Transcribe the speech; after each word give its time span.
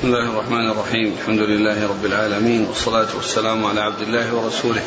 بسم 0.00 0.08
الله 0.08 0.30
الرحمن 0.30 0.70
الرحيم. 0.70 1.14
الحمد 1.20 1.38
لله 1.38 1.88
رب 1.88 2.04
العالمين 2.04 2.64
والصلاة 2.64 3.16
والسلام 3.16 3.64
على 3.64 3.80
عبد 3.80 4.00
الله 4.00 4.34
ورسوله 4.34 4.82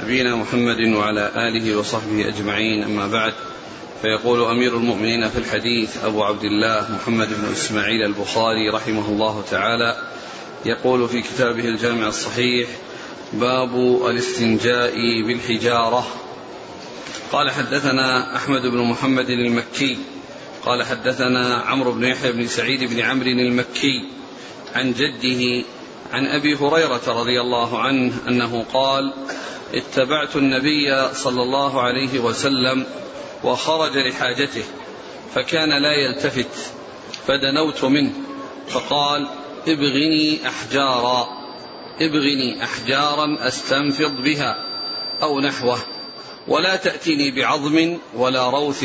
نبينا 0.00 0.36
محمد 0.36 0.80
وعلى 0.96 1.32
آله 1.36 1.76
وصحبه 1.76 2.28
أجمعين. 2.28 2.84
أما 2.84 3.06
بعد 3.06 3.34
فيقول 4.02 4.44
أمير 4.44 4.76
المؤمنين 4.76 5.28
في 5.28 5.38
الحديث 5.38 6.04
أبو 6.04 6.24
عبد 6.24 6.44
الله 6.44 6.88
محمد 6.94 7.28
بن 7.28 7.52
إسماعيل 7.52 8.02
البخاري 8.02 8.70
رحمه 8.70 9.08
الله 9.08 9.44
تعالى 9.50 9.96
يقول 10.66 11.08
في 11.08 11.22
كتابه 11.22 11.68
الجامع 11.68 12.08
الصحيح 12.08 12.68
باب 13.32 13.76
الاستنجاء 14.10 14.96
بالحجارة. 15.26 16.06
قال 17.32 17.50
حدثنا 17.50 18.36
أحمد 18.36 18.62
بن 18.62 18.78
محمد 18.78 19.30
المكي. 19.30 19.98
قال 20.64 20.82
حدثنا 20.82 21.56
عمرو 21.56 21.92
بن 21.92 22.04
يحيى 22.04 22.32
بن 22.32 22.46
سعيد 22.46 22.84
بن 22.84 23.00
عمرو 23.00 23.26
المكي. 23.26 24.16
عن 24.74 24.92
جده 24.92 25.64
عن 26.12 26.26
أبي 26.26 26.54
هريرة 26.54 27.02
رضي 27.08 27.40
الله 27.40 27.78
عنه 27.78 28.14
أنه 28.28 28.64
قال 28.72 29.12
اتبعت 29.74 30.36
النبي 30.36 31.14
صلى 31.14 31.42
الله 31.42 31.80
عليه 31.80 32.18
وسلم 32.18 32.86
وخرج 33.44 33.98
لحاجته 33.98 34.64
فكان 35.34 35.82
لا 35.82 35.92
يلتفت 35.92 36.72
فدنوت 37.26 37.84
منه 37.84 38.12
فقال 38.68 39.26
ابغني 39.68 40.48
أحجارا 40.48 41.28
ابغني 42.00 42.64
أحجارا 42.64 43.36
أستنفض 43.40 44.22
بها 44.24 44.56
أو 45.22 45.40
نحوه 45.40 45.78
ولا 46.48 46.76
تاتني 46.76 47.30
بعظم 47.30 47.98
ولا 48.14 48.50
روث 48.50 48.84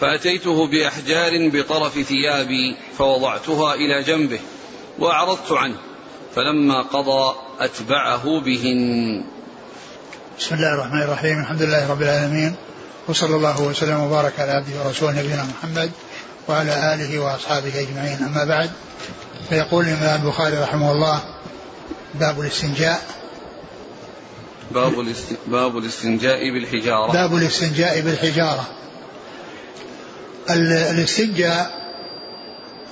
فأتيته 0.00 0.66
بأحجار 0.66 1.48
بطرف 1.48 2.00
ثيابي 2.00 2.76
فوضعتها 2.98 3.74
إلى 3.74 4.02
جنبه. 4.02 4.40
وأعرضت 5.00 5.52
عنه. 5.52 5.76
فلما 6.34 6.82
قضى 6.82 7.34
أتبعه 7.60 8.40
بهن. 8.40 9.24
بسم 10.38 10.54
الله 10.54 10.74
الرحمن 10.74 11.02
الرحيم. 11.02 11.40
الحمد 11.40 11.62
لله 11.62 11.90
رب 11.90 12.02
العالمين. 12.02 12.54
وصلى 13.08 13.36
الله 13.36 13.62
وسلم 13.62 14.00
وبارك 14.00 14.40
على 14.40 14.52
عبده 14.52 14.84
ورسوله 14.84 15.18
نبينا 15.18 15.44
محمد 15.44 15.90
وعلى 16.48 16.94
آله 16.94 17.18
وأصحابه 17.18 17.80
أجمعين. 17.80 18.22
أما 18.22 18.44
بعد 18.44 18.70
فيقول 19.48 19.84
الإمام 19.84 20.22
البخاري 20.22 20.56
رحمه 20.56 20.92
الله 20.92 21.20
باب 22.14 22.40
الاستنجاء. 22.40 23.02
باب 24.70 25.06
باب 25.46 25.78
الاستنجاء 25.78 26.50
بالحجارة. 26.50 27.12
باب 27.12 27.34
الاستنجاء 27.34 28.00
بالحجارة. 28.00 28.68
الاستنجاء 30.50 31.79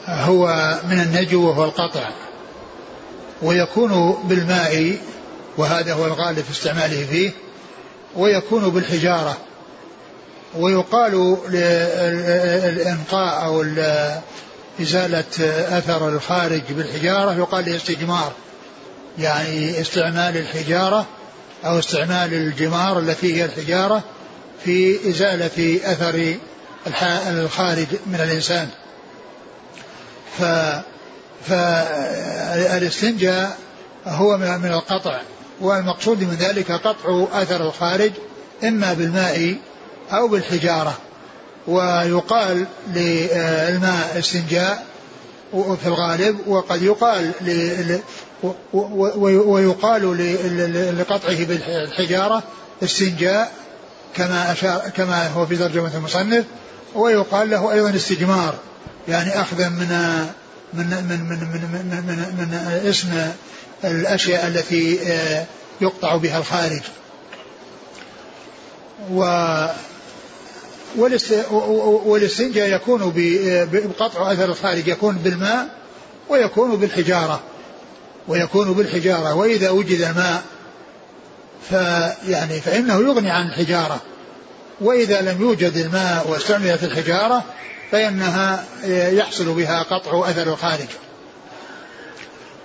هو 0.09 0.75
من 0.91 1.01
النجو 1.01 1.49
وهو 1.49 1.65
القطع 1.65 2.11
ويكون 3.43 4.23
بالماء 4.25 4.97
وهذا 5.57 5.93
هو 5.93 6.07
الغالب 6.07 6.41
في 6.41 6.51
استعماله 6.51 7.07
فيه 7.07 7.31
ويكون 8.17 8.69
بالحجارة 8.69 9.37
ويقال 10.57 11.39
للإنقاء 11.49 13.45
أو 13.45 13.65
إزالة 14.81 15.25
أثر 15.79 16.09
الخارج 16.09 16.63
بالحجارة 16.71 17.35
يقال 17.35 17.69
الاستجمار 17.69 18.33
يعني 19.19 19.81
استعمال 19.81 20.37
الحجارة 20.37 21.07
أو 21.65 21.79
استعمال 21.79 22.35
الجمار 22.35 22.99
التي 22.99 23.35
هي 23.35 23.45
الحجارة 23.45 24.03
في 24.65 25.09
إزالة 25.11 25.81
أثر 25.85 26.35
الخارج 27.29 27.87
من 28.07 28.21
الإنسان. 28.21 28.69
ف 30.39 30.45
فالاستنجاء 31.49 33.59
هو 34.07 34.39
من 34.39 34.73
القطع 34.73 35.21
والمقصود 35.61 36.21
من 36.21 36.35
ذلك 36.35 36.73
قطع 36.73 37.27
أثر 37.33 37.67
الخارج 37.67 38.13
إما 38.65 38.93
بالماء 38.93 39.57
أو 40.13 40.29
بالحجارة. 40.29 40.99
ويقال 41.67 42.67
للماء 42.89 44.17
استنجاء 44.19 44.85
في 45.53 45.87
الغالب 45.87 46.39
وقد 46.47 46.83
يقال 46.83 47.33
ويقال 49.47 50.19
لقطعه 50.99 51.45
بالحجارة 51.45 52.43
استنجاء 52.83 53.53
كما 54.15 54.53
أشار 54.53 54.81
كما 54.97 55.29
هو 55.29 55.47
في 55.47 55.57
ترجمة 55.57 55.97
المصنف 55.97 56.45
ويقال 56.95 57.51
له 57.51 57.73
أيضا 57.73 57.97
استجمار. 57.97 58.55
يعني 59.09 59.41
أخذا 59.41 59.69
من 59.69 59.89
من 60.73 60.87
من 60.87 61.07
من 61.09 61.39
من, 61.39 61.61
من, 61.73 62.03
من, 62.07 62.37
من 62.39 62.55
اسم 62.89 63.33
الأشياء 63.85 64.47
التي 64.47 64.99
يقطع 65.81 66.17
بها 66.17 66.39
الخارج. 66.39 66.83
و 69.13 69.21
والاستنجاء 72.07 72.69
يكون 72.69 73.13
بقطع 73.73 74.33
أثر 74.33 74.45
الخارج 74.45 74.89
يكون 74.89 75.17
بالماء 75.17 75.69
ويكون 76.29 76.77
بالحجارة. 76.77 77.41
ويكون 78.29 78.73
بالحجارة. 78.73 79.35
وإذا 79.35 79.71
وجد 79.71 80.01
الماء 80.01 80.43
فيعني 81.69 82.61
فإنه 82.61 82.95
يغني 82.95 83.31
عن 83.31 83.49
الحجارة. 83.49 84.01
وإذا 84.81 85.21
لم 85.21 85.43
يوجد 85.43 85.77
الماء 85.77 86.29
واستعملت 86.29 86.85
الحجارة 86.85 87.45
فإنها 87.93 88.65
يحصل 89.11 89.55
بها 89.55 89.83
قطع 89.83 90.31
أثر 90.31 90.53
الخارج. 90.53 90.89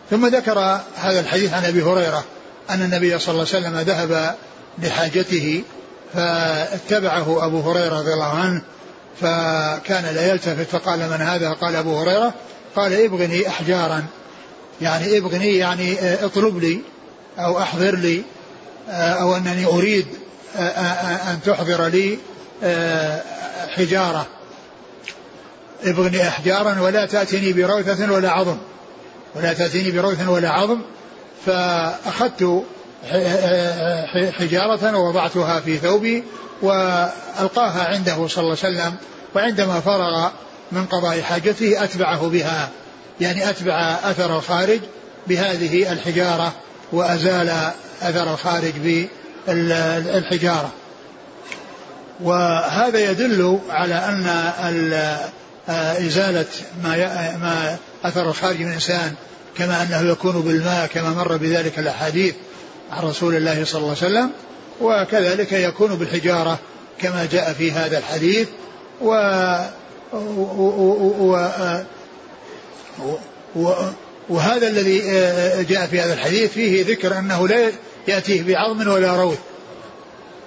ثم 0.10 0.26
ذكر 0.26 0.60
هذا 0.96 1.20
الحديث 1.20 1.54
عن 1.54 1.66
أبي 1.66 1.84
هريرة 1.84 2.24
أن 2.70 2.82
النبي 2.82 3.20
صلى 3.20 3.34
الله 3.34 3.48
عليه 3.54 3.68
وسلم 3.68 3.80
ذهب 3.80 4.36
لحاجته 4.80 5.64
فاتبعه 6.14 7.46
أبو 7.46 7.72
هريرة 7.72 8.00
رضي 8.00 8.14
الله 8.14 8.34
عنه 8.34 8.62
فكان 9.22 10.16
لا 10.16 10.28
يلتفت 10.28 10.70
فقال 10.70 11.00
من 11.00 11.22
هذا؟ 11.22 11.50
قال 11.50 11.76
أبو 11.76 12.00
هريرة 12.00 12.34
قال 12.76 12.94
ابغني 12.94 13.48
أحجارا. 13.48 14.06
يعني 14.82 15.18
ابغني 15.18 15.58
يعني 15.58 15.98
اطلب 16.26 16.58
لي 16.58 16.82
أو 17.40 17.60
أحضر 17.60 17.96
لي 17.96 18.24
أو 18.90 19.36
أنني 19.36 19.66
أريد 19.66 20.08
أن 21.32 21.40
تحضر 21.46 21.88
لي 21.88 22.18
حجارة. 23.76 24.28
ابغني 25.86 26.28
أحجارا 26.28 26.82
ولا 26.82 27.06
تأتني 27.06 27.54
بروثة 27.54 28.14
ولا 28.14 28.30
عظم. 28.32 28.58
ولا 29.36 29.54
تأتيني 29.54 29.92
بروث 29.92 30.28
ولا 30.28 30.50
عظم. 30.50 30.82
فأخذت 31.46 32.64
حجارة 34.32 34.98
ووضعتها 34.98 35.60
في 35.60 35.78
ثوبي 35.78 36.24
وألقاها 36.62 37.88
عنده 37.88 38.28
صلى 38.28 38.44
الله 38.44 38.58
عليه 38.64 38.78
وسلم. 38.78 38.96
وعندما 39.36 39.80
فرغ 39.80 40.30
من 40.72 40.86
قضاء 40.86 41.22
حاجته 41.22 41.84
أتبعه 41.84 42.28
بها. 42.28 42.70
يعني 43.22 43.50
أتبع 43.50 43.98
أثر 44.04 44.38
الخارج 44.38 44.80
بهذه 45.28 45.92
الحجارة 45.92 46.54
وأزال 46.92 47.72
أثر 48.02 48.34
الخارج 48.34 48.74
بالحجارة 49.48 50.72
وهذا 52.22 53.12
يدل 53.12 53.60
على 53.70 53.96
أن 53.96 55.18
إزالة 55.70 56.46
ما 56.84 56.98
ما 57.38 57.78
أثر 58.04 58.30
الخارج 58.30 58.60
من 58.60 58.68
الإنسان 58.68 59.14
كما 59.58 59.84
أنه 59.84 60.12
يكون 60.12 60.42
بالماء 60.42 60.88
كما 60.88 61.10
مر 61.10 61.38
بذلك 61.38 61.80
الأحاديث 61.80 62.36
عن 62.92 63.04
رسول 63.04 63.36
الله 63.36 63.66
صلى 63.66 63.82
الله 63.82 63.96
عليه 64.02 64.12
وسلم 64.12 64.32
وكذلك 64.82 65.52
يكون 65.52 65.96
بالحجارة 65.96 66.60
كما 67.02 67.28
جاء 67.32 67.54
في 67.54 67.72
هذا 67.72 67.98
الحديث 67.98 68.48
و, 69.02 69.12
و... 70.14 71.50
و... 73.56 73.74
وهذا 74.30 74.68
الذي 74.68 75.00
جاء 75.64 75.88
في 75.88 76.02
هذا 76.02 76.14
الحديث 76.14 76.52
فيه 76.52 76.86
ذكر 76.86 77.20
أنه 77.20 77.48
لا 77.48 77.72
يأتيه 78.08 78.44
بعظم 78.44 78.88
ولا 78.88 79.16
روث. 79.16 79.38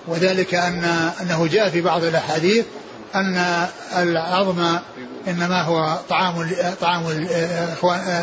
وذلك 0.08 0.54
أن 0.54 1.10
أنه 1.20 1.46
جاء 1.46 1.70
في 1.70 1.80
بعض 1.80 2.04
الأحاديث 2.04 2.64
أن 3.16 3.66
العظم 3.96 4.78
إنما 5.28 5.62
هو 5.62 5.98
طعام 6.08 6.50
طعام 6.80 7.28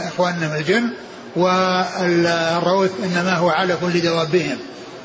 إخواننا 0.07 0.47
من 0.47 0.55
الجن 0.55 0.89
والروث 1.35 2.91
إنما 3.03 3.35
هو 3.35 3.49
علف 3.49 3.83
لدوابهم 3.83 4.57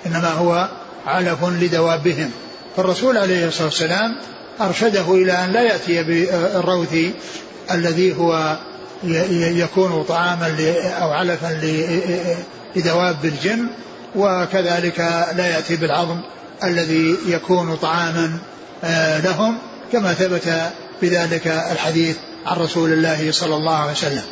إنما 0.06 0.28
هو 0.28 0.68
علف 1.06 1.44
لدوابهم 1.44 2.30
فالرسول 2.76 3.18
عليه 3.18 3.48
الصلاة 3.48 3.66
والسلام 3.66 4.16
أرشده 4.60 5.12
إلى 5.12 5.32
أن 5.32 5.52
لا 5.52 5.62
يأتي 5.62 6.02
بالروث 6.02 6.96
الذي 7.70 8.16
هو 8.16 8.58
يكون 9.40 10.02
طعاما 10.02 10.74
أو 11.00 11.10
علفا 11.10 11.60
لدواب 12.76 13.24
الجن 13.24 13.66
وكذلك 14.16 14.98
لا 15.36 15.46
يأتي 15.46 15.76
بالعظم 15.76 16.20
الذي 16.64 17.16
يكون 17.26 17.76
طعاما 17.76 18.38
لهم. 19.24 19.58
كما 19.92 20.14
ثبت 20.14 20.72
بذلك 21.02 21.46
الحديث 21.46 22.16
عن 22.46 22.56
رسول 22.56 22.92
الله 22.92 23.32
صلى 23.32 23.54
الله 23.56 23.76
عليه 23.76 23.92
وسلم. 23.92 24.24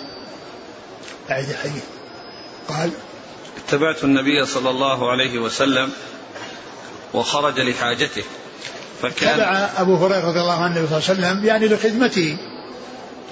أعد 1.30 1.48
الحديث. 1.48 1.82
قال 2.68 2.90
اتبعت 3.66 4.04
النبي 4.04 4.46
صلى 4.46 4.70
الله 4.70 5.10
عليه 5.10 5.38
وسلم 5.38 5.92
وخرج 7.14 7.60
لحاجته 7.60 8.24
فكان 9.02 9.36
تبع 9.36 9.68
أبو 9.76 9.96
هريرة 9.96 10.28
رضي 10.28 10.40
الله 10.40 10.62
عنه 10.62 10.74
صلى 10.74 10.84
الله 10.84 10.94
عليه 11.08 11.36
وسلم 11.38 11.44
يعني 11.44 11.68
لخدمته. 11.68 12.36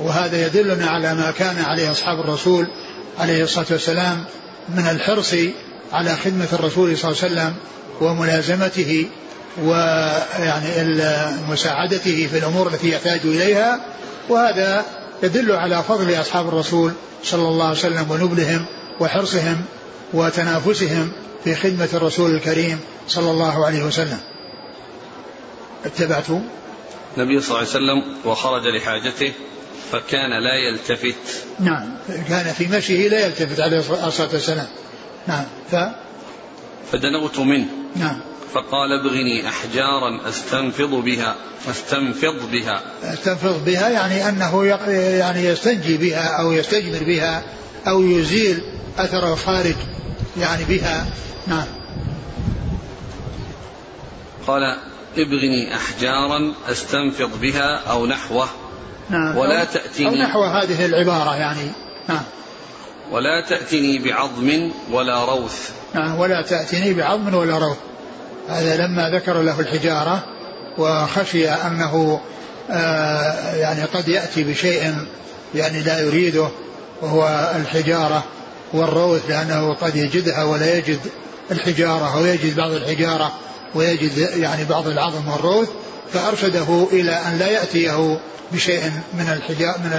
وهذا 0.01 0.47
يدلنا 0.47 0.87
على 0.87 1.15
ما 1.15 1.31
كان 1.31 1.65
عليه 1.65 1.91
أصحاب 1.91 2.21
الرسول 2.21 2.67
عليه 3.19 3.45
الصلاة 3.45 3.67
والسلام 3.71 4.25
من 4.69 4.89
الحرص 4.89 5.35
على 5.93 6.17
خدمة 6.17 6.49
الرسول 6.53 6.99
صلى 6.99 7.11
الله 7.11 7.23
عليه 7.23 7.33
وسلم 7.33 7.55
وملازمته 8.01 9.09
ويعني 9.63 10.69
مساعدته 11.51 12.27
في 12.27 12.39
الأمور 12.39 12.69
التي 12.69 12.91
يحتاج 12.91 13.21
إليها 13.25 13.81
وهذا 14.29 14.85
يدل 15.23 15.53
على 15.53 15.83
فضل 15.83 16.21
أصحاب 16.21 16.49
الرسول 16.49 16.93
صلى 17.25 17.49
الله 17.49 17.65
عليه 17.65 17.79
وسلم 17.79 18.11
ونبلهم 18.11 18.67
وحرصهم 19.01 19.65
وتنافسهم 20.13 21.13
في 21.45 21.55
خدمة 21.55 21.89
الرسول 21.95 22.35
الكريم 22.35 22.81
صلى 23.09 23.31
الله 23.31 23.67
عليه 23.67 23.83
وسلم. 23.83 24.19
اتبعت 25.85 26.31
النبي 27.17 27.41
صلى 27.41 27.49
الله 27.49 27.59
عليه 27.59 27.69
وسلم 27.69 28.17
وخرج 28.25 28.63
لحاجته 28.67 29.33
فكان 29.93 30.31
لا 30.31 30.55
يلتفت. 30.69 31.45
نعم 31.61 31.89
كان 32.29 32.53
في 32.53 32.67
مشيه 32.67 33.09
لا 33.09 33.27
يلتفت 33.27 33.61
عليه 33.61 33.79
الصلاة 33.79 34.29
والسلام. 34.33 34.67
نعم 35.27 35.45
ف 35.71 35.77
فدنوت 36.93 37.39
منه. 37.39 37.67
نعم. 37.97 38.21
فقال 38.55 38.93
ابغني 39.01 39.49
أحجارا 39.49 40.29
أستنفض 40.29 40.91
بها 40.91 41.37
أستنفض 41.71 42.51
بها. 42.51 42.83
أستنفض 43.03 43.65
بها 43.65 43.89
يعني 43.89 44.29
أنه 44.29 44.67
يعني 45.19 45.45
يستنجي 45.45 45.97
بها 45.97 46.41
أو 46.41 46.53
يستجمر 46.53 47.05
بها 47.05 47.43
أو 47.89 48.03
يزيل 48.03 48.63
أثر 48.99 49.33
الخارج 49.33 49.75
يعني 50.37 50.65
بها. 50.65 51.07
نعم. 51.47 51.67
قال 54.47 54.77
ابغني 55.17 55.77
أحجارا 55.77 56.55
أستنفض 56.69 57.41
بها 57.41 57.77
أو 57.91 58.07
نحوه. 58.07 58.49
نعم. 59.11 59.37
ولا 59.37 59.65
تأتيني 59.65 60.09
أو 60.09 60.29
نحو 60.29 60.45
هذه 60.45 60.87
العبارة 60.87 61.37
يعني. 61.37 61.71
نعم. 62.09 62.23
ولا 63.11 63.41
تأتني 63.49 63.99
بعظم 63.99 64.71
ولا 64.91 65.25
روث. 65.25 65.71
نعم. 65.95 66.19
ولا 66.19 66.43
تأتيني 66.43 66.95
بعظم 66.95 67.35
ولا 67.35 67.59
روث. 67.59 67.77
هذا 68.49 68.77
لما 68.77 69.11
ذكر 69.11 69.43
له 69.43 69.61
الحجارة 69.61 70.25
وخشي 70.79 71.51
أنه 71.51 72.21
آه 72.71 73.55
يعني 73.55 73.85
قد 73.85 74.09
يأتي 74.09 74.45
بشيء 74.45 74.95
يعني 75.55 75.83
لا 75.83 76.01
يريده 76.01 76.49
وهو 77.03 77.53
الحجارة 77.57 78.25
والروث 78.73 79.23
لأنه 79.29 79.75
قد 79.75 79.97
يجدها 79.97 80.45
ولا 80.45 80.79
يجد 80.79 80.99
الحجارة 81.51 82.19
أو 82.19 82.27
يجد 82.27 82.57
بعض 82.57 82.71
الحجارة 82.71 83.33
ويجد 83.75 84.19
يعني 84.19 84.65
بعض 84.65 84.89
العظم 84.89 85.29
والروث 85.29 85.69
فأرشده 86.13 86.87
إلى 86.93 87.13
أن 87.13 87.39
لا 87.39 87.49
يأتيه 87.49 88.21
بشيء 88.53 88.83
من 89.15 89.29
الحجار 89.33 89.79
من 89.79 89.91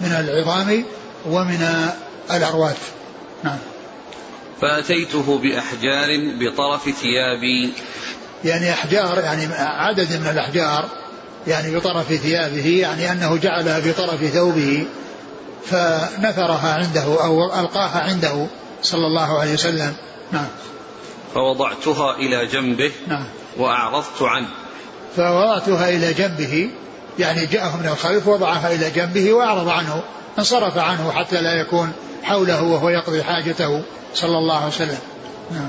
من 0.00 0.12
العظام 0.12 0.84
ومن 1.26 1.90
الأرواث 2.30 2.78
نعم. 3.44 3.58
فأتيته 4.62 5.38
بأحجار 5.38 6.08
بطرف 6.40 6.82
ثيابي 6.82 7.72
يعني 8.44 8.72
أحجار 8.72 9.18
يعني 9.18 9.54
عدد 9.54 10.20
من 10.20 10.26
الأحجار 10.26 10.88
يعني 11.46 11.76
بطرف 11.76 12.12
ثيابه 12.12 12.66
يعني 12.66 13.12
أنه 13.12 13.36
جعلها 13.36 13.78
بطرف 13.78 14.24
ثوبه 14.24 14.86
فنثرها 15.64 16.74
عنده 16.74 17.24
أو 17.24 17.60
ألقاها 17.60 18.00
عنده 18.00 18.46
صلى 18.82 19.06
الله 19.06 19.38
عليه 19.40 19.52
وسلم. 19.52 19.94
نعم. 20.32 20.46
فوضعتها 21.34 22.16
إلى 22.16 22.46
جنبه 22.46 22.92
نعم. 23.06 23.24
وأعرضت 23.56 24.22
عنه. 24.22 24.48
فوضعتها 25.16 25.88
إلى 25.88 26.12
جنبه 26.12 26.70
يعني 27.18 27.46
جاءه 27.46 27.76
من 27.76 27.88
الخلف 27.88 28.28
وضعها 28.28 28.72
إلى 28.74 28.90
جنبه 28.90 29.32
وأعرض 29.32 29.68
عنه 29.68 30.02
انصرف 30.38 30.78
عنه 30.78 31.12
حتى 31.12 31.40
لا 31.40 31.60
يكون 31.60 31.92
حوله 32.22 32.62
وهو 32.62 32.88
يقضي 32.88 33.22
حاجته 33.22 33.82
صلى 34.14 34.38
الله 34.38 34.56
عليه 34.56 34.66
وسلم. 34.66 34.98
نعم. 35.50 35.68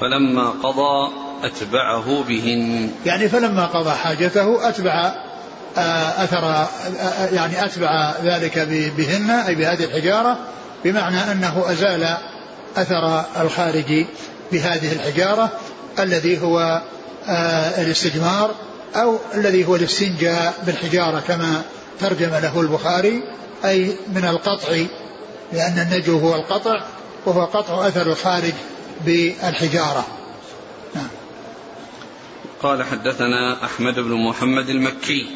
فلما 0.00 0.50
قضى 0.50 1.12
أتبعه 1.42 2.24
بهن. 2.28 2.90
يعني 3.06 3.28
فلما 3.28 3.66
قضى 3.66 3.90
حاجته 3.90 4.68
أتبع 4.68 5.12
آه، 5.78 6.24
أثر 6.24 6.44
آه، 6.44 6.68
آه، 7.00 7.34
يعني 7.34 7.64
أتبع 7.64 8.14
ذلك 8.24 8.58
بهن 8.96 9.30
أي 9.30 9.54
بهذه 9.54 9.84
الحجارة 9.84 10.38
بمعنى 10.84 11.32
أنه 11.32 11.64
أزال 11.66 12.16
أثر 12.76 13.24
الخارج 13.40 14.06
بهذه 14.52 14.92
الحجارة 14.92 15.50
الذي 15.98 16.42
هو 16.42 16.82
الاستجمار 17.78 18.54
أو 18.96 19.16
الذي 19.34 19.66
هو 19.66 19.76
الاستنجاء 19.76 20.54
بالحجارة 20.66 21.22
كما 21.28 21.62
ترجم 22.00 22.30
له 22.30 22.60
البخاري 22.60 23.22
أي 23.64 23.96
من 24.14 24.24
القطع 24.24 24.68
لأن 25.52 25.78
النجو 25.78 26.18
هو 26.18 26.34
القطع 26.34 26.84
وهو 27.26 27.44
قطع 27.44 27.88
أثر 27.88 28.06
الخارج 28.06 28.52
بالحجارة. 29.04 30.06
نعم. 30.94 31.08
قال 32.62 32.84
حدثنا 32.84 33.64
أحمد 33.64 33.94
بن 33.94 34.12
محمد 34.12 34.68
المكي. 34.68 35.26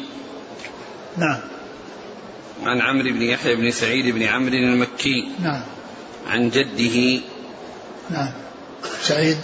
نعم. 1.17 1.39
عن 2.63 2.81
عمرو 2.81 3.13
بن 3.13 3.21
يحيى 3.21 3.55
بن 3.55 3.71
سعيد 3.71 4.15
بن 4.15 4.23
عمرو 4.23 4.53
المكي. 4.53 5.31
نعم. 5.39 5.61
عن 6.27 6.49
جده. 6.49 7.21
نعم. 8.09 8.31
سعيد. 9.01 9.37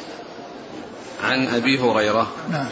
عن 1.24 1.48
أبي 1.48 1.80
هريرة. 1.80 2.32
نعم. 2.52 2.70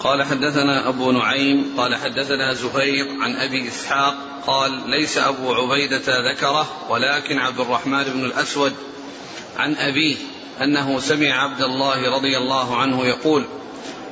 قال 0.00 0.22
حدثنا 0.22 0.88
أبو 0.88 1.12
نعيم 1.12 1.74
قال 1.76 1.94
حدثنا 1.94 2.54
زهير 2.54 3.06
عن 3.20 3.36
أبي 3.36 3.68
إسحاق 3.68 4.14
قال 4.46 4.90
ليس 4.90 5.18
أبو 5.18 5.54
عبيدة 5.54 6.32
ذكره 6.32 6.66
ولكن 6.88 7.38
عبد 7.38 7.60
الرحمن 7.60 8.04
بن 8.04 8.24
الأسود 8.24 8.72
عن 9.56 9.74
أبيه 9.76 10.16
أنه 10.62 11.00
سمع 11.00 11.42
عبد 11.42 11.62
الله 11.62 12.10
رضي 12.16 12.38
الله 12.38 12.76
عنه 12.76 13.06
يقول 13.06 13.44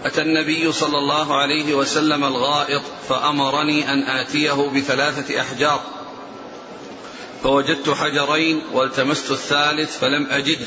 أتى 0.04 0.22
النبي 0.22 0.72
صلى 0.72 0.98
الله 0.98 1.34
عليه 1.34 1.74
وسلم 1.74 2.24
الغائط 2.24 2.82
فأمرني 3.08 3.92
أن 3.92 4.02
آتيه 4.02 4.70
بثلاثة 4.74 5.40
أحجار. 5.40 5.80
فوجدت 7.42 7.90
حجرين 7.90 8.62
والتمست 8.72 9.30
الثالث 9.30 9.98
فلم 9.98 10.26
أجده 10.30 10.66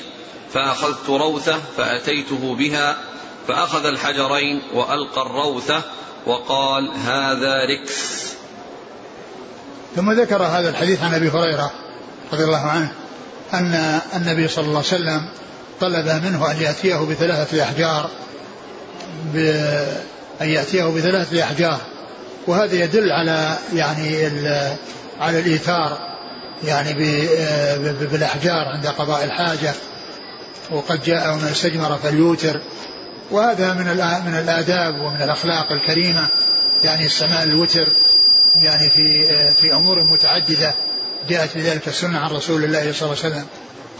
فأخذت 0.54 1.10
روثة 1.10 1.60
فأتيته 1.78 2.56
بها 2.56 3.09
فأخذ 3.50 3.86
الحجرين 3.86 4.62
وألقى 4.74 5.22
الروثة 5.22 5.82
وقال 6.26 6.92
هذا 7.06 7.66
ركس. 7.66 8.26
ثم 9.96 10.12
ذكر 10.12 10.44
هذا 10.44 10.70
الحديث 10.70 11.04
عن 11.04 11.14
أبي 11.14 11.30
هريرة 11.30 11.72
رضي 12.34 12.44
الله 12.44 12.66
عنه 12.66 12.92
أن 13.54 14.00
النبي 14.16 14.48
صلى 14.48 14.66
الله 14.66 14.78
عليه 14.78 14.88
وسلم 14.88 15.30
طلب 15.82 16.08
منه 16.24 16.52
أن 16.52 16.62
يأتيه 16.62 16.96
بثلاثة 16.96 17.64
أحجار 17.64 18.10
أن 20.42 20.50
يأتيه 20.50 20.84
بثلاثة 20.84 21.44
أحجار. 21.44 21.80
وهذا 22.48 22.76
يدل 22.76 23.12
على 23.12 23.58
يعني 23.74 24.26
على 25.20 25.40
الإيثار 25.40 25.98
يعني 26.64 26.94
بالأحجار 28.12 28.66
عند 28.76 28.88
قضاء 28.88 29.24
الحاجة. 29.24 29.74
وقد 30.72 31.04
جاء 31.04 31.34
من 31.34 31.48
استجمر 31.52 31.98
فليوتر. 32.04 32.62
وهذا 33.32 33.74
من 33.74 33.86
من 34.26 34.36
الآداب 34.40 35.02
ومن 35.02 35.22
الأخلاق 35.22 35.72
الكريمة 35.72 36.30
يعني 36.84 37.06
السماء 37.06 37.44
الوتر 37.44 37.86
يعني 38.56 38.90
في 38.90 39.28
في 39.62 39.74
أمور 39.74 40.04
متعددة 40.04 40.76
جاءت 41.30 41.58
بذلك 41.58 41.88
السنة 41.88 42.20
عن 42.20 42.30
رسول 42.30 42.64
الله 42.64 42.80
صلى 42.80 43.12
الله 43.12 43.24
عليه 43.24 43.36
وسلم. 43.36 43.46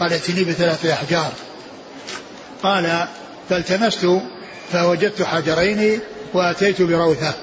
قال 0.00 0.12
ائتني 0.12 0.44
بثلاثة 0.44 0.92
أحجار. 0.92 1.32
قال 2.62 3.06
فالتمست 3.50 4.06
فوجدت 4.72 5.22
حجرين 5.22 6.00
وأتيت 6.34 6.82
بروثة. 6.82 7.34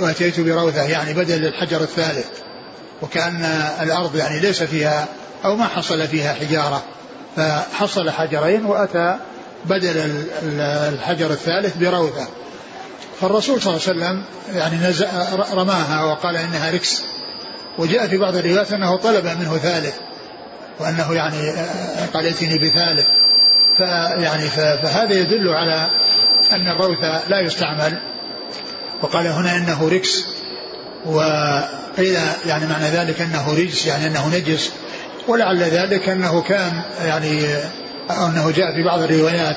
وأتيت 0.00 0.40
بروثة 0.40 0.82
يعني 0.82 1.14
بدل 1.14 1.46
الحجر 1.46 1.80
الثالث. 1.80 2.26
وكأن 3.02 3.44
الأرض 3.80 4.16
يعني 4.16 4.40
ليس 4.40 4.62
فيها 4.62 5.08
أو 5.44 5.56
ما 5.56 5.66
حصل 5.66 6.06
فيها 6.08 6.34
حجارة 6.34 6.82
فحصل 7.36 8.10
حجرين 8.10 8.64
وأتى 8.66 9.18
بدل 9.68 10.24
الحجر 10.62 11.30
الثالث 11.30 11.76
بروثة. 11.76 12.28
فالرسول 13.20 13.62
صلى 13.62 13.76
الله 13.76 13.86
عليه 13.86 13.98
وسلم 13.98 14.24
يعني 14.54 14.76
رماها 15.52 16.04
وقال 16.04 16.36
إنها 16.36 16.70
ركس. 16.70 17.02
وجاء 17.78 18.06
في 18.06 18.16
بعض 18.16 18.36
الروايات 18.36 18.72
أنه 18.72 18.96
طلب 18.96 19.24
منه 19.24 19.58
ثالث 19.58 19.94
وأنه 20.80 21.14
يعني 21.14 21.50
قال 22.14 22.26
ائتني 22.26 22.58
بثالث. 22.58 23.06
فيعني 23.76 24.48
فهذا 24.48 25.12
يدل 25.12 25.48
على 25.48 25.90
أن 26.52 26.68
الروث 26.68 26.98
لا 27.28 27.40
يستعمل. 27.40 27.98
وقال 29.02 29.26
هنا 29.26 29.56
إنه 29.56 29.88
ركس. 29.88 30.24
وقيل 31.06 32.18
يعني 32.46 32.66
معنى 32.66 32.84
ذلك 32.84 33.20
أنه 33.20 33.54
رجس 33.54 33.86
يعني 33.86 34.06
أنه 34.06 34.28
نجس. 34.36 34.72
ولعل 35.28 35.62
ذلك 35.62 36.08
أنه 36.08 36.42
كان 36.42 36.82
يعني 37.04 37.42
أو 38.10 38.26
أنه 38.26 38.50
جاء 38.50 38.74
في 38.74 38.82
بعض 38.82 39.00
الروايات 39.00 39.56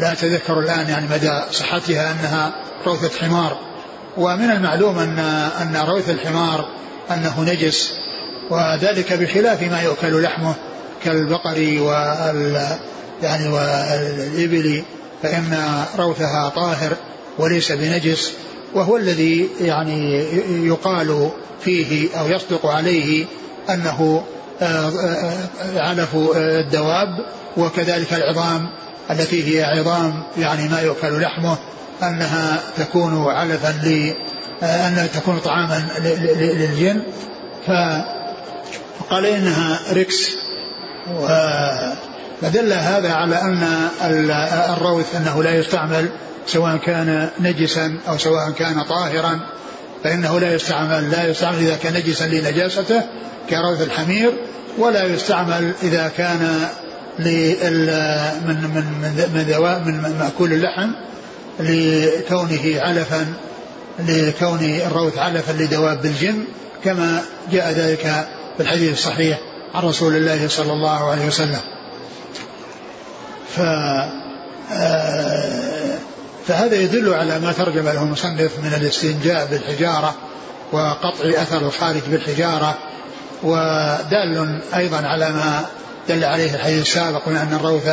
لا 0.00 0.12
أتذكر 0.12 0.58
الآن 0.58 0.88
يعني 0.88 1.06
مدى 1.10 1.40
صحتها 1.50 2.12
أنها 2.12 2.52
روثة 2.86 3.26
حمار 3.26 3.58
ومن 4.16 4.50
المعلوم 4.50 4.98
أن 4.98 5.18
أن 5.62 5.76
روث 5.88 6.10
الحمار 6.10 6.68
أنه 7.10 7.40
نجس 7.40 7.92
وذلك 8.50 9.12
بخلاف 9.12 9.62
ما 9.62 9.82
يؤكل 9.82 10.22
لحمه 10.22 10.54
كالبقر 11.04 11.58
وال 11.80 12.78
يعني 13.22 13.48
والإبل 13.48 14.82
فإن 15.22 15.84
روثها 15.98 16.48
طاهر 16.48 16.96
وليس 17.38 17.72
بنجس 17.72 18.32
وهو 18.74 18.96
الذي 18.96 19.48
يعني 19.60 20.24
يقال 20.66 21.30
فيه 21.60 22.18
أو 22.20 22.28
يصدق 22.28 22.66
عليه 22.66 23.26
أنه 23.70 24.24
آه، 24.62 24.88
آه، 24.88 25.32
علف 25.76 26.14
الدواب 26.36 27.08
وكذلك 27.58 28.12
العظام 28.12 28.68
التي 29.10 29.58
هي 29.58 29.64
عظام 29.64 30.22
يعني 30.38 30.68
ما 30.68 30.80
يؤكل 30.80 31.20
لحمه 31.20 31.56
أنها 32.02 32.60
تكون 32.76 33.24
علفا 33.26 33.68
ل 33.68 34.14
آه، 34.62 34.88
أنها 34.88 35.06
تكون 35.06 35.38
طعاما 35.38 35.82
للجن. 36.24 37.02
فقال 37.66 39.26
إنها 39.26 39.80
ركس 39.92 40.36
فدل 42.42 42.72
هذا 42.72 43.12
على 43.12 43.36
أن 43.36 43.88
الروث 44.76 45.16
أنه 45.16 45.42
لا 45.42 45.54
يستعمل 45.54 46.08
سواء 46.46 46.76
كان 46.76 47.30
نجسا 47.40 47.98
أو 48.08 48.18
سواء 48.18 48.50
كان 48.50 48.82
طاهرا 48.82 49.40
فإنه 50.04 50.40
لا 50.40 50.54
يستعمل 50.54 51.10
لا 51.10 51.28
يستعمل 51.28 51.58
إذا 51.58 51.76
كان 51.76 51.94
نجسا 51.94 52.24
لنجاسته 52.24 53.02
كروث 53.50 53.82
الحمير 53.82 54.32
ولا 54.78 55.04
يستعمل 55.04 55.72
إذا 55.82 56.10
كان 56.16 56.68
من 57.18 57.26
من 58.46 59.34
من 59.34 59.44
من, 59.84 60.02
من 60.02 60.16
مأكول 60.18 60.52
اللحم 60.52 60.90
لكونه 61.60 62.80
علفا 62.80 63.26
لكون 63.98 64.64
الروث 64.64 65.18
علفا 65.18 65.52
لدواب 65.52 66.06
الجن 66.06 66.44
كما 66.84 67.22
جاء 67.52 67.72
ذلك 67.72 68.28
في 68.56 68.62
الحديث 68.62 68.92
الصحيح 68.92 69.38
عن 69.74 69.82
رسول 69.82 70.16
الله 70.16 70.48
صلى 70.48 70.72
الله 70.72 71.10
عليه 71.10 71.26
وسلم. 71.26 71.60
ف 73.56 73.60
آه، 74.72 75.98
فهذا 76.46 76.74
يدل 76.74 77.14
على 77.14 77.38
ما 77.38 77.52
ترجم 77.52 77.84
له 77.84 78.02
المصنف 78.02 78.58
من 78.58 78.74
الاستنجاء 78.74 79.46
بالحجارة 79.46 80.14
وقطع 80.72 81.42
أثر 81.42 81.66
الخارج 81.66 82.00
بالحجارة 82.06 82.78
ودال 83.42 84.60
أيضا 84.74 84.96
على 84.96 85.30
ما 85.30 85.66
دل 86.08 86.24
عليه 86.24 86.54
الحديث 86.54 86.82
السابق 86.82 87.28
من 87.28 87.36
أن 87.36 87.54
الروث 87.54 87.88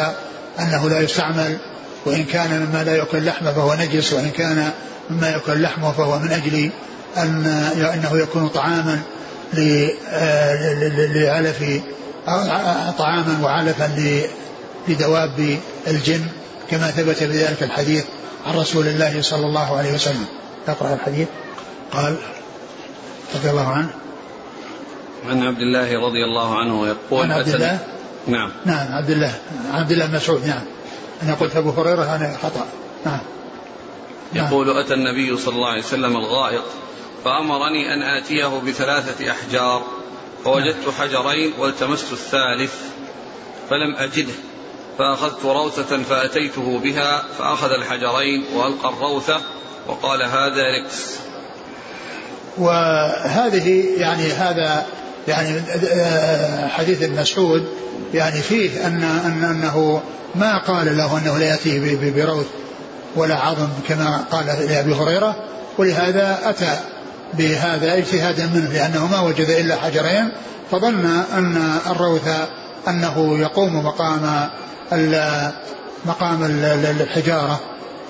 أنه 0.59 0.89
لا 0.89 0.99
يستعمل 0.99 1.57
وإن 2.05 2.23
كان 2.23 2.65
مما 2.65 2.83
لا 2.83 2.95
يأكل 2.95 3.25
لحمه 3.25 3.51
فهو 3.51 3.73
نجس 3.73 4.13
وإن 4.13 4.29
كان 4.29 4.71
مما 5.09 5.29
يأكل 5.29 5.61
لحمه 5.61 5.91
فهو 5.91 6.19
من 6.19 6.31
أجل 6.31 6.71
أن 7.17 7.45
أنه 7.93 8.17
يكون 8.17 8.47
طعاما 8.47 8.99
لعلف 11.13 11.63
طعاما 12.97 13.39
وعلفا 13.43 13.91
لدواب 14.87 15.57
الجن 15.87 16.21
كما 16.69 16.91
ثبت 16.91 17.23
بذلك 17.23 17.63
الحديث 17.63 18.05
عن 18.45 18.55
رسول 18.55 18.87
الله 18.87 19.21
صلى 19.21 19.45
الله 19.45 19.77
عليه 19.77 19.93
وسلم. 19.93 20.25
اقرأ 20.67 20.93
الحديث. 20.93 21.27
قال 21.91 22.15
رضي 23.35 23.49
الله 23.49 23.67
عنه. 23.67 23.89
عن 25.29 25.43
عبد 25.43 25.59
الله 25.59 26.07
رضي 26.07 26.23
الله 26.23 26.59
عنه 26.59 26.87
يقول 26.87 27.23
عن 27.23 27.31
عبد 27.31 27.47
الله؟ 27.47 27.79
نعم. 28.27 28.51
نعم 28.65 28.93
عبد 28.93 29.09
الله 29.09 29.35
عبد 29.71 29.91
الله 29.91 30.07
مسعود 30.07 30.45
نعم. 30.45 30.63
أنا 31.23 31.33
قلت 31.33 31.55
أبو 31.55 31.69
هريرة 31.69 32.15
أنا 32.15 32.37
خطأ. 32.43 32.67
نعم. 33.05 33.19
يقول 34.33 34.77
أتى 34.77 34.93
النبي 34.93 35.37
صلى 35.37 35.55
الله 35.55 35.69
عليه 35.69 35.83
وسلم 35.83 36.17
الغائط 36.17 36.63
فأمرني 37.25 37.93
أن 37.93 38.01
آتيه 38.01 38.59
بثلاثة 38.59 39.31
أحجار 39.31 39.83
فوجدت 40.45 40.89
حجرين 40.99 41.53
والتمست 41.59 42.11
الثالث 42.11 42.73
فلم 43.69 43.95
أجده. 43.95 44.33
فأخذت 44.97 45.45
روثة 45.45 46.03
فأتيته 46.03 46.79
بها 46.79 47.23
فأخذ 47.37 47.69
الحجرين 47.69 48.45
وألقى 48.55 48.89
الروثة 48.89 49.41
وقال 49.87 50.23
هذا 50.23 50.63
ركس. 50.63 51.19
وهذه 52.57 53.85
يعني 53.97 54.31
هذا 54.31 54.85
يعني 55.27 55.61
حديث 56.69 57.03
ابن 57.03 57.21
مسعود 57.21 57.65
يعني 58.13 58.41
فيه 58.41 58.87
أن, 58.87 59.03
أن 59.03 59.43
أنه 59.43 60.01
ما 60.35 60.57
قال 60.57 60.97
له 60.97 61.17
أنه 61.17 61.37
لا 61.37 61.45
يأتيه 61.45 62.11
بروث 62.11 62.45
ولا 63.15 63.35
عظم 63.35 63.67
كما 63.87 64.25
قال 64.31 64.45
لأبي 64.45 64.93
هريرة 64.93 65.35
ولهذا 65.77 66.39
أتى 66.43 66.79
بهذا 67.33 67.97
اجتهادا 67.97 68.45
منه 68.45 68.69
لأنه 68.73 69.07
ما 69.07 69.21
وجد 69.21 69.49
إلا 69.49 69.75
حجرين 69.75 70.31
فظن 70.71 71.05
أن 71.33 71.79
الروث 71.87 72.27
أنه 72.87 73.39
يقوم 73.39 73.85
مقام 73.85 74.49
مقام 76.05 76.43
الحجارة. 77.01 77.59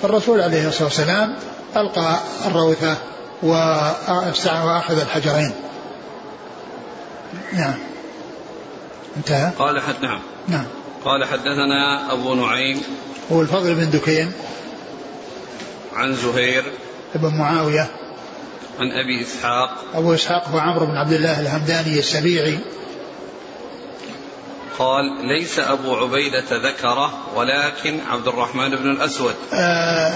فالرسول 0.01 0.41
عليه 0.41 0.67
الصلاة 0.67 0.83
والسلام 0.83 1.33
ألقى 1.77 2.19
الروثة 2.45 2.95
وأخذ 3.43 4.99
الحجرين. 5.01 5.51
نعم. 7.53 7.75
انتهى؟ 9.17 9.51
قال 9.59 9.81
حد 9.81 9.95
نعم. 10.01 10.19
نعم. 10.47 10.65
قال 11.05 11.25
حدثنا 11.25 12.13
أبو 12.13 12.33
نعيم. 12.33 12.81
هو 13.31 13.41
الفضل 13.41 13.75
بن 13.75 13.89
دكين. 13.89 14.31
عن 15.95 16.15
زهير. 16.15 16.63
بن 17.15 17.37
معاوية. 17.37 17.87
عن 18.79 18.91
أبي 18.91 19.21
إسحاق. 19.21 19.83
أبو 19.93 20.13
إسحاق 20.13 20.47
هو 20.47 20.57
عمرو 20.57 20.85
بن 20.85 20.97
عبد 20.97 21.13
الله 21.13 21.39
الهمداني 21.39 21.99
السبيعي. 21.99 22.59
قال 24.79 25.27
ليس 25.27 25.59
أبو 25.59 25.95
عبيدة 25.95 26.43
ذكره 26.51 27.13
ولكن 27.35 27.99
عبد 28.09 28.27
الرحمن 28.27 28.69
بن 28.69 28.91
الأسود. 28.91 29.33
آآ 29.53 29.57
آه، 29.57 30.13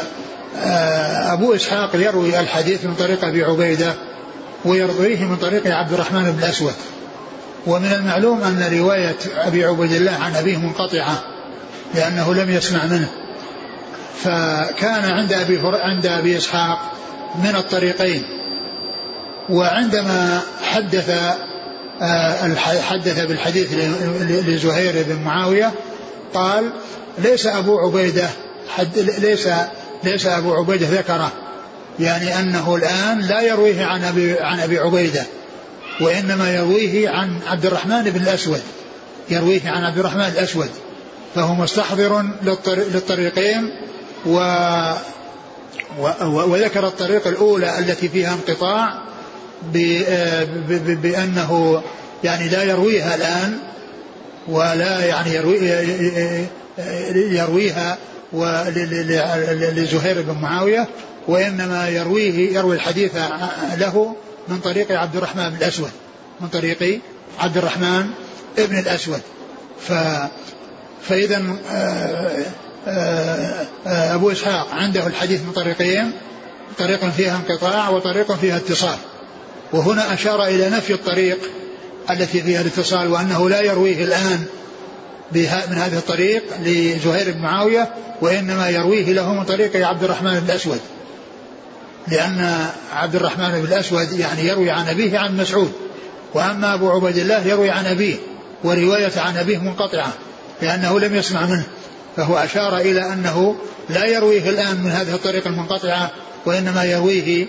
آآ 0.55 1.29
آه، 1.29 1.33
أبو 1.33 1.55
إسحاق 1.55 1.95
يروي 1.95 2.39
الحديث 2.39 2.85
من 2.85 2.95
طريق 2.95 3.25
أبي 3.25 3.43
عبيدة 3.43 3.95
ويرويه 4.65 5.23
من 5.23 5.35
طريق 5.35 5.67
عبد 5.67 5.93
الرحمن 5.93 6.31
بن 6.31 6.39
الأسود. 6.39 6.73
ومن 7.67 7.93
المعلوم 7.93 8.41
أن 8.41 8.79
رواية 8.79 9.17
أبي 9.37 9.65
عبيد 9.65 9.91
الله 9.91 10.11
عن 10.11 10.35
أبيه 10.35 10.57
منقطعة 10.57 11.23
لأنه 11.95 12.33
لم 12.33 12.49
يسمع 12.49 12.85
منه. 12.85 13.09
فكان 14.23 15.11
عند 15.11 15.33
أبي 15.33 15.59
عند 15.63 16.05
أبي 16.05 16.37
إسحاق 16.37 16.79
من 17.43 17.55
الطريقين. 17.55 18.23
وعندما 19.49 20.41
حدث 20.63 21.09
آه، 22.01 22.55
حدث 22.89 23.25
بالحديث 23.25 23.73
لزهير 24.47 25.05
بن 25.07 25.23
معاوية 25.23 25.71
قال 26.33 26.69
ليس 27.17 27.47
أبو 27.47 27.79
عبيدة 27.79 28.29
حد 28.75 28.99
ليس 29.19 29.47
ليس 30.03 30.25
أبو 30.25 30.53
عبيدة 30.53 30.87
ذكره 30.89 31.31
يعني 31.99 32.39
أنه 32.39 32.75
الآن 32.75 33.19
لا 33.19 33.41
يرويه 33.41 33.85
عن 33.85 34.03
أبي 34.03 34.39
عن 34.39 34.59
أبي 34.59 34.79
عبيدة. 34.79 35.23
وإنما 36.01 36.55
يرويه 36.55 37.09
عن 37.09 37.39
عبد 37.47 37.65
الرحمن 37.65 38.03
بن 38.03 38.21
الأسود. 38.21 38.61
يرويه 39.29 39.61
عن 39.65 39.83
عبد 39.83 39.97
الرحمن 39.97 40.25
الأسود. 40.25 40.69
فهو 41.35 41.53
مستحضر 41.53 42.25
للطريقين 42.93 43.71
و 44.25 44.39
وذكر 46.21 46.87
الطريق 46.87 47.27
الأولى 47.27 47.79
التي 47.79 48.09
فيها 48.09 48.33
انقطاع 48.33 48.93
بأنه 51.01 51.81
يعني 52.23 52.49
لا 52.49 52.63
يرويها 52.63 53.15
الآن 53.15 53.57
ولا 54.47 55.05
يعني 55.05 55.33
يروي 55.33 55.57
يرويها 57.15 57.97
لزهير 59.71 60.21
بن 60.21 60.41
معاوية 60.41 60.87
وإنما 61.27 61.89
يرويه 61.89 62.57
يروي 62.57 62.75
الحديث 62.75 63.15
له 63.77 64.15
من 64.49 64.59
طريق 64.59 64.91
عبد 64.91 65.15
الرحمن 65.15 65.49
بن 65.49 65.55
الأسود. 65.55 65.91
من 66.41 66.47
طريق 66.47 67.01
عبد 67.39 67.57
الرحمن 67.57 68.05
ابن 68.57 68.79
الأسود. 68.79 69.21
ف 69.87 69.93
فإذا 71.01 71.43
آه، 71.71 72.45
آه، 72.87 73.65
آه، 73.87 74.15
أبو 74.15 74.31
إسحاق 74.31 74.67
عنده 74.71 75.07
الحديث 75.07 75.41
من 75.41 75.51
طريقين 75.51 76.11
طريق 76.77 77.09
فيها 77.09 77.35
انقطاع 77.35 77.89
وطريق 77.89 78.31
فيها 78.31 78.57
اتصال. 78.57 78.97
وهنا 79.73 80.13
أشار 80.13 80.45
إلى 80.45 80.69
نفي 80.69 80.93
الطريق 80.93 81.37
التي 82.09 82.41
فيها 82.41 82.61
الاتصال 82.61 83.11
وأنه 83.11 83.49
لا 83.49 83.61
يرويه 83.61 84.03
الآن 84.03 84.45
من 85.31 85.75
هذه 85.77 85.97
الطريق 85.97 86.43
لزهير 86.59 87.31
بن 87.31 87.39
معاوية 87.39 87.93
وإنما 88.21 88.69
يرويه 88.69 89.13
له 89.13 89.33
من 89.33 89.43
طريق 89.43 89.87
عبد 89.87 90.03
الرحمن 90.03 90.39
بن 90.39 90.49
الأسود. 90.49 90.79
لأن 92.11 92.65
عبد 92.93 93.15
الرحمن 93.15 93.49
بن 93.49 93.73
الأسود 93.73 94.13
يعني 94.13 94.47
يروي 94.47 94.69
عن 94.71 94.87
أبيه 94.87 95.19
عن 95.19 95.37
مسعود 95.37 95.71
وأما 96.33 96.73
أبو 96.73 96.89
عبيد 96.89 97.17
الله 97.17 97.47
يروي 97.47 97.69
عن 97.69 97.85
أبيه 97.85 98.15
ورواية 98.63 99.19
عن 99.19 99.37
أبيه 99.37 99.57
منقطعة 99.57 100.13
لأنه 100.61 100.99
لم 100.99 101.15
يسمع 101.15 101.45
منه 101.45 101.63
فهو 102.17 102.37
أشار 102.37 102.77
إلى 102.77 103.13
أنه 103.13 103.55
لا 103.89 104.05
يرويه 104.05 104.49
الآن 104.49 104.83
من 104.83 104.91
هذه 104.91 105.13
الطريقة 105.13 105.47
المنقطعة 105.47 106.11
وإنما 106.45 106.83
يرويه 106.83 107.47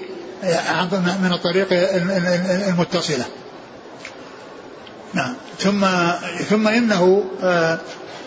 من 1.23 1.33
الطريق 1.33 1.67
المتصلة. 2.69 3.25
نعم. 5.15 5.35
ثم 5.59 5.87
ثم 6.51 6.69
إنه 6.69 7.25
آه، 7.43 7.79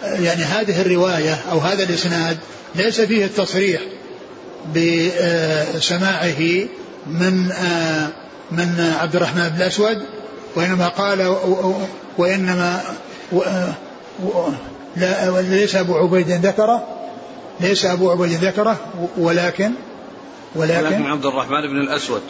يعني 0.04 0.44
هذه 0.44 0.82
الرواية 0.82 1.38
أو 1.52 1.60
هذا 1.60 1.84
الإسناد 1.84 2.38
ليس 2.76 3.02
فيه 3.02 3.26
التصريح 3.26 3.82
بسماعه 4.76 6.42
من 7.08 7.52
من 8.52 8.94
عبد 9.02 9.16
الرحمن 9.16 9.50
بن 9.50 9.56
الاسود 9.56 10.04
وإنما 10.56 10.88
قال 10.88 11.36
وإنما 12.18 12.82
لا 14.98 15.42
ليس 15.42 15.76
أبو 15.76 15.96
عبيد 15.98 16.30
ذكره 16.30 16.88
ليس 17.60 17.86
أبو 17.86 18.12
عبيد 18.12 18.32
ذكره 18.32 18.78
ولكن 19.18 19.72
ولكن, 20.56 20.86
ولكن 20.86 21.06
عبد 21.06 21.26
الرحمن 21.26 21.62
بن 21.62 21.78
الأسود. 21.82 22.22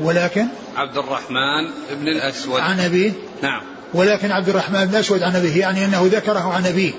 ولكن 0.00 0.46
عبد 0.76 0.98
الرحمن 0.98 1.70
بن 2.00 2.08
الأسود. 2.08 2.60
عن 2.60 2.80
أبيه. 2.80 3.12
نعم. 3.42 3.62
ولكن 3.94 4.32
عبد 4.32 4.48
الرحمن 4.48 4.84
بن 4.84 4.94
الاسود 4.94 5.22
عن 5.22 5.36
أبيه 5.36 5.60
يعني 5.60 5.84
إنه 5.84 6.08
ذكره 6.12 6.52
عن 6.52 6.66
أبيه. 6.66 6.92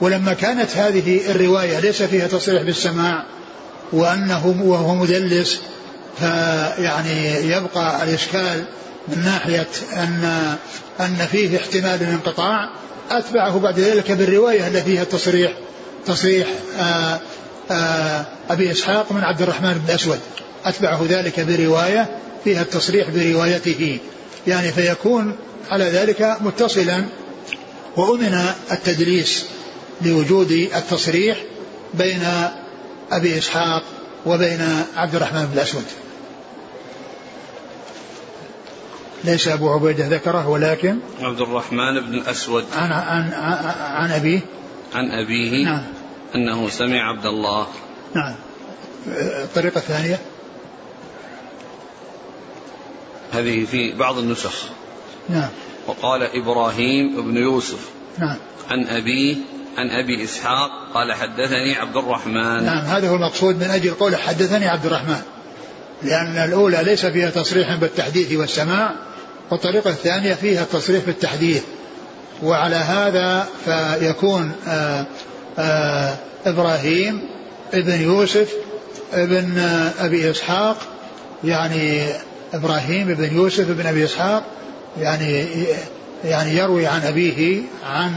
ولما 0.00 0.32
كانت 0.32 0.76
هذه 0.76 1.30
الرواية 1.30 1.80
ليس 1.80 2.02
فيها 2.02 2.26
تصريح 2.26 2.62
بالسماع 2.62 3.24
وأنه 3.92 4.62
وهو 4.64 4.94
مدلس 4.94 5.60
فيعني 6.18 7.34
يبقى 7.52 8.02
الإشكال 8.04 8.64
من 9.08 9.24
ناحية 9.24 9.66
ان 9.96 10.56
أن 11.00 11.26
فيه 11.32 11.56
احتمال 11.56 12.02
الانقطاع. 12.02 12.70
أتبعه 13.10 13.58
بعد 13.58 13.78
ذلك 13.78 14.12
بالرواية 14.12 14.66
التي 14.68 14.82
فيها 14.82 15.02
التصريح 15.02 15.52
تصريح 16.06 16.48
آآ 16.78 17.18
آآ 17.70 18.24
أبي 18.50 18.72
إسحاق 18.72 19.12
من 19.12 19.24
عبد 19.24 19.42
الرحمن 19.42 19.72
بن 19.72 19.80
الاسود 19.88 20.18
أتبعه 20.64 21.06
ذلك 21.08 21.40
برواية 21.40 22.08
فيها 22.44 22.62
التصريح 22.62 23.10
بروايته. 23.10 23.98
يعني 24.46 24.72
فيكون 24.72 25.36
على 25.70 25.84
ذلك 25.84 26.36
متصلا. 26.40 27.04
وأمن 27.96 28.44
التدليس 28.72 29.44
لوجود 30.02 30.50
التصريح 30.50 31.38
بين 31.94 32.22
أبي 33.12 33.38
إسحاق 33.38 33.82
وبين 34.26 34.84
عبد 34.96 35.14
الرحمن 35.14 35.46
بن 35.46 35.52
الأسود 35.52 35.84
ليس 39.24 39.48
أبو 39.48 39.70
عبيدة 39.70 40.06
ذكره 40.06 40.48
ولكن 40.48 40.98
عبد 41.20 41.40
الرحمن 41.40 42.00
بن 42.00 42.14
الأسود. 42.14 42.64
عن 42.76 42.92
عن 42.92 43.32
عن 43.80 44.10
أبيه. 44.10 44.40
عن 44.94 45.10
أبيه. 45.10 45.64
نعم. 45.64 45.82
أنه 46.34 46.68
سمع 46.68 47.08
عبد 47.08 47.26
الله. 47.26 47.66
نعم. 48.14 48.34
الطريقة 49.16 49.78
الثانية. 49.78 50.18
هذه 53.32 53.64
في 53.64 53.92
بعض 53.92 54.18
النسخ. 54.18 54.64
نعم. 55.28 55.48
وقال 55.86 56.22
إبراهيم 56.22 57.22
بن 57.22 57.36
يوسف. 57.36 57.88
نعم. 58.18 58.36
عن 58.70 58.84
أبيه. 58.86 59.36
عن 59.78 59.90
أبي 59.90 60.24
إسحاق 60.24 60.70
قال 60.94 61.12
حدثني 61.12 61.74
عبد 61.74 61.96
الرحمن. 61.96 62.64
نعم 62.64 62.84
هذا 62.84 63.08
هو 63.08 63.14
المقصود 63.14 63.56
من 63.56 63.70
أجل 63.70 63.90
قول 63.90 64.16
حدثني 64.16 64.68
عبد 64.68 64.86
الرحمن. 64.86 65.20
لأن 66.02 66.36
الأولى 66.36 66.78
ليس 66.82 67.06
فيها 67.06 67.30
تصريح 67.30 67.74
بالتحديث 67.74 68.32
والسماع 68.32 68.94
والطريقة 69.50 69.90
الثانية 69.90 70.34
فيها 70.34 70.62
التصريح 70.62 71.04
بالتحديث. 71.04 71.62
وعلى 72.42 72.76
هذا 72.76 73.48
فيكون 73.64 74.52
آآ 74.66 75.04
آآ 75.58 76.16
إبراهيم 76.46 77.20
ابن 77.74 78.02
يوسف 78.02 78.52
ابن 79.12 79.58
أبي 80.00 80.30
إسحاق 80.30 80.76
يعني 81.44 82.08
إبراهيم 82.54 83.10
ابن 83.10 83.36
يوسف 83.36 83.70
ابن 83.70 83.86
أبي 83.86 84.04
إسحاق 84.04 84.44
يعني 85.00 85.46
يعني 86.24 86.56
يروي 86.56 86.86
عن 86.86 87.00
أبيه 87.02 87.62
عن 87.86 88.12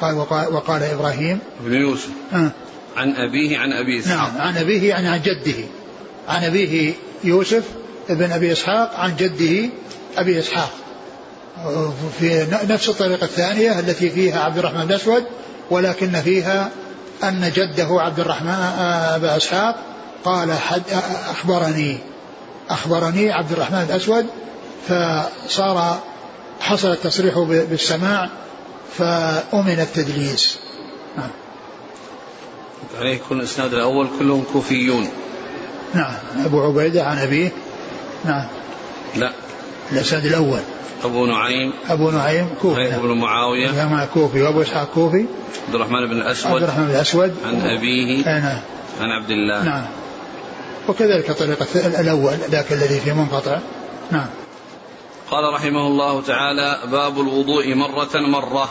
قال 0.00 0.14
وقال, 0.14 0.54
وقال 0.54 0.82
إبراهيم 0.82 1.38
بن 1.60 1.74
يوسف. 1.74 2.10
آه. 2.32 2.50
عن 2.96 3.16
أبيه 3.16 3.58
عن 3.58 3.72
أبي 3.72 4.00
إسحاق. 4.00 4.16
نعم 4.16 4.40
عن 4.40 4.56
أبيه 4.56 4.88
يعني 4.88 5.08
عن 5.08 5.22
جده. 5.22 5.64
عن 6.28 6.44
أبيه 6.44 6.92
يوسف 7.24 7.64
ابن 8.10 8.32
أبي 8.32 8.52
إسحاق 8.52 8.94
عن 9.00 9.16
جده 9.16 9.68
أبي 10.18 10.38
إسحاق. 10.38 10.70
في 12.18 12.46
نفس 12.68 12.88
الطريقة 12.88 13.24
الثانية 13.24 13.78
التي 13.78 14.10
فيها 14.10 14.40
عبد 14.40 14.58
الرحمن 14.58 14.82
الأسود 14.82 15.24
ولكن 15.70 16.20
فيها 16.20 16.70
أن 17.24 17.52
جده 17.54 17.88
عبد 17.90 18.20
الرحمن 18.20 18.48
أبا 19.14 19.36
إسحاق 19.36 19.76
قال 20.24 20.52
حد 20.52 20.82
أخبرني 21.30 21.98
أخبرني 22.70 23.32
عبد 23.32 23.52
الرحمن 23.52 23.86
الأسود 23.90 24.26
فصار 24.88 25.98
حصل 26.60 26.92
التصريح 26.92 27.38
بالسماع 27.38 28.30
فأمن 28.98 29.80
التدليس. 29.80 30.58
نعم. 31.16 31.30
عليه 32.98 33.14
يكون 33.14 33.38
الإسناد 33.38 33.74
الأول 33.74 34.08
كلهم 34.18 34.44
كوفيون. 34.52 35.08
نعم. 35.94 36.14
أبو 36.44 36.62
عبيدة 36.62 37.04
عن 37.04 37.18
أبيه. 37.18 37.52
نعم. 38.24 38.46
لا. 39.16 39.32
الإسناد 39.92 40.24
الأول. 40.24 40.60
أبو 41.04 41.26
نعيم. 41.26 41.72
أبو 41.88 42.10
نعيم 42.10 42.48
كوفي. 42.62 42.98
بن 43.02 43.12
معاوية. 43.12 43.70
نعم 43.70 44.06
كوفي. 44.14 44.42
وأبو 44.42 44.62
إسحاق 44.62 44.88
كوفي. 44.94 45.26
عبد 45.66 45.74
الرحمن 45.74 46.06
بن 46.06 46.16
الأسود. 46.16 46.52
عبد 46.52 46.62
الرحمن 46.62 46.84
بن 46.84 46.90
الأسود. 46.90 47.36
عن 47.46 47.60
أبيه. 47.60 48.24
نعم. 48.24 48.60
عن 49.00 49.10
عبد 49.10 49.30
الله. 49.30 49.64
نعم. 49.64 49.86
وكذلك 50.88 51.32
طريقة 51.32 52.00
الأول 52.00 52.34
ذاك 52.50 52.72
الذي 52.72 53.00
في 53.00 53.12
منقطع. 53.12 53.58
نعم. 54.10 54.26
قال 55.30 55.54
رحمه 55.54 55.86
الله 55.86 56.22
تعالى 56.22 56.78
باب 56.90 57.20
الوضوء 57.20 57.74
مرة 57.74 58.10
مرة. 58.14 58.68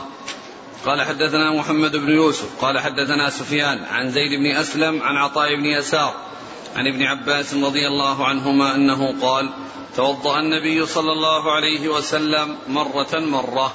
قال 0.85 1.01
حدثنا 1.01 1.51
محمد 1.51 1.91
بن 1.91 2.09
يوسف 2.09 2.61
قال 2.61 2.79
حدثنا 2.79 3.29
سفيان 3.29 3.83
عن 3.83 4.11
زيد 4.11 4.39
بن 4.39 4.55
أسلم 4.55 5.01
عن 5.01 5.15
عطاء 5.15 5.55
بن 5.55 5.65
يسار 5.65 6.13
عن 6.75 6.87
ابن 6.87 7.03
عباس 7.03 7.53
رضي 7.53 7.87
الله 7.87 8.25
عنهما 8.25 8.75
أنه 8.75 9.13
قال 9.21 9.49
توضأ 9.95 10.39
النبي 10.39 10.85
صلى 10.85 11.11
الله 11.11 11.51
عليه 11.51 11.89
وسلم 11.89 12.55
مرة 12.67 13.19
مرة. 13.19 13.73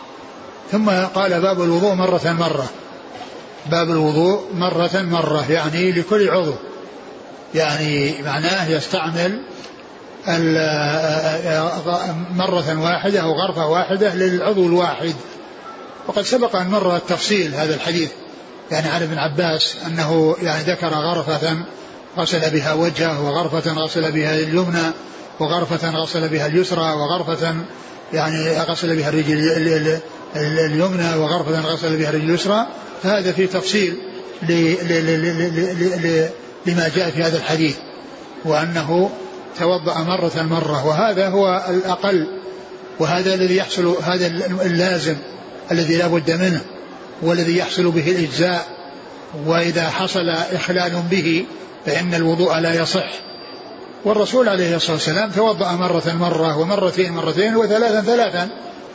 ثم 0.70 0.90
قال 1.14 1.40
باب 1.40 1.62
الوضوء 1.62 1.94
مرة 1.94 2.36
مرة. 2.40 2.70
باب 3.66 3.90
الوضوء 3.90 4.52
مرة 4.54 4.90
مرة 5.10 5.50
يعني 5.50 5.92
لكل 5.92 6.28
عضو. 6.28 6.54
يعني 7.54 8.22
معناه 8.22 8.70
يستعمل 8.70 9.42
مرة 12.36 12.80
واحدة 12.80 13.20
أو 13.20 13.32
غرفة 13.32 13.66
واحدة 13.66 14.14
للعضو 14.14 14.66
الواحد. 14.66 15.14
وقد 16.10 16.22
سبق 16.22 16.56
أن 16.56 16.68
مر 16.68 16.96
التفصيل 16.96 17.54
هذا 17.54 17.74
الحديث 17.74 18.10
يعني 18.70 18.88
عن 18.88 19.02
ابن 19.02 19.18
عباس 19.18 19.76
أنه 19.86 20.36
يعني 20.42 20.72
ذكر 20.72 20.88
غرفة 20.88 21.56
غسل 22.18 22.50
بها 22.50 22.72
وجهه 22.72 23.24
وغرفة 23.24 23.72
غسل 23.72 24.12
بها 24.12 24.34
اليمنى 24.34 24.92
وغرفة 25.40 25.90
غسل 25.90 26.28
بها 26.28 26.46
اليسرى 26.46 26.92
وغرفة 26.92 27.54
يعني 28.12 28.58
غسل 28.58 28.96
بها 28.96 29.08
الرجل 29.08 29.98
اليمنى 30.36 31.14
وغرفة 31.16 31.60
غسل 31.60 31.96
بها 31.96 32.08
الرجل 32.08 32.30
اليسرى. 32.30 32.66
فهذا 33.02 33.32
في 33.32 33.46
تفصيل 33.46 33.96
لما 36.66 36.90
جاء 36.96 37.10
في 37.10 37.22
هذا 37.22 37.36
الحديث 37.36 37.76
وأنه 38.44 39.10
توضأ 39.58 39.98
مرة 39.98 40.42
مرة. 40.50 40.86
وهذا 40.86 41.28
هو 41.28 41.64
الأقل 41.68 42.26
وهذا 42.98 43.34
الذي 43.34 43.56
يحصل 43.56 43.96
هذا 44.02 44.26
اللازم 44.62 45.16
الذي 45.70 45.96
لا 45.96 46.06
بد 46.06 46.30
منه 46.30 46.60
والذي 47.22 47.56
يحصل 47.56 47.90
به 47.90 48.10
الإجزاء 48.10 48.66
وإذا 49.46 49.90
حصل 49.90 50.28
إخلال 50.28 51.02
به 51.10 51.44
فإن 51.86 52.14
الوضوء 52.14 52.58
لا 52.58 52.74
يصح. 52.74 53.10
والرسول 54.04 54.48
عليه 54.48 54.76
الصلاة 54.76 54.92
والسلام 54.92 55.30
توضأ 55.30 55.72
مرة 55.72 56.16
مرة 56.20 56.58
ومرتين 56.58 57.12
مرتين 57.12 57.56
وثلاثا 57.56 58.00
ثلاثا 58.00 58.48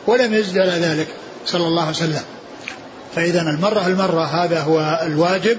ولم 0.06 0.34
يزد 0.34 0.58
على 0.58 0.72
ذلك 0.72 1.06
صلى 1.46 1.66
الله 1.66 1.82
عليه 1.82 1.90
وسلم. 1.90 2.22
فإذا 3.14 3.40
المرة 3.40 3.86
المرة 3.86 4.24
هذا 4.24 4.60
هو 4.60 5.00
الواجب 5.02 5.58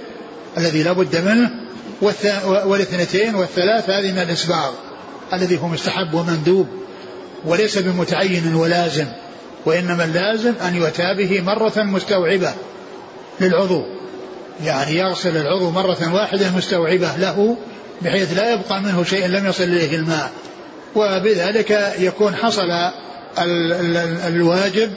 الذي 0.58 0.84
لا 0.84 0.92
بد 0.92 1.16
منه 1.16 1.52
والاثنتين 2.66 3.36
والثلاث 3.36 3.90
هذه 3.90 4.12
من 4.12 4.20
الإسباغ 4.20 4.72
الذي 5.34 5.58
هو 5.62 5.68
مستحب 5.68 6.14
ومندوب 6.14 6.68
وليس 7.46 7.78
بمتعين 7.78 8.56
ولازم 8.56 9.06
وإنما 9.68 10.04
اللازم 10.04 10.54
أن 10.68 10.76
يؤتى 10.76 11.14
به 11.18 11.42
مرة 11.42 11.74
مستوعبة 11.78 12.54
للعضو. 13.42 13.84
يعني 14.64 14.96
يغسل 14.96 15.38
العضو 15.38 15.70
مرة 15.70 16.14
واحدة 16.14 16.52
مستوعبة 16.52 17.16
له 17.18 17.58
بحيث 18.02 18.38
لا 18.38 18.54
يبقى 18.54 18.82
منه 18.82 19.04
شيء 19.04 19.28
لم 19.28 19.46
يصل 19.46 19.64
إليه 19.64 19.96
الماء. 19.96 20.32
وبذلك 20.96 21.96
يكون 22.00 22.36
حصل 22.36 22.72
ال 23.38 23.74
ال 23.74 23.98
الواجب 24.28 24.92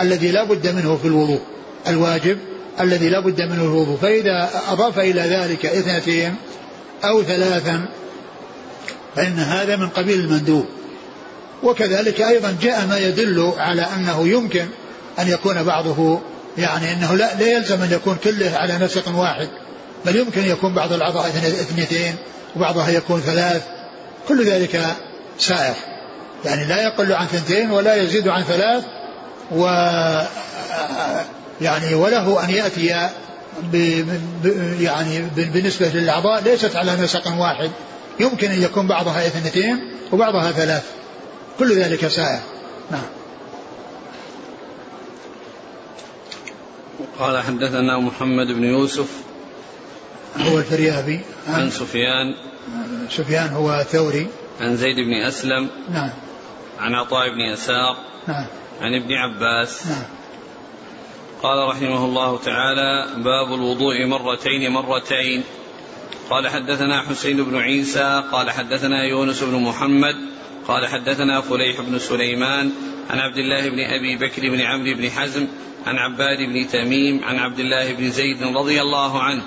الذي 0.00 0.30
لا 0.30 0.44
بد 0.44 0.68
منه 0.68 0.96
في 0.96 1.08
الوضوء. 1.08 1.40
الواجب 1.88 2.38
الذي 2.80 3.08
لا 3.08 3.20
بد 3.20 3.40
منه 3.40 3.62
الوضوء. 3.62 3.96
فإذا 3.96 4.50
أضاف 4.68 4.98
إلى 4.98 5.20
ذلك 5.20 5.66
إثنتين 5.66 6.34
أو 7.04 7.22
ثلاثا 7.22 7.88
فإن 9.16 9.38
هذا 9.38 9.76
من 9.76 9.88
قبيل 9.88 10.20
المندوب. 10.20 10.66
وكذلك 11.62 12.20
أيضا 12.20 12.56
جاء 12.62 12.86
ما 12.86 12.98
يدل 12.98 13.52
على 13.56 13.82
أنه 13.82 14.28
يمكن 14.28 14.66
أن 15.18 15.28
يكون 15.28 15.62
بعضه 15.62 16.20
يعني 16.58 16.92
أنه 16.92 17.14
لا, 17.14 17.34
لا 17.34 17.46
يلزم 17.46 17.82
أن 17.82 17.92
يكون 17.92 18.16
كله 18.24 18.52
على 18.56 18.78
نسق 18.78 19.16
واحد 19.16 19.48
بل 20.06 20.16
يمكن 20.16 20.44
يكون 20.44 20.74
بعض 20.74 20.92
الأعضاء 20.92 21.28
اثنتين 21.28 22.14
وبعضها 22.56 22.90
يكون 22.90 23.20
ثلاث 23.20 23.62
كل 24.28 24.44
ذلك 24.44 24.96
سائر 25.38 25.74
يعني 26.44 26.64
لا 26.64 26.82
يقل 26.82 27.12
عن 27.12 27.26
ثنتين 27.26 27.70
ولا 27.70 27.94
يزيد 27.94 28.28
عن 28.28 28.42
ثلاث 28.42 28.84
و 29.52 29.64
يعني 31.60 31.94
وله 31.94 32.44
أن 32.44 32.50
يأتي 32.50 33.08
ب 33.62 34.04
يعني 34.80 35.22
بالنسبة 35.36 35.88
للأعضاء 35.88 36.42
ليست 36.42 36.76
على 36.76 36.96
نسق 36.96 37.38
واحد. 37.38 37.70
يمكن 38.20 38.50
أن 38.50 38.62
يكون 38.62 38.86
بعضها 38.86 39.26
اثنتين 39.26 39.80
وبعضها 40.12 40.52
ثلاث. 40.52 40.82
كل 41.58 41.72
ذلك 41.72 42.06
سائر. 42.06 42.40
نعم. 42.90 43.06
قال 47.18 47.42
حدثنا 47.42 47.98
محمد 47.98 48.46
بن 48.46 48.64
يوسف. 48.64 49.10
هو 50.36 50.58
الفريابي. 50.58 51.20
عن 51.48 51.70
سفيان. 51.70 52.34
سفيان 53.10 53.48
هو 53.48 53.84
ثوري 53.90 54.26
عن 54.60 54.76
زيد 54.76 54.96
بن 54.96 55.14
أسلم. 55.26 55.70
نعم. 55.90 56.10
عن 56.78 56.94
عطاء 56.94 57.28
بن 57.28 57.40
يسار. 57.40 57.96
نعم. 58.28 58.46
عن 58.80 58.94
ابن 58.94 59.12
عباس. 59.12 59.86
نعم. 59.86 60.04
قال 61.42 61.68
رحمه 61.68 62.04
الله 62.04 62.38
تعالى 62.38 63.22
باب 63.22 63.54
الوضوء 63.54 64.06
مرتين 64.06 64.70
مرتين. 64.70 65.42
قال 66.30 66.48
حدثنا 66.48 67.02
حسين 67.02 67.44
بن 67.44 67.56
عيسى 67.56 68.22
قال 68.32 68.50
حدثنا 68.50 69.04
يونس 69.04 69.42
بن 69.42 69.62
محمد. 69.62 70.16
قال 70.68 70.86
حدثنا 70.86 71.40
فليح 71.40 71.80
بن 71.80 71.98
سليمان 71.98 72.70
عن 73.10 73.18
عبد 73.18 73.36
الله 73.36 73.68
بن 73.68 73.80
أبي 73.80 74.16
بكر 74.16 74.42
بن 74.42 74.60
عمرو 74.60 74.94
بن 74.94 75.10
حزم 75.10 75.46
عن 75.86 75.96
عباد 75.96 76.38
بن 76.38 76.68
تميم 76.68 77.24
عن 77.24 77.38
عبد 77.38 77.58
الله 77.58 77.92
بن 77.92 78.10
زيد 78.10 78.42
رضي 78.42 78.80
الله 78.80 79.22
عنه 79.22 79.42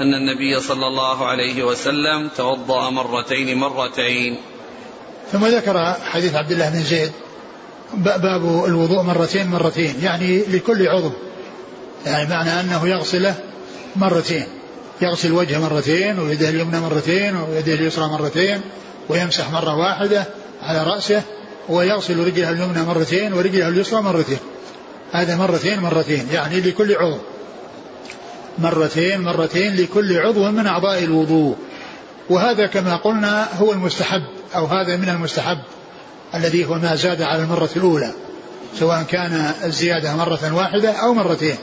أن 0.00 0.14
النبي 0.14 0.60
صلى 0.60 0.86
الله 0.86 1.26
عليه 1.26 1.64
وسلم 1.64 2.28
توضأ 2.36 2.90
مرتين 2.90 3.58
مرتين. 3.58 4.36
ثم 5.32 5.46
ذكر 5.46 5.94
حديث 6.04 6.34
عبد 6.34 6.52
الله 6.52 6.70
بن 6.70 6.82
زيد 6.82 7.12
باب 7.94 8.64
الوضوء 8.66 9.02
مرتين 9.02 9.46
مرتين 9.46 9.94
يعني 10.02 10.38
لكل 10.38 10.88
عضو. 10.88 11.12
يعني 12.06 12.30
معنى 12.30 12.60
أنه 12.60 12.88
يغسله 12.88 13.34
مرتين 13.96 14.46
يغسل 15.02 15.32
وجهه 15.32 15.58
مرتين 15.58 16.18
ويده 16.18 16.48
اليمنى 16.48 16.80
مرتين 16.80 17.36
ويده 17.36 17.74
اليسرى 17.74 18.08
مرتين 18.08 18.60
ويمسح 19.08 19.50
مرة 19.50 19.76
واحدة 19.76 20.26
على 20.62 20.82
رأسه 20.82 21.22
ويغسل 21.68 22.26
رجله 22.26 22.50
اليمنى 22.50 22.82
مرتين 22.82 23.32
ورجله 23.32 23.68
اليسرى 23.68 24.02
مرتين. 24.02 24.38
هذا 25.12 25.36
مرتين 25.36 25.80
مرتين 25.80 26.28
يعني 26.32 26.60
لكل 26.60 26.96
عضو. 26.96 27.18
مرتين 28.58 29.20
مرتين 29.20 29.76
لكل 29.76 30.18
عضو 30.18 30.50
من 30.50 30.66
أعضاء 30.66 31.04
الوضوء. 31.04 31.56
وهذا 32.30 32.66
كما 32.66 32.96
قلنا 32.96 33.48
هو 33.58 33.72
المستحب 33.72 34.22
أو 34.56 34.66
هذا 34.66 34.96
من 34.96 35.08
المستحب 35.08 35.58
الذي 36.34 36.64
هو 36.64 36.74
ما 36.74 36.94
زاد 36.94 37.22
على 37.22 37.42
المرة 37.42 37.70
الأولى 37.76 38.12
سواء 38.78 39.02
كان 39.02 39.52
الزيادة 39.64 40.16
مرة 40.16 40.54
واحدة 40.54 40.90
أو 40.90 41.14
مرتين. 41.14 41.56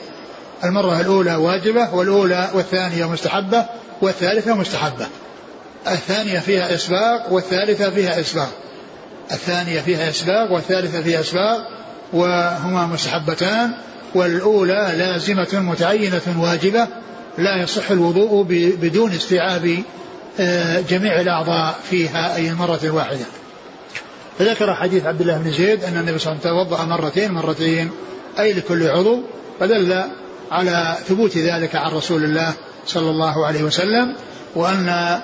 المرة 0.64 1.02
الأولى 1.02 1.36
واجبة 1.36 1.94
والأولى 1.94 2.50
والثانية 2.54 3.10
مستحبة 3.10 3.66
والثالثة 4.02 4.56
مستحبة. 4.56 5.08
الثانية 5.88 6.40
فيها 6.40 6.76
إسباق 6.76 7.34
والثالثة 7.34 7.90
فيها 7.90 8.20
إسباق. 8.20 8.50
الثانية 9.32 9.82
فيها 9.82 10.10
إسباق 10.10 10.52
والثالثة 10.52 11.02
فيها 11.02 11.20
إسباق 11.20 11.68
وهما 12.14 12.86
مستحبتان 12.86 13.72
والأولى 14.16 14.94
لازمة 14.98 15.48
متعينة 15.54 16.36
واجبة 16.38 16.88
لا 17.38 17.64
يصح 17.64 17.92
الوضوء 17.92 18.46
بدون 18.82 19.12
استيعاب 19.12 19.84
آه، 20.40 20.80
جميع 20.80 21.22
الأعضاء 21.22 21.80
فيها 21.90 22.36
أي 22.36 22.50
المرة 22.50 22.80
الواحدة. 22.84 23.26
فذكر 24.40 24.74
حديث 24.74 25.06
عبد 25.06 25.22
الله 25.22 25.38
بن 25.38 25.52
زيد 25.52 25.84
أن 25.84 25.98
النبي 25.98 26.20
صلى 26.20 26.32
الله 26.34 26.42
عليه 26.46 26.62
وسلم 26.62 26.68
توضأ 26.70 26.86
مرتين 26.86 27.32
مرتين 27.32 27.92
أي 28.40 28.54
لكل 28.54 28.88
عضو 28.88 29.22
فدل 29.60 30.04
على 30.52 30.98
ثبوت 31.08 31.38
ذلك 31.38 31.76
عن 31.76 31.92
رسول 31.92 32.24
الله 32.24 32.54
صلى 32.86 33.10
الله 33.10 33.46
عليه 33.46 33.64
وسلم 33.64 34.16
وأن 34.56 35.20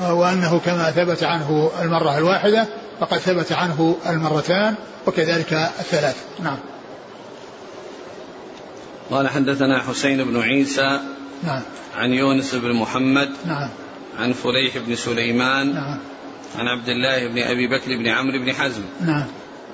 وأنه 0.00 0.60
كما 0.64 0.90
ثبت 0.90 1.22
عنه 1.22 1.70
المرة 1.82 2.18
الواحدة 2.18 2.66
فقد 3.00 3.18
ثبت 3.18 3.52
عنه 3.52 3.96
المرتان 4.06 4.74
وكذلك 5.06 5.52
الثلاث. 5.52 6.16
نعم. 6.40 6.58
قال 9.10 9.28
حدثنا 9.28 9.82
حسين 9.82 10.24
بن 10.24 10.40
عيسى 10.40 11.00
نعم. 11.42 11.62
عن 11.96 12.12
يونس 12.12 12.54
بن 12.54 12.72
محمد 12.72 13.30
نعم. 13.46 13.68
عن 14.18 14.32
فليح 14.32 14.78
بن 14.78 14.94
سليمان 14.94 15.74
نعم. 15.74 15.98
عن 16.58 16.68
عبد 16.68 16.88
الله 16.88 17.26
بن 17.26 17.38
أبي 17.38 17.66
بكر 17.66 17.96
بن 17.96 18.08
عمرو 18.08 18.38
بن 18.38 18.52
حزم 18.52 18.82
نعم. 19.00 19.24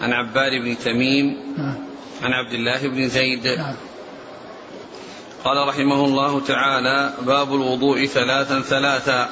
عن 0.03 0.13
عباد 0.13 0.53
بن 0.53 0.79
تميم 0.79 1.37
نعم. 1.57 1.75
عن 2.23 2.33
عبد 2.33 2.53
الله 2.53 2.89
بن 2.89 3.09
زيد. 3.09 3.47
نعم. 3.47 3.75
قال 5.45 5.69
رحمه 5.69 6.05
الله 6.05 6.41
تعالى 6.41 7.13
باب 7.27 7.55
الوضوء 7.55 8.07
ثلاثا 8.07 8.61
ثلاثا. 8.61 9.29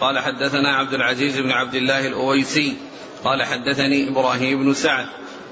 قال 0.00 0.18
حدثنا 0.18 0.76
عبد 0.76 0.94
العزيز 0.94 1.38
بن 1.38 1.50
عبد 1.50 1.74
الله 1.74 2.06
الأويسي 2.06 2.76
قال 3.24 3.42
حدثني 3.42 4.08
إبراهيم 4.08 4.64
بن 4.64 4.74
سعد 4.74 5.06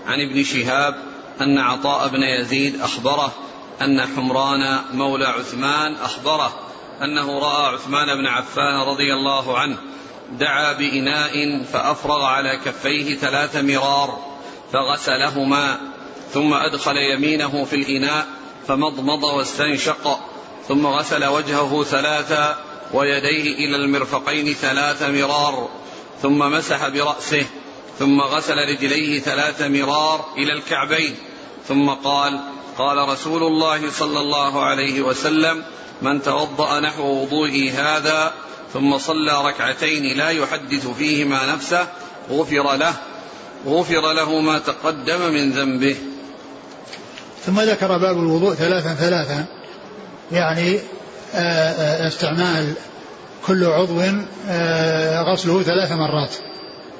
عن 0.06 0.20
ابن 0.20 0.44
شهاب 0.44 0.94
أن 1.40 1.58
عطاء 1.58 2.08
بن 2.08 2.22
يزيد 2.22 2.80
أخبره 2.80 3.32
أن 3.82 4.00
حمران 4.00 4.78
مولى 4.92 5.26
عثمان 5.26 5.94
أخبره 5.94 6.52
أنه 7.02 7.38
رأى 7.38 7.74
عثمان 7.74 8.16
بن 8.16 8.26
عفان 8.26 8.80
رضي 8.80 9.14
الله 9.14 9.58
عنه 9.58 9.76
دعا 10.38 10.72
بإناء 10.72 11.62
فأفرغ 11.72 12.24
على 12.24 12.60
كفيه 12.64 13.16
ثلاث 13.16 13.56
مرار 13.56 14.18
فغسلهما 14.72 15.80
ثم 16.32 16.54
أدخل 16.54 16.96
يمينه 16.96 17.64
في 17.64 17.76
الإناء 17.76 18.26
فمضمض 18.66 19.24
واستنشق 19.24 20.20
ثم 20.68 20.86
غسل 20.86 21.24
وجهه 21.24 21.84
ثلاثا 21.84 22.58
ويديه 22.92 23.54
إلى 23.54 23.76
المرفقين 23.76 24.54
ثلاث 24.54 25.02
مرار 25.02 25.68
ثم 26.22 26.38
مسح 26.38 26.88
برأسه 26.88 27.46
ثم 28.00 28.20
غسل 28.20 28.56
رجليه 28.56 29.20
ثلاث 29.20 29.62
مرار 29.62 30.24
إلى 30.36 30.52
الكعبين. 30.52 31.14
ثم 31.68 31.90
قال 31.90 32.40
قال 32.78 33.08
رسول 33.08 33.42
الله 33.42 33.90
صلى 33.90 34.20
الله 34.20 34.62
عليه 34.64 35.00
وسلم 35.00 35.62
من 36.02 36.22
توضأ 36.22 36.80
نحو 36.80 37.22
وضوئي 37.22 37.70
هذا 37.70 38.32
ثم 38.72 38.98
صلى 38.98 39.44
ركعتين 39.44 40.18
لا 40.18 40.30
يحدث 40.30 40.88
فيهما 40.88 41.46
نفسه 41.46 41.86
غفر 42.30 42.76
له 42.76 42.94
غفر 43.66 44.12
له 44.12 44.40
ما 44.40 44.58
تقدم 44.58 45.32
من 45.32 45.52
ذنبه. 45.52 45.96
ثم 47.46 47.60
ذكر 47.60 47.98
باب 47.98 48.16
الوضوء 48.16 48.54
ثلاثا 48.54 48.94
ثلاثا 48.94 49.46
يعني 50.32 50.78
آه، 51.34 51.38
آه، 51.38 52.08
استعمال 52.08 52.74
كل 53.46 53.64
عضو 53.64 54.00
آه، 54.48 55.22
غسله 55.32 55.62
ثلاث 55.62 55.92
مرات. 55.92 56.49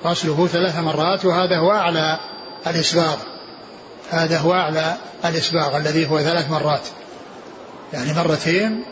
غسله 0.05 0.47
ثلاث 0.47 0.79
مرات 0.79 1.25
وهذا 1.25 1.59
هو 1.59 1.71
أعلى 1.71 2.19
الإسباغ. 2.67 3.17
هذا 4.11 4.39
هو 4.39 4.55
أعلى 4.55 4.97
الإسباغ 5.25 5.77
الذي 5.77 6.11
هو 6.11 6.21
ثلاث 6.21 6.51
مرات. 6.51 6.83
يعني 7.93 8.13
مرتين 8.13 8.85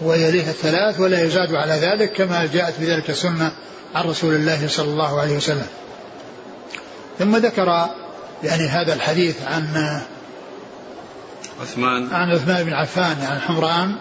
ويليه 0.00 0.48
الثلاث 0.48 1.00
ولا 1.00 1.22
يزاد 1.22 1.54
على 1.54 1.72
ذلك 1.72 2.12
كما 2.12 2.46
جاءت 2.46 2.74
بذلك 2.80 3.10
السنة 3.10 3.52
عن 3.94 4.04
رسول 4.04 4.34
الله 4.34 4.68
صلى 4.68 4.88
الله 4.88 5.20
عليه 5.20 5.36
وسلم. 5.36 5.66
ثم 7.18 7.36
ذكر 7.36 7.86
يعني 8.44 8.68
هذا 8.68 8.94
الحديث 8.94 9.42
عن 9.42 9.66
عثمان. 11.60 12.12
عن 12.12 12.30
عثمان 12.30 12.64
بن 12.64 12.72
عفان 12.72 13.16
عن 13.22 13.40
حمران 13.40 13.94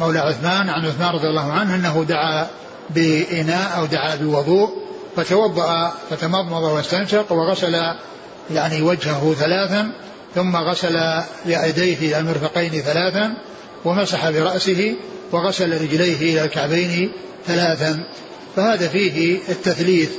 مولى 0.00 0.18
عثمان 0.18 0.68
عن 0.68 0.86
عثمان 0.86 1.14
رضي 1.14 1.26
الله 1.26 1.52
عنه 1.52 1.74
إنه 1.74 2.04
دعا 2.08 2.46
بإناء 2.90 3.78
أو 3.78 3.86
دعا 3.86 4.14
بوضوء. 4.14 4.83
فتوضأ 5.16 5.92
فتمضمض 6.10 6.62
واستنشق 6.62 7.32
وغسل 7.32 7.76
يعني 8.50 8.82
وجهه 8.82 9.34
ثلاثا 9.38 9.92
ثم 10.34 10.56
غسل 10.56 11.22
يديه 11.46 11.98
إلى 11.98 12.18
المرفقين 12.18 12.70
ثلاثا 12.70 13.34
ومسح 13.84 14.30
برأسه 14.30 14.94
وغسل 15.32 15.82
رجليه 15.82 16.32
إلى 16.32 16.44
الكعبين 16.44 17.12
ثلاثا 17.46 18.04
فهذا 18.56 18.88
فيه 18.88 19.38
التثليث 19.48 20.10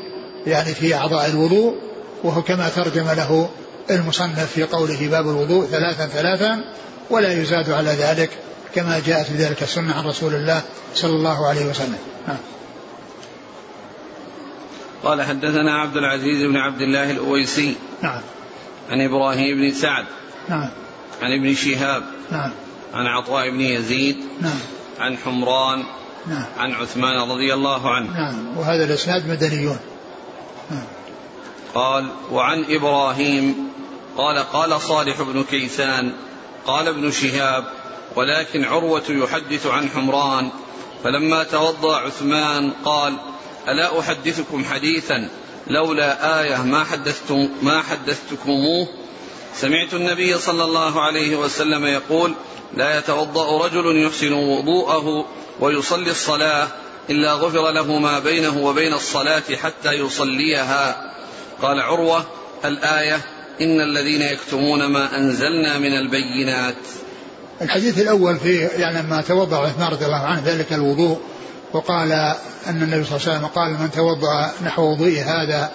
يعني 0.47 0.73
في 0.73 0.95
أعضاء 0.95 1.29
الوضوء 1.29 1.75
وهو 2.23 2.41
كما 2.41 2.69
ترجم 2.69 3.11
له 3.11 3.49
المصنف 3.91 4.51
في 4.53 4.63
قوله 4.63 5.07
باب 5.07 5.29
الوضوء 5.29 5.65
ثلاثا 5.65 6.05
ثلاثا 6.07 6.63
ولا 7.09 7.33
يزاد 7.33 7.69
على 7.69 7.89
ذلك 7.89 8.29
كما 8.75 9.01
جاءت 9.05 9.31
بذلك 9.31 9.63
السنة 9.63 9.93
عن 9.93 10.05
رسول 10.05 10.35
الله 10.35 10.61
صلى 10.95 11.15
الله 11.15 11.47
عليه 11.47 11.65
وسلم 11.65 11.97
نعم. 12.27 12.37
قال 15.05 15.21
حدثنا 15.21 15.73
عبد 15.73 15.97
العزيز 15.97 16.43
بن 16.43 16.57
عبد 16.57 16.81
الله 16.81 17.11
الأويسي. 17.11 17.75
نعم. 18.01 18.21
عن 18.89 19.01
إبراهيم 19.01 19.57
بن 19.57 19.71
سعد. 19.71 20.05
نعم. 20.49 20.69
عن 21.21 21.31
ابن 21.31 21.55
شهاب. 21.55 22.03
نعم. 22.31 22.51
عن 22.93 23.07
عطاء 23.07 23.49
بن 23.49 23.61
يزيد. 23.61 24.17
نعم. 24.41 24.59
عن 24.99 25.17
حمران. 25.17 25.83
نعم. 26.27 26.45
عن 26.57 26.71
عثمان 26.71 27.31
رضي 27.31 27.53
الله 27.53 27.89
عنه. 27.89 28.11
نعم. 28.11 28.57
وهذا 28.57 28.83
الإسناد 28.83 29.29
مدنيون. 29.29 29.77
نعم. 30.71 30.83
قال 31.75 32.05
وعن 32.31 32.65
إبراهيم 32.69 33.69
قال 34.17 34.37
قال 34.37 34.81
صالح 34.81 35.21
بن 35.21 35.43
كيسان 35.43 36.11
قال 36.65 36.87
ابن 36.87 37.11
شهاب 37.11 37.63
ولكن 38.15 38.65
عروة 38.65 39.03
يحدث 39.09 39.67
عن 39.67 39.89
حمران 39.89 40.49
فلما 41.03 41.43
توضأ 41.43 41.97
عثمان 41.97 42.71
قال 42.85 43.17
ألا 43.67 43.99
أحدثكم 43.99 44.65
حديثا 44.65 45.29
لولا 45.67 46.41
آية 46.41 46.61
ما 46.61 46.83
حدثتم 46.83 47.49
ما 47.61 47.81
حدثتكموه؟ 47.81 48.87
سمعت 49.55 49.93
النبي 49.93 50.37
صلى 50.37 50.63
الله 50.63 51.01
عليه 51.01 51.35
وسلم 51.35 51.85
يقول 51.85 52.33
لا 52.77 52.97
يتوضأ 52.97 53.65
رجل 53.65 54.05
يحسن 54.05 54.33
وضوءه 54.33 55.25
ويصلي 55.59 56.11
الصلاة 56.11 56.67
إلا 57.09 57.33
غفر 57.33 57.71
له 57.71 57.99
ما 57.99 58.19
بينه 58.19 58.57
وبين 58.57 58.93
الصلاة 58.93 59.43
حتى 59.63 59.91
يصليها. 59.91 61.11
قال 61.61 61.79
عروة 61.79 62.25
الآية 62.65 63.21
إن 63.61 63.81
الذين 63.81 64.21
يكتمون 64.21 64.85
ما 64.85 65.17
أنزلنا 65.17 65.77
من 65.77 65.97
البينات. 65.97 66.75
الحديث 67.61 67.99
الأول 67.99 68.37
في 68.37 68.55
يعني 68.57 69.01
لما 69.01 69.21
توضأ 69.21 69.57
عثمان 69.57 69.91
رضي 69.91 70.05
الله 70.05 70.25
عنه 70.25 70.41
ذلك 70.45 70.73
الوضوء 70.73 71.19
وقال 71.75 72.11
أن 72.67 72.81
النبي 72.83 73.03
صلى 73.03 73.17
الله 73.17 73.27
عليه 73.27 73.37
وسلم 73.37 73.45
قال 73.45 73.71
من 73.81 73.91
توضأ 73.91 74.51
نحو 74.65 74.91
وضوء 74.91 75.19
هذا 75.19 75.71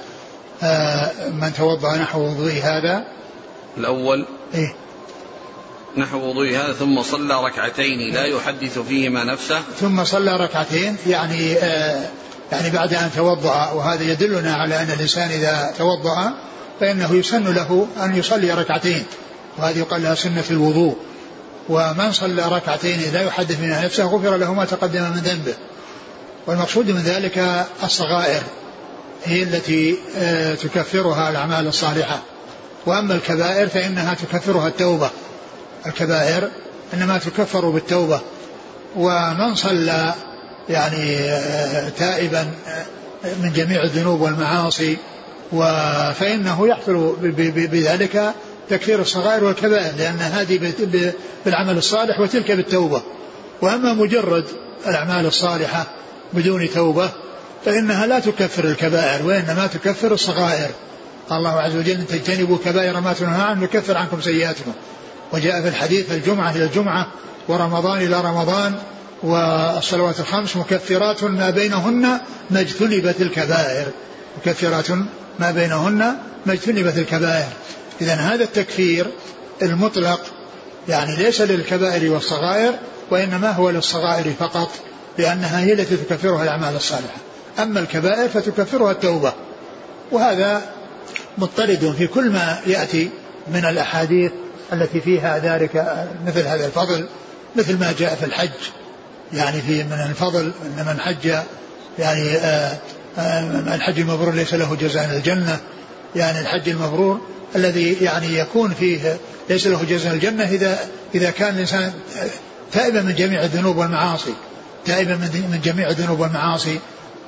آه، 0.63 1.31
من 1.31 1.53
توضأ 1.55 1.97
نحو 1.97 2.21
وضوء 2.21 2.53
هذا. 2.63 3.05
الأول. 3.79 4.27
إيه. 4.55 4.75
نحو 5.97 6.19
وضوء 6.19 6.49
هذا 6.49 6.73
ثم 6.73 7.03
صلى 7.03 7.45
ركعتين 7.45 8.15
لا 8.15 8.25
يحدث 8.25 8.79
فيهما 8.79 9.25
نفسه. 9.25 9.61
ثم 9.81 10.05
صلى 10.05 10.37
ركعتين 10.37 10.97
يعني 11.07 11.55
آه 11.55 12.09
يعني 12.53 12.71
بعد 12.71 12.95
أن 12.95 13.11
توضأ 13.17 13.71
وهذا 13.71 14.03
يدلنا 14.03 14.55
على 14.55 14.83
أن 14.83 14.91
الإنسان 14.91 15.31
إذا 15.31 15.75
توضأ 15.79 16.33
فإنه 16.81 17.15
يسن 17.15 17.55
له 17.55 17.87
أن 18.03 18.17
يصلي 18.17 18.53
ركعتين 18.53 19.05
وهذه 19.59 19.79
يقال 19.79 20.03
لها 20.03 20.15
سنة 20.15 20.45
الوضوء. 20.51 20.97
ومن 21.69 22.13
صلى 22.13 22.43
ركعتين 22.49 23.13
لا 23.13 23.23
يحدث 23.23 23.61
منها 23.61 23.85
نفسه 23.85 24.05
غفر 24.05 24.37
له 24.37 24.55
ما 24.55 24.65
تقدم 24.65 25.03
من 25.03 25.21
ذنبه. 25.25 25.55
والمقصود 26.51 26.91
من 26.91 27.03
ذلك 27.03 27.67
الصغائر 27.85 28.43
هي 29.25 29.43
التي 29.43 29.97
آه، 30.19 30.55
تكفرها 30.55 31.31
الأعمال 31.31 31.67
الصالحة. 31.67 32.23
وأما 32.87 33.15
الكبائر 33.15 33.69
فإنها 33.69 34.15
تكفرها 34.15 34.69
التوبة. 34.69 35.11
الكبائر 35.87 36.51
إنما 36.95 37.19
تكفر 37.19 37.71
بالتوبة. 37.71 38.21
ومن 38.97 39.55
صلى 39.55 40.15
يعني 40.69 41.19
آه، 41.19 41.89
تائبا 41.89 42.51
آه، 42.69 42.85
من 43.43 43.53
جميع 43.53 43.83
الذنوب 43.83 44.21
والمعاصي 44.21 44.97
فإنه 46.15 46.69
يحصل 46.69 47.17
بذلك 47.73 48.35
تكفير 48.71 49.01
الصغائر 49.01 49.45
والكبائر 49.45 49.93
لأن 49.99 50.19
هذه 50.19 50.73
بالعمل 51.45 51.79
الصالح 51.79 52.21
وتلك 52.21 52.53
بالتوبة. 52.53 53.03
وأما 53.63 53.93
مجرد 53.93 54.45
الأعمال 54.87 55.27
الصالحة 55.27 55.87
بدون 56.33 56.71
توبة 56.71 57.11
فإنها 57.65 58.07
لا 58.07 58.19
تكفر 58.19 58.65
الكبائر 58.65 59.27
وإنما 59.27 59.67
تكفر 59.67 60.13
الصغائر. 60.13 60.71
قال 61.29 61.39
الله 61.39 61.61
عز 61.61 61.77
وجل 61.77 61.91
إن 61.91 62.07
تجتنبوا 62.07 62.59
كبائر 62.65 63.01
ما 63.01 63.13
تنهى 63.13 63.43
عنه 63.43 63.65
نكفر 63.65 63.97
عنكم 63.97 64.21
سيئاتكم. 64.21 64.73
وجاء 65.33 65.63
في 65.63 65.69
الحديث 65.69 66.13
الجمعة 66.13 66.51
إلى 66.51 66.65
الجمعة 66.65 67.07
ورمضان 67.49 67.99
إلى 68.03 68.21
رمضان 68.21 68.75
والصلوات 69.23 70.21
الخمس 70.21 70.57
مكفرات 70.57 71.25
ما 71.25 71.51
بينهن 71.51 72.21
ما 72.51 72.61
اجتنبت 72.61 73.21
الكبائر. 73.21 73.87
مكفرات 74.39 74.91
ما 75.39 75.51
بينهن 75.51 75.99
ما 76.47 76.53
اجتنبت 76.53 76.99
الكبائر. 76.99 77.49
إذا 78.01 78.15
هذا 78.15 78.45
التكفير 78.45 79.07
المطلق 79.63 80.21
يعني 80.89 81.17
ليس 81.17 81.41
للكبائر 81.41 82.13
والصغائر 82.13 82.75
وإنما 83.11 83.51
هو 83.51 83.71
للصغائر 83.71 84.33
فقط. 84.39 84.71
لأنها 85.19 85.61
هي 85.61 85.73
التي 85.73 85.97
تكفرها 85.97 86.43
الأعمال 86.43 86.77
الصالحة. 86.77 87.17
أما 87.59 87.81
الكبائر 87.81 88.29
فتكفرها 88.29 88.93
التوبة. 88.93 89.33
وهذا 90.13 90.63
مضطرد 91.39 91.95
في 91.99 92.07
كل 92.07 92.31
ما 92.31 92.59
يأتي 92.67 93.11
من 93.49 93.65
الأحاديث 93.65 94.33
التي 94.73 95.01
فيها 95.01 95.39
ذلك 95.39 96.07
مثل 96.27 96.47
هذا 96.47 96.67
الفضل 96.67 97.07
مثل 97.57 97.79
ما 97.79 97.95
جاء 97.99 98.15
في 98.15 98.27
الحج. 98.27 98.51
يعني 99.33 99.61
في 99.61 99.85
من 99.85 100.07
الفضل 100.11 100.53
أن 100.79 100.87
من 100.87 101.01
حج 101.01 101.35
يعني 101.99 102.31
آه، 102.37 102.77
آه، 103.19 103.75
الحج 103.75 104.01
المبرور 104.01 104.35
ليس 104.35 104.55
له 104.55 104.75
جزاء 104.75 105.05
الجنة. 105.05 105.59
يعني 106.17 106.41
الحج 106.41 106.69
المبرور 106.69 107.21
الذي 107.57 107.97
يعني 108.01 108.39
يكون 108.39 108.75
فيه 108.75 109.17
ليس 109.51 109.67
له 109.67 109.85
جزاء 109.85 110.15
الجنة 110.15 110.45
إذا 110.45 110.79
إذا 111.15 111.31
كان 111.31 111.55
الإنسان 111.55 111.93
تائبا 112.73 113.03
من 113.03 113.15
جميع 113.15 113.43
الذنوب 113.43 113.77
والمعاصي. 113.77 114.35
تائبا 114.87 115.15
من 115.15 115.61
جميع 115.65 115.89
الذنوب 115.89 116.21
والمعاصي. 116.21 116.79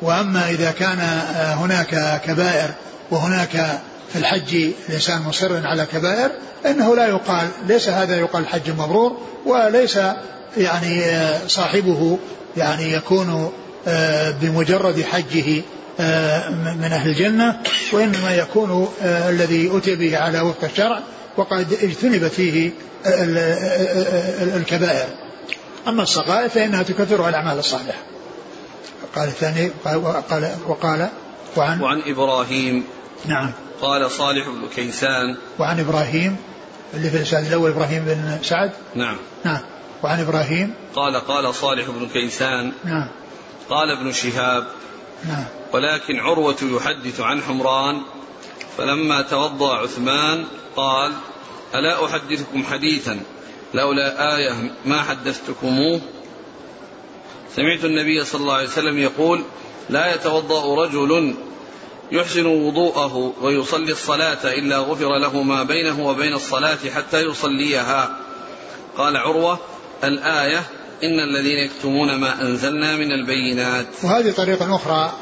وأما 0.03 0.51
إذا 0.51 0.71
كان 0.71 0.99
آه، 1.01 1.55
هناك 1.55 2.21
كبائر 2.27 2.71
وهناك 3.11 3.81
في 4.13 4.19
الحج 4.19 4.73
الإنسان 4.89 5.23
مصر 5.23 5.67
على 5.67 5.87
كبائر 5.87 6.31
فإنه 6.65 6.97
لا 6.97 7.07
يقال 7.07 7.49
ليس 7.67 7.89
هذا 7.89 8.17
يقال 8.17 8.47
حج 8.47 8.71
مبرور 8.71 9.19
وليس 9.47 9.99
يعني 10.57 11.05
آه، 11.05 11.41
صاحبه 11.47 12.19
يعني 12.57 12.93
يكون 12.93 13.53
آه، 13.87 14.31
بمجرد 14.31 15.03
حجه 15.03 15.63
من 16.79 16.89
أهل 16.93 17.09
الجنة 17.09 17.61
وإنما 17.93 18.35
يكون 18.35 18.89
الذي 19.03 19.71
أتي 19.77 19.95
به 19.95 20.19
على 20.19 20.41
وفق 20.41 20.65
الشرع 20.65 21.01
وقد 21.37 21.73
اجتنبت 21.83 22.33
فيه 22.33 22.71
الكبائر. 24.57 25.07
أما 25.89 26.03
الصغائر 26.03 26.49
فإنها 26.49 26.83
تكثرها 26.83 27.29
الأعمال 27.29 27.59
الصالحة 27.59 28.03
قال 29.17 29.29
الثاني 29.29 29.71
قال 29.85 29.97
وقال 30.67 31.09
وعن؟ 31.57 31.81
وعن 31.81 32.03
إبراهيم. 32.07 32.85
نعم. 33.25 33.51
قال 33.81 34.11
صالح 34.11 34.49
بن 34.49 34.69
كيسان. 34.77 35.37
وعن 35.59 35.81
إبراهيم 35.81 36.37
اللي 36.95 37.11
في 37.11 37.17
الإسناد 37.17 37.47
الأول 37.47 37.71
إبراهيم 37.71 38.05
بن 38.05 38.39
سعد؟ 38.43 38.73
نعم. 38.95 39.17
نعم. 39.45 39.61
وعن 40.03 40.21
إبراهيم؟ 40.21 40.75
قال 40.95 41.17
قال 41.17 41.55
صالح 41.55 41.91
بن 41.91 42.09
كيسان. 42.09 42.73
نعم. 42.85 43.09
قال 43.71 43.91
ابن 43.91 44.13
شهاب. 44.13 44.67
نعم. 45.25 45.45
ولكن 45.73 46.21
عروة 46.21 46.57
يحدث 46.63 47.21
عن 47.21 47.43
حمران 47.43 48.03
فلما 48.79 49.23
توضأ 49.23 49.75
عثمان 49.75 50.45
قال 50.77 51.13
ألا 51.75 52.05
أحدثكم 52.05 52.65
حديثا؟ 52.65 53.21
لولا 53.75 54.37
آية 54.37 54.53
ما 54.85 55.03
حدثتكموه. 55.03 56.01
سمعت 57.57 57.85
النبي 57.85 58.25
صلى 58.25 58.41
الله 58.41 58.55
عليه 58.55 58.69
وسلم 58.69 58.99
يقول 58.99 59.45
لا 59.91 60.15
يتوضأ 60.15 60.85
رجل 60.85 61.35
يحسن 62.13 62.47
وضوءه 62.47 63.33
ويصلي 63.43 63.93
الصلاة 63.93 64.45
إلا 64.45 64.79
غفر 64.79 65.19
له 65.19 65.43
ما 65.43 65.63
بينه 65.63 66.07
وبين 66.07 66.33
الصلاة 66.33 66.79
حتى 66.95 67.21
يصليها. 67.21 68.17
قال 68.97 69.17
عروة 69.17 69.59
الآية 70.05 70.63
إن 71.05 71.21
الذين 71.21 71.59
يكتمون 71.59 72.15
ما 72.15 72.43
أنزلنا 72.43 72.97
من 72.97 73.13
البينات. 73.13 73.87
وهذه 74.03 74.31
طريقة 74.31 74.77
أخرى 74.77 75.13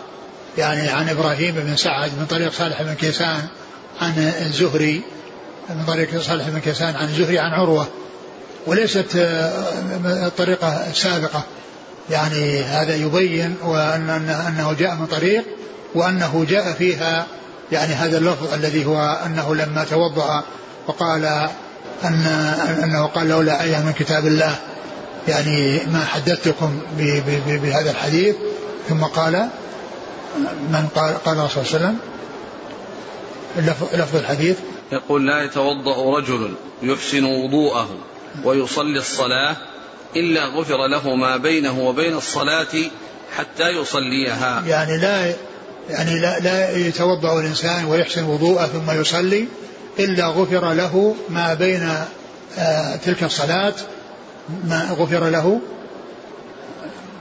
يعني 0.58 0.88
عن 0.88 1.08
إبراهيم 1.08 1.54
بن 1.54 1.76
سعد 1.76 2.18
من 2.18 2.26
طريق 2.26 2.52
صالح 2.52 2.82
بن 2.82 2.94
كيسان 2.94 3.48
عن 4.00 4.18
الزهري 4.18 5.02
من 5.70 5.84
طريق 5.86 6.20
صالح 6.20 6.48
بن 6.48 6.58
كيسان 6.58 6.96
عن 6.96 7.04
الزهري 7.04 7.38
عن 7.38 7.52
عروة. 7.52 7.88
وليست 8.66 9.06
الطريقة 10.04 10.68
السابقة 10.90 11.42
يعني 12.10 12.62
هذا 12.62 12.96
يبين 12.96 13.56
وأن 13.64 14.10
أنه 14.48 14.72
جاء 14.72 14.94
من 14.94 15.06
طريق 15.06 15.44
وأنه 15.94 16.46
جاء 16.48 16.72
فيها 16.72 17.26
يعني 17.72 17.94
هذا 17.94 18.18
اللفظ 18.18 18.54
الذي 18.54 18.84
هو 18.84 19.18
أنه 19.26 19.54
لما 19.54 19.84
توضأ 19.84 20.44
وقال 20.86 21.24
أن 22.04 22.26
أنه 22.84 23.06
قال 23.06 23.28
لولا 23.28 23.62
آية 23.62 23.76
من 23.76 23.92
كتاب 23.92 24.26
الله 24.26 24.56
يعني 25.28 25.80
ما 25.92 26.04
حدثتكم 26.04 26.80
بهذا 27.46 27.90
الحديث. 27.90 28.36
ثم 28.88 29.04
قال 29.04 29.48
من 30.70 30.88
قال 30.94 31.14
قال 31.24 31.50
صلى 31.50 31.62
الله 31.62 31.74
عليه 31.74 31.76
وسلم 31.76 31.98
لفظ 33.92 34.16
الحديث. 34.16 34.58
يقول 34.92 35.26
لا 35.26 35.44
يتوضأ 35.44 36.18
رجل 36.18 36.54
يحسن 36.82 37.24
وضوءه. 37.24 37.88
ويصلي 38.44 38.98
الصلاة 38.98 39.56
إلا 40.16 40.44
غفر 40.44 40.86
له 40.86 41.14
ما 41.14 41.36
بينه 41.36 41.80
وبين 41.80 42.16
الصلاة 42.16 42.90
حتى 43.36 43.68
يصليها. 43.68 44.62
يعني 44.66 44.98
لا 44.98 45.34
يعني 45.90 46.18
لا, 46.18 46.38
لا 46.38 46.76
يتوضأ 46.76 47.40
الإنسان 47.40 47.84
ويحسن 47.84 48.24
وضوءه 48.24 48.66
ثم 48.66 49.00
يصلي 49.00 49.46
إلا 49.98 50.26
غفر 50.26 50.72
له 50.72 51.14
ما 51.28 51.54
بين 51.54 51.94
آه 52.58 52.96
تلك 52.96 53.24
الصلاة. 53.24 53.74
ما 54.64 54.88
غفر 54.98 55.28
له؟ 55.28 55.60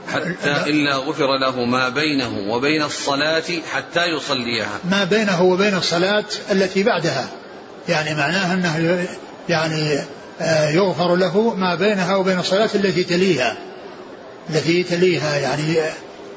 حتى 0.08 0.70
إلا 0.70 0.96
غفر 0.96 1.38
له 1.38 1.64
ما 1.64 1.88
بينه 1.88 2.52
وبين 2.52 2.82
الصلاة 2.82 3.42
حتى 3.72 4.04
يصليها. 4.06 4.78
ما 4.90 5.04
بينه 5.04 5.42
وبين 5.42 5.76
الصلاة 5.76 6.24
التي 6.50 6.82
بعدها. 6.82 7.28
يعني 7.88 8.14
معناها 8.14 8.54
أنه 8.54 9.06
يعني 9.48 10.00
يغفر 10.74 11.16
له 11.16 11.54
ما 11.54 11.74
بينها 11.74 12.16
وبين 12.16 12.38
الصلاة 12.38 12.70
التي 12.74 13.04
تليها. 13.04 13.56
التي 14.50 14.82
تليها 14.82 15.36
يعني 15.36 15.76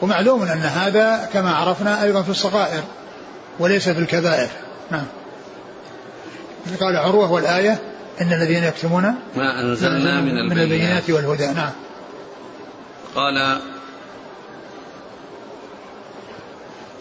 ومعلوم 0.01 0.43
أن 0.43 0.61
هذا 0.61 1.29
كما 1.33 1.55
عرفنا 1.55 2.03
أيضا 2.03 2.21
في 2.21 2.29
الصغائر 2.29 2.83
وليس 3.59 3.89
في 3.89 3.99
الكبائر. 3.99 4.47
نعم. 4.91 5.05
قال 6.79 6.97
عروة 6.97 7.31
والآية 7.31 7.79
إن 8.21 8.33
الذين 8.33 8.63
يكتمون 8.63 9.15
ما 9.35 9.61
أنزلنا 9.61 10.21
من 10.21 10.37
البينات, 10.37 10.51
من 10.51 10.61
البينات. 10.61 11.09
والهدى. 11.09 11.47
نعم. 11.47 11.71
قال 13.15 13.59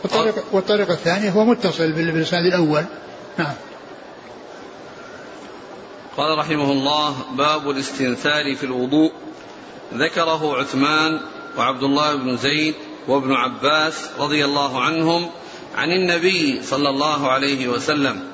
والطريق, 0.04 0.34
والطريق 0.52 0.90
الثاني 0.90 1.34
هو 1.34 1.44
متصل 1.44 1.92
بالإسناد 1.92 2.46
الأول. 2.46 2.84
نعم. 3.38 3.54
قال 6.16 6.38
رحمه 6.38 6.72
الله 6.72 7.16
باب 7.36 7.70
الاستنثار 7.70 8.54
في 8.56 8.64
الوضوء. 8.64 9.12
ذكره 9.94 10.56
عثمان 10.56 11.20
وعبد 11.58 11.82
الله 11.82 12.14
بن 12.14 12.36
زيد 12.36 12.74
وابن 13.08 13.32
عباس 13.32 14.08
رضي 14.18 14.44
الله 14.44 14.80
عنهم 14.80 15.30
عن 15.76 15.90
النبي 15.90 16.62
صلى 16.62 16.88
الله 16.88 17.30
عليه 17.30 17.68
وسلم. 17.68 18.32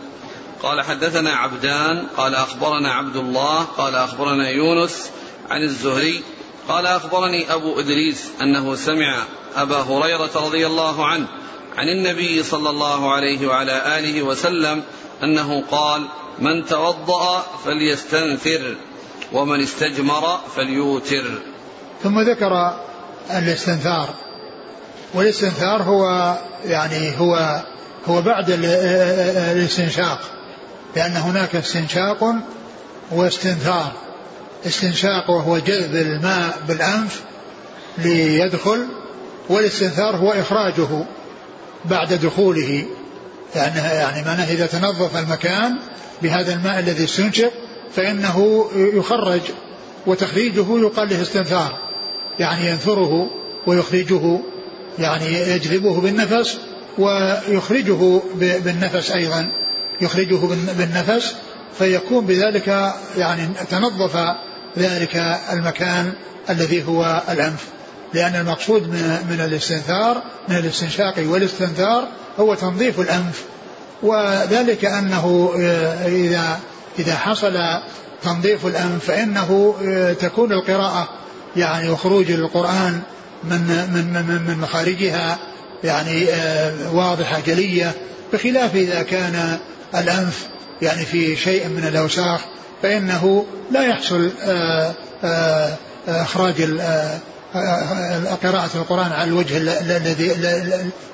قال 0.63 0.83
حدثنا 0.83 1.31
عبدان 1.31 2.07
قال 2.17 2.35
أخبرنا 2.35 2.93
عبد 2.93 3.17
الله 3.17 3.63
قال 3.65 3.95
أخبرنا 3.95 4.49
يونس 4.49 5.11
عن 5.51 5.63
الزهري 5.63 6.23
قال 6.69 6.87
أخبرني 6.87 7.55
أبو 7.55 7.81
إدريس 7.81 8.31
أنه 8.43 8.75
سمع 8.75 9.25
أبا 9.57 9.77
هريرة 9.77 10.31
رضي 10.37 10.67
الله 10.67 11.07
عنه 11.07 11.29
عن 11.77 11.89
النبي 11.89 12.43
صلى 12.43 12.71
الله 12.71 13.13
عليه 13.13 13.47
وعلى 13.47 13.99
آله 13.99 14.23
وسلم 14.23 14.83
أنه 15.23 15.65
قال 15.71 16.03
من 16.41 16.67
توضأ 16.67 17.47
فليستنثر 17.65 18.77
ومن 19.33 19.63
استجمر 19.63 20.41
فليوتر. 20.57 21.25
ثم 22.03 22.21
ذكر 22.21 22.77
الاستنثار. 23.31 24.09
والاستنثار 25.15 25.83
هو 25.83 26.35
يعني 26.65 27.21
هو 27.21 27.63
هو 28.09 28.23
بعد 28.23 28.51
الاستنشاق 28.51 30.21
لأن 30.97 31.17
هناك 31.17 31.57
استنشاق 31.57 32.35
واستنثار. 33.11 33.93
استنشاق 34.67 35.31
وهو 35.31 35.59
جذب 35.59 35.95
الماء 35.95 36.59
بالأنف 36.69 37.23
ليدخل 37.99 38.87
والاستنثار 39.49 40.17
هو 40.17 40.33
إخراجه 40.33 41.05
بعد 41.85 42.13
دخوله 42.13 42.85
يعني 43.55 43.79
يعني 43.79 44.27
معناه 44.27 44.53
إذا 44.53 44.67
تنظف 44.67 45.17
المكان 45.17 45.79
بهذا 46.23 46.55
الماء 46.55 46.79
الذي 46.79 47.05
استنشق 47.05 47.53
فإنه 47.95 48.65
يخرج 48.75 49.41
وتخريجه 50.07 50.79
يقال 50.79 51.09
له 51.09 51.23
استنثار. 51.23 51.79
يعني 52.39 52.71
ينثره 52.71 53.31
ويخرجه 53.67 54.41
يعني 54.99 55.33
يجذبه 55.33 56.01
بالنفس 56.01 56.59
ويخرجه 56.99 58.21
بالنفس 58.35 59.11
أيضا. 59.11 59.53
يخرجه 60.01 60.37
بالنفس 60.79 61.35
فيكون 61.79 62.27
بذلك 62.27 62.93
يعني 63.17 63.49
تنظف 63.71 64.17
ذلك 64.79 65.17
المكان 65.53 66.13
الذي 66.51 66.87
هو 66.87 67.23
الأنف. 67.29 67.65
لأن 68.15 68.35
المقصود 68.35 68.89
من 69.31 69.41
الاستنثار 69.41 70.23
من 70.49 70.57
الاستنشاق 70.57 71.15
والاستنثار 71.19 72.09
هو 72.39 72.55
تنظيف 72.55 73.01
الأنف. 73.01 73.45
وذلك 74.03 74.85
أنه 74.85 75.53
آه، 75.61 76.07
إذا 76.07 76.61
إذا 76.99 77.15
حصل 77.15 77.59
تنظيف 78.23 78.67
الأنف 78.67 79.05
فإنه 79.05 79.75
آه، 79.85 80.13
تكون 80.13 80.53
القراءة 80.53 81.09
يعني 81.57 81.91
وخروج 81.91 82.31
القرآن 82.31 83.01
من 83.45 83.61
من 83.93 84.25
من, 84.29 84.43
من 84.47 84.59
مخارجها 84.59 85.39
يعني 85.85 86.29
آه، 86.29 86.93
واضحة 86.93 87.41
جلية. 87.47 87.93
بخلاف 88.33 88.75
إذا 88.75 89.03
كان 89.03 89.59
الأنف 89.95 90.47
يعني 90.83 91.05
في 91.05 91.37
شيء 91.37 91.69
من 91.69 91.85
الأوساخ 91.89 92.41
فإنه 92.83 93.47
لا 93.71 93.83
يحصل 93.83 94.31
إخراج 96.09 96.63
قراءة 98.43 98.71
القرآن 98.75 99.13
على 99.13 99.25
الوجه 99.25 99.57
الذي 99.57 100.33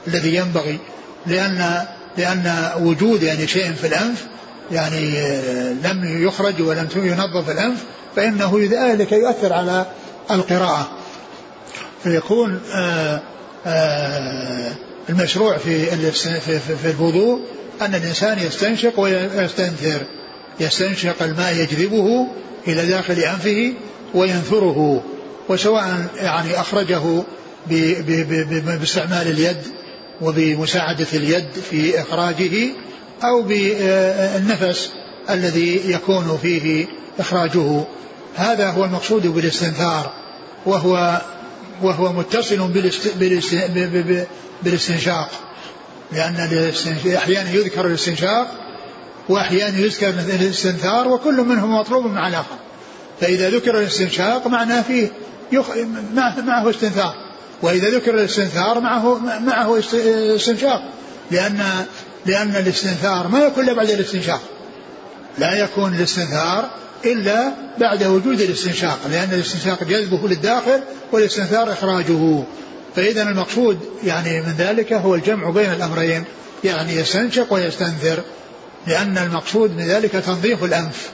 الذي 0.07 0.35
ينبغي 0.35 0.79
لأن 1.27 1.85
لأن 2.19 2.71
وجود 2.81 3.23
يعني 3.23 3.47
شيء 3.47 3.73
في 3.73 3.87
الأنف 3.87 4.27
يعني 4.73 5.11
لم 5.85 6.25
يخرج 6.27 6.63
ولم 6.63 6.89
ينظف 6.97 7.51
الأنف 7.51 7.85
فإنه 8.17 8.69
ذلك 8.71 9.13
يؤثر 9.13 9.53
على 9.53 9.87
القراءة. 10.31 10.99
فيكون 12.03 12.61
آه، 12.75 13.21
آه، 13.67 14.73
المشروع 15.09 15.57
في, 15.57 15.87
في 16.83 16.91
الوضوء 16.91 17.41
أن 17.83 17.95
الإنسان 17.95 18.39
يستنشق 18.39 19.01
ويستنثر 19.01 20.07
يستنشق 20.61 21.23
الماء 21.23 21.55
يجذبه 21.55 22.27
إلى 22.69 22.87
داخل 22.87 23.15
أنفه 23.15 23.73
وينثره 24.15 25.03
وسواء 25.49 26.07
يعني 26.17 26.61
أخرجه 26.61 27.23
باستعمال 28.81 29.29
اليد 29.31 29.57
وبمساعدة 30.21 31.07
اليد 31.13 31.49
في 31.71 32.01
إخراجه 32.01 32.69
أو 33.25 33.43
بالنفس 33.43 34.93
الذي 35.31 35.93
يكون 35.93 36.39
فيه 36.43 36.87
إخراجه. 37.19 37.85
هذا 38.37 38.71
هو 38.71 38.85
المقصود 38.85 39.27
بالاستنثار 39.27 40.13
وهو 40.67 41.23
وهو 41.83 42.13
متصل 42.13 42.71
بالاستنشاق. 44.63 45.31
لأن 46.13 46.71
أحيانا 47.17 47.51
يذكر 47.53 47.87
الاستنشاق 47.87 48.47
وأحيانا 49.29 49.79
يذكر 49.79 50.09
الاستنثار 50.11 51.09
وكل 51.09 51.41
منهم 51.41 51.79
مطلوب 51.79 52.07
مع 52.07 52.29
الآخر 52.29 52.57
فإذا 53.21 53.51
ذكر 53.51 53.79
الاستنشاق 53.79 54.47
معناه 54.47 54.83
فيه. 54.83 55.09
معه 56.39 56.71
استنثار. 56.71 57.24
وإذا 57.65 57.91
ذكر 57.91 58.15
الاستنثار 58.15 58.81
معه 58.81 59.19
معه 59.39 59.79
استنشاق. 60.37 60.91
لأن 61.31 61.87
لأن 62.27 62.57
الاستنثار 62.57 63.29
ما 63.29 63.45
يكون 63.45 63.65
إلا 63.65 63.73
بعد 63.73 63.91
الاستنشاق. 63.91 64.41
لا 65.39 65.53
يكون 65.53 65.95
الاستنثار 65.95 66.71
إلا 67.05 67.53
بعد 67.79 68.05
وجود 68.05 68.41
الاستنشاق 68.41 68.99
لأن 69.11 69.29
الاستنشاق 69.33 69.85
جذبه 69.85 70.29
للداخل 70.29 70.81
والاستنثار 71.13 71.73
إخراجه. 71.73 72.43
فإذا 72.97 73.23
المقصود 73.23 73.79
يعني 74.05 74.41
من 74.41 74.55
ذلك 74.59 74.93
هو 74.93 75.15
الجمع 75.15 75.51
بين 75.51 75.73
الأمرين 75.73 76.25
يعني 76.65 76.97
يستنشق 76.97 77.53
ويستنثر 77.53 78.23
لأن 78.87 79.19
المقصود 79.19 79.71
من 79.77 79.85
ذلك 79.87 80.13
تنظيف 80.13 80.65
الأنف. 80.65 81.11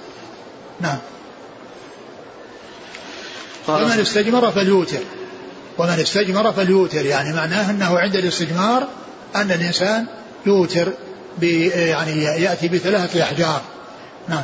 نعم. 0.80 0.98
ومن 3.68 4.00
استجمر 4.00 4.50
فليوتر. 4.50 4.98
ومن 5.80 6.00
استجمر 6.00 6.52
فليوتر 6.52 7.06
يعني 7.06 7.32
معناه 7.32 7.70
أنه 7.70 7.98
عند 7.98 8.16
الاستجمار 8.16 8.88
أن 9.36 9.50
الإنسان 9.50 10.06
يوتر 10.46 10.92
يعني 11.42 12.22
يأتي 12.22 12.68
بثلاثة 12.68 13.22
أحجار. 13.22 13.60
نعم. 14.28 14.42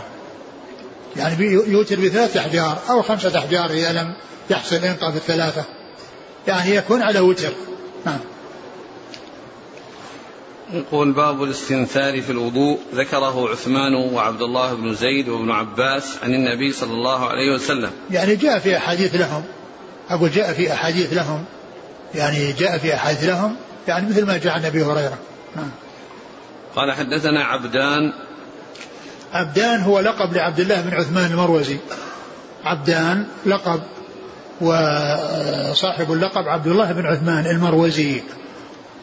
يعني 1.16 1.44
يوتر 1.52 2.00
بثلاثة 2.00 2.40
أحجار 2.40 2.78
أو 2.90 3.02
خمسة 3.02 3.38
أحجار 3.38 3.70
إذا 3.70 3.92
لم 3.92 4.14
يحصل 4.50 4.76
إنقاذ 4.76 5.14
الثلاثة. 5.14 5.64
يعني 6.48 6.74
يكون 6.74 7.02
على 7.02 7.20
وتر. 7.20 7.52
نعم. 8.06 8.18
يقول 10.72 11.12
باب 11.12 11.42
الاستنثار 11.42 12.22
في 12.22 12.30
الوضوء. 12.30 12.78
ذكره 12.94 13.48
عثمان 13.48 13.94
وعبد 13.94 14.42
الله 14.42 14.74
بن 14.74 14.94
زيد 14.94 15.28
وابن 15.28 15.50
عباس 15.50 16.16
عن 16.22 16.34
النبي 16.34 16.72
صلى 16.72 16.92
الله 16.92 17.28
عليه 17.28 17.54
وسلم. 17.54 17.90
يعني 18.10 18.36
جاء 18.36 18.58
في 18.58 18.76
أحاديث 18.76 19.14
لهم. 19.14 19.42
أقول 20.10 20.30
جاء 20.30 20.52
في 20.52 20.72
أحاديث 20.72 21.12
لهم 21.12 21.44
يعني 22.14 22.52
جاء 22.52 22.78
في 22.78 22.94
أحاديث 22.94 23.24
لهم 23.24 23.56
يعني 23.88 24.08
مثل 24.08 24.26
ما 24.26 24.36
جاء 24.36 24.52
عن 24.52 24.64
أبي 24.64 24.82
هريرة. 24.82 25.18
نعم. 25.56 25.70
قال 26.76 26.92
حدثنا 26.92 27.44
عبدان. 27.44 28.12
عبدان 29.32 29.80
هو 29.80 30.00
لقب 30.00 30.32
لعبد 30.32 30.60
الله 30.60 30.80
بن 30.80 30.94
عثمان 30.94 31.30
المروزي. 31.30 31.76
عبدان 32.64 33.26
لقب 33.46 33.80
وصاحب 34.60 36.12
اللقب 36.12 36.48
عبد 36.48 36.66
الله 36.66 36.92
بن 36.92 37.06
عثمان 37.06 37.46
المروزي. 37.46 38.22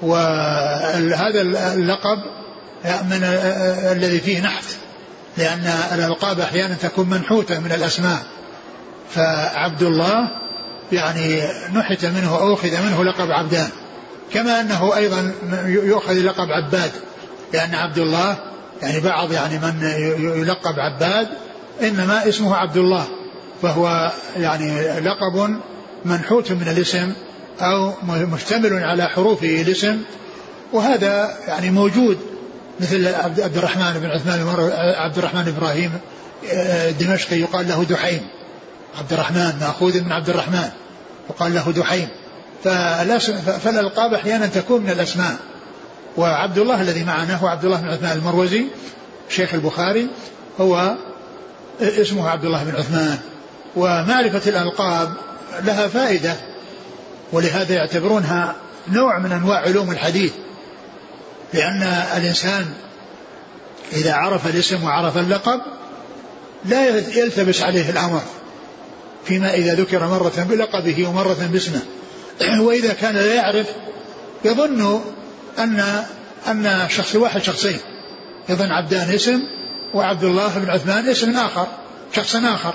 وهذا 0.02 1.42
اللقب 1.74 2.18
من 2.86 3.24
الذي 3.92 4.20
فيه 4.20 4.42
نحت 4.42 4.66
لأن 5.38 5.74
الألقاب 5.94 6.40
أحيانا 6.40 6.74
تكون 6.74 7.10
منحوتة 7.10 7.60
من 7.60 7.72
الأسماء. 7.72 8.20
فعبد 9.10 9.84
الله 9.84 10.43
يعني 10.94 11.42
نحت 11.74 12.06
منه 12.06 12.38
أو 12.38 12.54
أخذ 12.54 12.82
منه 12.82 13.04
لقب 13.04 13.32
عبدان. 13.32 13.70
كما 14.34 14.62
أنه 14.62 14.96
أيضا 14.96 15.32
يؤخذ 15.66 16.14
لقب 16.14 16.48
عباد. 16.50 16.92
لأن 17.54 17.76
عبد 17.76 17.98
الله 17.98 18.38
يعني 18.82 19.00
بعض 19.00 19.32
يعني 19.32 19.58
من 19.58 19.82
يلقب 20.42 20.80
عباد 20.80 21.28
إنما 21.82 22.30
اسمه 22.30 22.56
عبد 22.56 22.78
الله. 22.78 23.08
فهو 23.62 24.12
يعني 24.38 25.00
لقب 25.00 25.60
منحوت 26.06 26.52
من 26.52 26.68
الاسم 26.68 27.14
أو 27.62 27.94
مشتمل 28.04 28.84
على 28.84 29.08
حروف 29.08 29.44
الاسم. 29.44 30.02
وهذا 30.74 31.38
يعني 31.48 31.72
موجود 31.72 32.18
مثل 32.80 33.08
عبد 33.16 33.58
الرحمن 33.58 33.94
بن 33.94 34.10
عثمان 34.10 34.48
عبد 34.98 35.18
الرحمن 35.18 35.54
إبراهيم 35.58 35.92
الدمشقي 36.90 37.36
يقال 37.40 37.68
له 37.68 37.84
دحيم. 37.84 38.28
عبد 39.00 39.14
الرحمن 39.14 39.54
مأخوذ 39.62 40.02
من 40.04 40.12
عبد 40.12 40.30
الرحمن. 40.30 40.70
وقال 41.30 41.54
له 41.54 41.72
دحيم 41.72 42.10
فالألقاب 43.64 44.14
أحيانا 44.14 44.48
تكون 44.48 44.82
من 44.82 44.90
الأسماء. 44.90 45.36
وعبد 46.18 46.58
الله 46.58 46.82
الذي 46.82 47.04
معنا 47.04 47.36
هو 47.36 47.48
عبد 47.48 47.66
الله 47.66 47.82
بن 47.82 47.90
عثمان 47.90 48.18
المروزي 48.18 48.66
شيخ 49.30 49.54
البخاري 49.54 50.08
هو 50.62 50.96
اسمه 51.82 52.30
عبد 52.30 52.46
الله 52.46 52.64
بن 52.64 52.76
عثمان. 52.76 53.20
ومعرفة 53.76 54.50
الألقاب 54.50 55.14
لها 55.64 55.88
فائدة 55.88 56.36
ولهذا 57.32 57.76
يعتبرونها 57.76 58.56
نوع 58.92 59.20
من 59.20 59.32
أنواع 59.32 59.58
علوم 59.60 59.92
الحديث. 59.92 60.34
لأن 61.54 61.84
الإنسان 62.18 62.66
إذا 63.94 64.14
عرف 64.14 64.48
الاسم 64.48 64.84
وعرف 64.84 65.18
اللقب 65.18 65.62
لا 66.66 66.88
يلتبس 67.18 67.62
عليه 67.62 67.90
الأمر. 67.90 68.22
فيما 69.26 69.54
إذا 69.54 69.74
ذكر 69.76 70.08
مرة 70.08 70.48
بلقبه 70.50 71.08
ومرة 71.08 71.50
باسمه. 71.52 71.82
وإذا 72.66 72.94
كان 72.94 73.16
لا 73.16 73.34
يعرف 73.34 73.68
يظن 74.46 75.02
أن 75.60 76.04
أن 76.48 76.66
الشخص 76.66 77.16
الواحد 77.16 77.44
شخصين. 77.44 77.78
يظن 78.50 78.72
عبدان 78.72 79.10
اسم 79.10 79.40
وعبد 79.94 80.24
الله 80.24 80.60
بن 80.60 80.70
عثمان 80.70 81.10
اسم 81.10 81.38
آخر 81.38 81.68
شخص 82.12 82.36
آخر. 82.36 82.74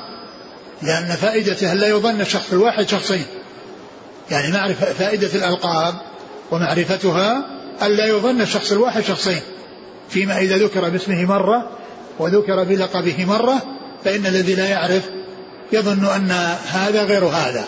لأن 0.82 1.07
فائدته 1.07 1.74
لا 1.74 1.86
يظن 1.88 2.20
الشخص 2.20 2.53
الواحد 2.53 2.88
شخصين. 2.88 3.24
يعني 4.30 4.53
معرفة 4.53 4.92
فائدة 4.92 5.34
الألقاب 5.34 5.94
ومعرفتها 6.51 7.46
ألا 7.82 8.07
يظن 8.07 8.40
الشخص 8.40 8.72
الواحد 8.72 9.03
شخصين. 9.03 9.40
فيما 10.09 10.38
إذا 10.38 10.57
ذكر 10.57 10.88
باسمه 10.88 11.24
مرة 11.24 11.70
وذكر 12.18 12.64
بلقبه 12.64 13.24
مرة 13.24 13.62
فإن 14.05 14.26
الذي 14.26 14.55
لا 14.55 14.68
يعرف 14.68 15.03
يظن 15.73 16.05
أن 16.05 16.31
هذا 16.66 17.05
غير 17.05 17.25
هذا 17.25 17.64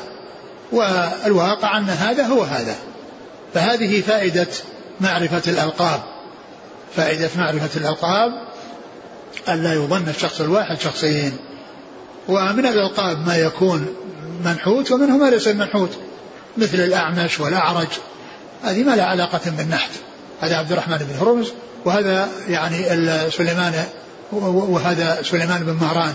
والواقع 0.73 1.79
أن 1.79 1.89
هذا 1.91 2.27
هو 2.27 2.43
هذا. 2.43 2.77
فهذه 3.55 4.01
فائدة 4.01 4.47
معرفة 5.01 5.43
الألقاب. 5.51 6.01
فائدة 6.97 7.31
معرفة 7.37 7.81
الألقاب 7.81 8.31
ألا 9.49 9.75
يظن 9.75 10.09
الشخص 10.09 10.41
الواحد 10.41 10.81
شخصين 10.81 11.37
ومن 12.29 12.67
الألقاب 12.67 13.27
ما 13.27 13.37
يكون 13.37 13.87
منحوت 14.45 14.93
ومنه 14.93 15.17
ما 15.17 15.31
ليس 15.31 15.49
منحوت 15.49 15.91
مثل 16.57 16.81
الأعمش 16.81 17.41
والأعرج. 17.41 17.89
هذه 18.63 18.85
ما 18.85 18.97
لها 18.97 19.05
علاقة 19.05 19.41
بالنحت. 19.47 19.91
هذا 20.41 20.57
عبد 20.57 20.73
الرحمن 20.73 20.97
بن 20.97 21.27
هرمز 21.27 21.53
وهذا 21.85 22.29
يعني 22.49 22.85
سليمان 23.31 23.85
وهذا 24.33 25.23
سليمان 25.23 25.65
بن 25.65 25.73
مهران. 25.73 26.15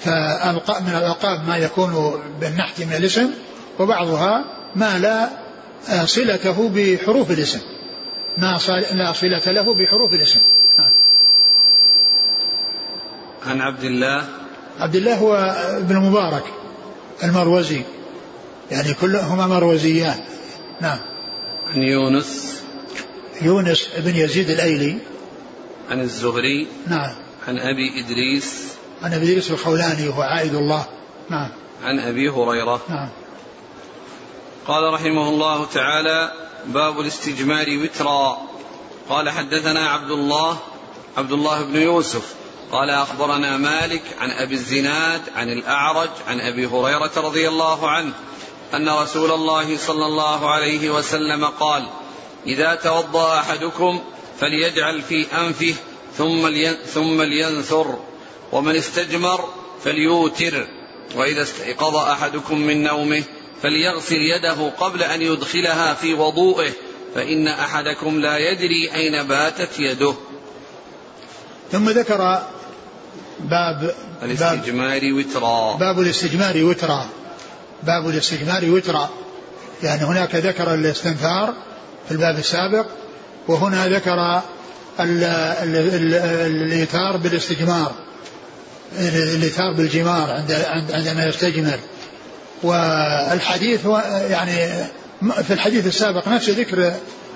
فمن 0.00 0.88
الألقاب 0.88 1.48
ما 1.48 1.56
يكون 1.56 2.22
بالنحت 2.40 2.82
من 2.82 2.92
الاسم 2.92 3.30
وبعضها 3.78 4.44
ما 4.76 4.98
لا 4.98 5.28
صلته 6.06 6.70
بحروف 6.74 7.30
الاسم. 7.30 7.60
ما 8.38 8.58
لا 8.92 9.12
صلة 9.12 9.42
له 9.46 9.74
بحروف 9.74 10.14
الاسم. 10.14 10.40
نعم. 10.78 10.90
عن 13.46 13.60
عبد 13.60 13.84
الله. 13.84 14.28
عبد 14.80 14.96
الله 14.96 15.14
هو 15.14 15.34
ابن 15.78 15.96
مبارك 15.96 16.44
المروزي. 17.24 17.82
يعني 18.70 18.94
كلهما 18.94 19.46
مروزيان. 19.46 20.18
نعم. 20.80 20.98
عن 21.74 21.82
يونس. 21.82 22.62
يونس 23.42 23.88
بن 23.98 24.16
يزيد 24.16 24.50
الأيلي. 24.50 24.98
عن 25.90 26.00
الزهري. 26.00 26.66
نعم. 26.86 27.14
عن 27.48 27.58
أبي 27.58 28.00
إدريس. 28.00 28.73
عن 29.04 29.14
أبي 29.14 29.24
ادريس 29.24 29.50
الخولاني 29.50 30.08
وهو 30.08 30.22
عائد 30.22 30.54
الله. 30.54 30.86
نعم. 31.30 31.50
عن 31.84 31.98
أبي 31.98 32.28
هريرة. 32.28 32.80
نعم. 32.88 33.08
قال 34.66 34.94
رحمه 34.94 35.28
الله 35.28 35.64
تعالى 35.64 36.32
باب 36.66 37.00
الاستجمار 37.00 37.66
وترا. 37.82 38.38
قال 39.08 39.30
حدثنا 39.30 39.90
عبد 39.90 40.10
الله 40.10 40.58
عبد 41.16 41.32
الله 41.32 41.62
بن 41.62 41.76
يوسف. 41.76 42.34
قال 42.72 42.90
أخبرنا 42.90 43.56
مالك 43.56 44.02
عن 44.20 44.30
أبي 44.30 44.54
الزناد 44.54 45.22
عن 45.36 45.48
الأعرج 45.48 46.10
عن 46.28 46.40
أبي 46.40 46.66
هريرة 46.66 47.12
رضي 47.16 47.48
الله 47.48 47.90
عنه 47.90 48.12
أن 48.74 48.88
رسول 48.88 49.30
الله 49.30 49.76
صلى 49.76 50.06
الله 50.06 50.50
عليه 50.50 50.90
وسلم 50.90 51.44
قال 51.44 51.86
إذا 52.46 52.74
توضأ 52.74 53.38
أحدكم 53.38 54.00
فليجعل 54.40 55.02
في 55.02 55.26
أنفه 55.36 55.74
ثم 56.16 56.48
ثم 56.94 57.22
لينثر. 57.22 57.98
ومن 58.54 58.76
استجمر 58.76 59.48
فليوتر. 59.84 60.66
وإذا 61.16 61.42
استيقظ 61.42 61.96
أحدكم 61.96 62.58
من 62.58 62.82
نومه 62.82 63.22
فليغسل 63.62 64.16
يده 64.16 64.70
قبل 64.70 65.02
أن 65.02 65.22
يدخلها 65.22 65.94
في 65.94 66.14
وضوئه 66.14 66.72
فإن 67.14 67.48
أحدكم 67.48 68.20
لا 68.20 68.38
يدري 68.38 68.94
أين 68.94 69.22
باتت 69.22 69.78
يده. 69.78 70.14
ثم 71.72 71.90
ذكر 71.90 72.42
باب 73.40 73.94
الاستجمار 74.22 75.00
وترا. 75.12 75.76
باب 75.76 76.00
الاستجمار 76.00 76.64
وترا. 76.64 77.08
باب 77.82 78.08
الاستجمار 78.08 78.64
وترا. 78.64 79.10
يعني 79.82 80.04
هناك 80.04 80.34
ذكر 80.34 80.74
الاستنثار 80.74 81.54
في 82.06 82.12
الباب 82.12 82.38
السابق 82.38 82.86
وهنا 83.48 83.88
ذكر 83.88 84.42
الإيثار 86.40 87.16
بالاستجمار. 87.16 87.92
الايثار 88.98 89.72
بالجمار 89.72 90.30
عند 90.30 90.52
عندما 90.90 91.26
يستجمر. 91.26 91.78
والحديث 92.62 93.86
يعني 94.30 94.68
في 95.42 95.52
الحديث 95.52 95.86
السابق 95.86 96.28
نفس 96.28 96.50
ذكر 96.50 96.92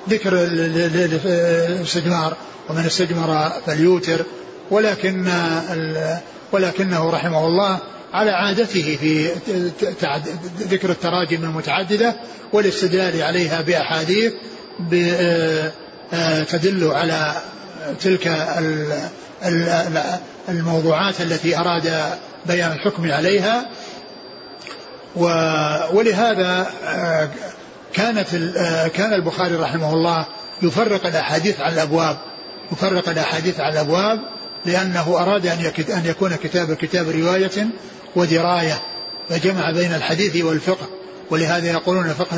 ذكر 0.09 0.33
الاستجمار 0.45 2.37
ومن 2.69 2.87
استجمر 2.87 3.53
فليوتر. 3.67 4.25
ولكن 4.71 5.33
ولكنه 6.53 7.11
رحمه 7.11 7.47
الله 7.47 7.79
على 8.13 8.31
عادته 8.31 8.97
في 9.01 9.29
ذكر 10.61 10.91
التراجم 10.91 11.45
المتعددة 11.45 12.17
والاستدلال 12.53 13.23
عليها 13.23 13.61
بأحاديث 13.61 14.33
تدل 16.51 16.91
على 16.93 17.33
تلك 18.01 18.27
الموضوعات 20.49 21.21
التي 21.21 21.59
أراد 21.59 22.13
بيان 22.47 22.73
الحكم 22.73 23.13
عليها 23.13 23.67
ولهذا 25.93 26.67
كانت 27.93 28.29
كان 28.95 29.13
البخاري 29.13 29.55
رحمه 29.55 29.93
الله 29.93 30.27
يفرق 30.63 31.07
الأحاديث 31.07 31.61
على 31.61 31.75
الأبواب 31.75 32.17
يفرق 32.73 33.09
الأحاديث 33.09 33.61
على 33.61 33.73
الأبواب 33.73 34.19
لأنه 34.67 35.23
أراد 35.23 35.47
أن 35.47 36.03
يكون 36.05 36.35
كتاب 36.37 36.75
كتاب 36.75 37.09
رواية 37.09 37.67
ودراية 38.17 38.83
فجمع 39.29 39.71
بين 39.71 39.95
الحديث 39.95 40.45
والفقه. 40.45 40.87
ولهذا 41.31 41.71
يقولون 41.71 42.09
فقه 42.09 42.37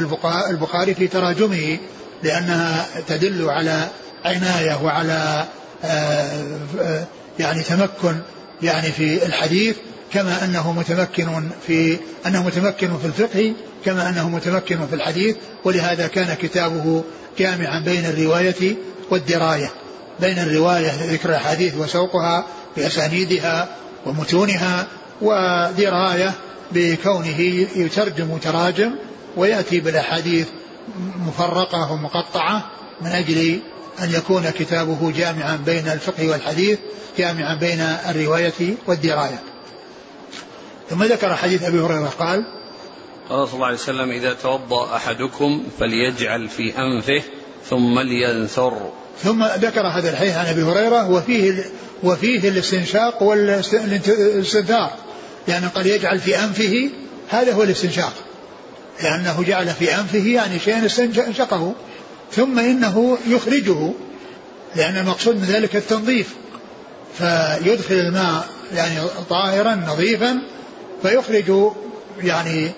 البخاري 0.50 0.94
في 0.94 1.08
تراجمه 1.08 1.78
لأنها 2.22 2.86
تدل 3.08 3.50
على 3.50 3.88
عناية 4.24 4.78
وعلى 4.84 5.44
آه، 5.84 7.04
يعني 7.41 7.62
تمكن 7.62 8.16
يعني 8.62 8.93
في 8.93 9.26
الحديث 9.26 9.76
كما 10.12 10.45
أنه 10.45 10.72
متمكن 10.72 11.51
في 11.66 11.99
أنه 12.26 12.47
متمكن 12.47 12.99
في 12.99 13.07
الفقه 13.07 13.53
كما 13.84 14.09
أنه 14.09 14.28
متمكن 14.28 14.86
في 14.86 14.95
الحديث 14.95 15.36
ولهذا 15.64 16.07
كان 16.07 16.34
كتابه 16.34 17.05
جامعا 17.38 17.80
بين 17.84 18.07
الرواية 18.07 18.76
والدراية 19.11 19.70
بين 20.20 20.38
الرواية 20.38 21.12
ذكر 21.12 21.30
الحديث 21.30 21.76
وسوقها 21.76 22.47
بأسانيدها 22.76 23.68
ومتونها 24.07 24.86
ودراية 25.22 26.34
بكونه 26.72 27.41
يترجم 27.76 28.36
تراجم 28.36 28.93
ويأتي 29.36 29.80
بالأحاديث 29.80 30.47
مفرقة 31.26 31.93
ومقطعة 31.93 32.70
من 33.01 33.11
أجل 33.11 33.61
أن 34.03 34.14
يكون 34.14 34.51
كتابه 34.51 35.12
جامعا 35.16 35.57
بين 35.57 35.88
الفقه 35.88 36.28
والحديث 36.28 36.78
جامعا 37.18 37.55
بين 37.55 37.80
الرواية 37.80 38.74
والدراية. 38.86 39.42
ثم 40.90 41.05
ذكر 41.05 41.34
حديث 41.34 41.62
أبي 41.62 41.80
هريرة 41.80 42.12
قال 42.18 42.44
قال 43.28 43.48
صلى 43.48 43.55
الله 43.55 43.66
عليه 43.66 43.76
وسلم 43.76 44.11
إذا 44.11 44.32
توضأ 44.32 44.96
أحدكم 44.96 45.62
فليجعل 45.80 46.48
في 46.48 46.78
أنفه 46.78 47.22
ثم 47.70 48.01
لينثر. 48.01 48.90
ثم 49.22 49.44
ذكر 49.44 49.86
هذا 49.86 50.11
الحديث 50.11 50.36
عن 50.36 50.46
أبي 50.46 50.62
هريرة 50.62 51.11
وفيه 51.11 51.64
وفيه 52.03 52.48
الاستنشاق 52.48 53.22
والاستنثار. 53.22 54.90
يعني 55.48 55.66
قال 55.66 55.86
يجعل 55.86 56.18
في 56.18 56.38
أنفه 56.44 56.90
هذا 57.28 57.53
هو 57.53 57.62
الاستنشاق. 57.62 58.12
لأنه 59.03 59.42
جعل 59.42 59.68
في 59.68 59.94
أنفه 59.94 60.26
يعني 60.26 60.59
شيئا 60.59 60.86
استنشقه 60.86 61.74
ثم 62.33 62.59
إنه 62.59 63.18
يخرجه 63.26 63.93
لأن 64.76 64.97
المقصود 64.97 65.37
من 65.37 65.45
ذلك 65.45 65.76
التنظيف. 65.76 66.35
فيدخل 67.18 67.95
الماء 67.95 68.49
يعني 68.74 68.95
طاهرا 69.31 69.74
نظيفا 69.74 70.43
فيخرج 71.03 71.72
يعني 72.22 72.70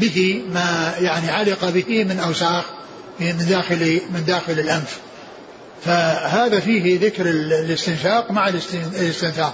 به 0.00 0.42
ما 0.52 0.94
يعني 0.98 1.30
علق 1.30 1.70
به 1.70 2.04
من 2.04 2.18
أوساخ 2.18 2.64
من 3.20 3.46
داخل 3.48 4.00
من 4.14 4.24
داخل 4.26 4.52
الأنف. 4.52 4.98
فهذا 5.84 6.60
فيه 6.60 7.00
ذكر 7.00 7.30
الاستنشاق 7.30 8.30
مع 8.30 8.48
الاستنثار 8.48 9.52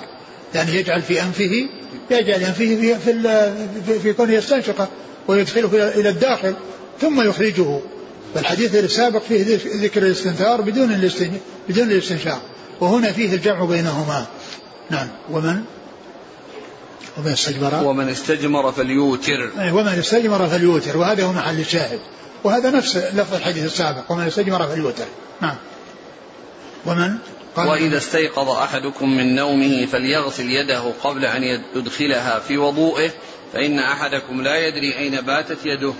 يعني 0.54 0.74
يجعل 0.74 1.02
في 1.02 1.22
أنفه 1.22 1.68
يجعل 2.10 2.40
أنفه 2.40 2.96
في 3.04 3.14
في, 3.86 4.00
في 4.00 4.12
كونه 4.12 4.32
يستنشقه 4.32 4.88
ويدخله 5.28 5.88
إلى 5.88 6.08
الداخل 6.08 6.54
ثم 7.00 7.28
يخرجه. 7.28 7.80
فالحديث 8.34 8.74
السابق 8.74 9.22
فيه 9.22 9.58
ذكر 9.66 10.02
الاستنثار 10.02 10.60
بدون 10.60 11.10
بدون 11.68 11.90
الاستنشاق. 11.90 12.42
وهنا 12.80 13.12
فيه 13.12 13.34
الجمع 13.34 13.64
بينهما. 13.64 14.26
نعم. 14.90 15.08
ومن؟ 15.30 15.62
ومن 17.18 17.32
استجمر؟ 17.32 17.84
ومن 17.84 18.08
استجمر 18.08 18.72
فليوتر. 18.72 19.50
ومن 19.58 19.98
استجمر 19.98 20.46
فليوتر. 20.46 20.96
وهذا 20.96 21.24
هو 21.24 21.32
محل 21.32 21.60
الشاهد. 21.60 22.00
وهذا 22.44 22.70
نفس 22.70 22.96
لفظ 22.96 23.34
الحديث 23.34 23.64
السابق. 23.64 24.12
ومن 24.12 24.26
استجمر 24.26 24.66
فليوتر. 24.66 25.04
نعم. 25.40 25.56
ومن؟ 26.86 27.16
قال 27.56 27.68
وإذا 27.68 27.96
استيقظ 27.96 28.48
أحدكم 28.48 29.16
من 29.16 29.34
نومه 29.34 29.86
فليغسل 29.86 30.50
يده 30.50 30.92
قبل 31.04 31.24
أن 31.24 31.42
يدخلها 31.76 32.38
في 32.38 32.58
وضوئه 32.58 33.10
فإن 33.52 33.78
أحدكم 33.78 34.42
لا 34.42 34.68
يدري 34.68 34.98
أين 34.98 35.20
باتت 35.20 35.58
يده. 35.64 35.92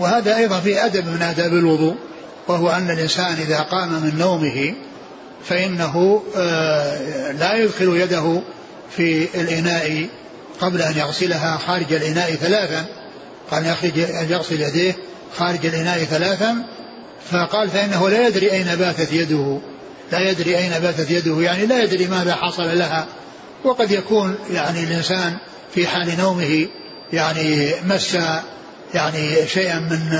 وهذا 0.00 0.36
أيضا 0.36 0.60
في 0.60 0.84
أدب 0.84 1.06
من 1.06 1.22
آداب 1.22 1.52
الوضوء 1.52 1.96
وهو 2.48 2.70
أن 2.70 2.90
الإنسان 2.90 3.32
إذا 3.32 3.60
قام 3.60 3.88
من 3.88 4.18
نومه 4.18 4.74
فإنه 5.44 6.22
آه، 6.36 7.32
لا 7.32 7.54
يدخل 7.54 7.96
يده 7.96 8.42
في 8.96 9.28
الإناء 9.34 10.06
قبل 10.60 10.82
أن 10.82 10.98
يغسلها 10.98 11.58
خارج 11.66 11.92
الإناء 11.92 12.34
ثلاثا 12.34 12.84
قال 13.50 13.66
يخرج 13.66 13.98
أن 13.98 14.30
يغسل 14.30 14.60
يديه 14.60 14.96
خارج 15.36 15.66
الإناء 15.66 15.98
ثلاثا 15.98 16.56
فقال 17.30 17.70
فإنه 17.70 18.08
لا 18.08 18.28
يدري 18.28 18.52
أين 18.52 18.76
باتت 18.76 19.12
يده. 19.12 19.58
لا 20.12 20.30
يدري 20.30 20.58
أين 20.58 20.78
باتت 20.78 21.10
يده 21.10 21.40
يعني 21.40 21.66
لا 21.66 21.82
يدري 21.82 22.06
ماذا 22.06 22.34
حصل 22.34 22.78
لها. 22.78 23.06
وقد 23.64 23.90
يكون 23.90 24.34
يعني 24.50 24.84
الإنسان 24.84 25.36
في 25.74 25.86
حال 25.86 26.18
نومه 26.18 26.66
يعني 27.12 27.74
مس 27.86 28.16
يعني 28.94 29.46
شيئا 29.46 29.78
من 29.78 30.18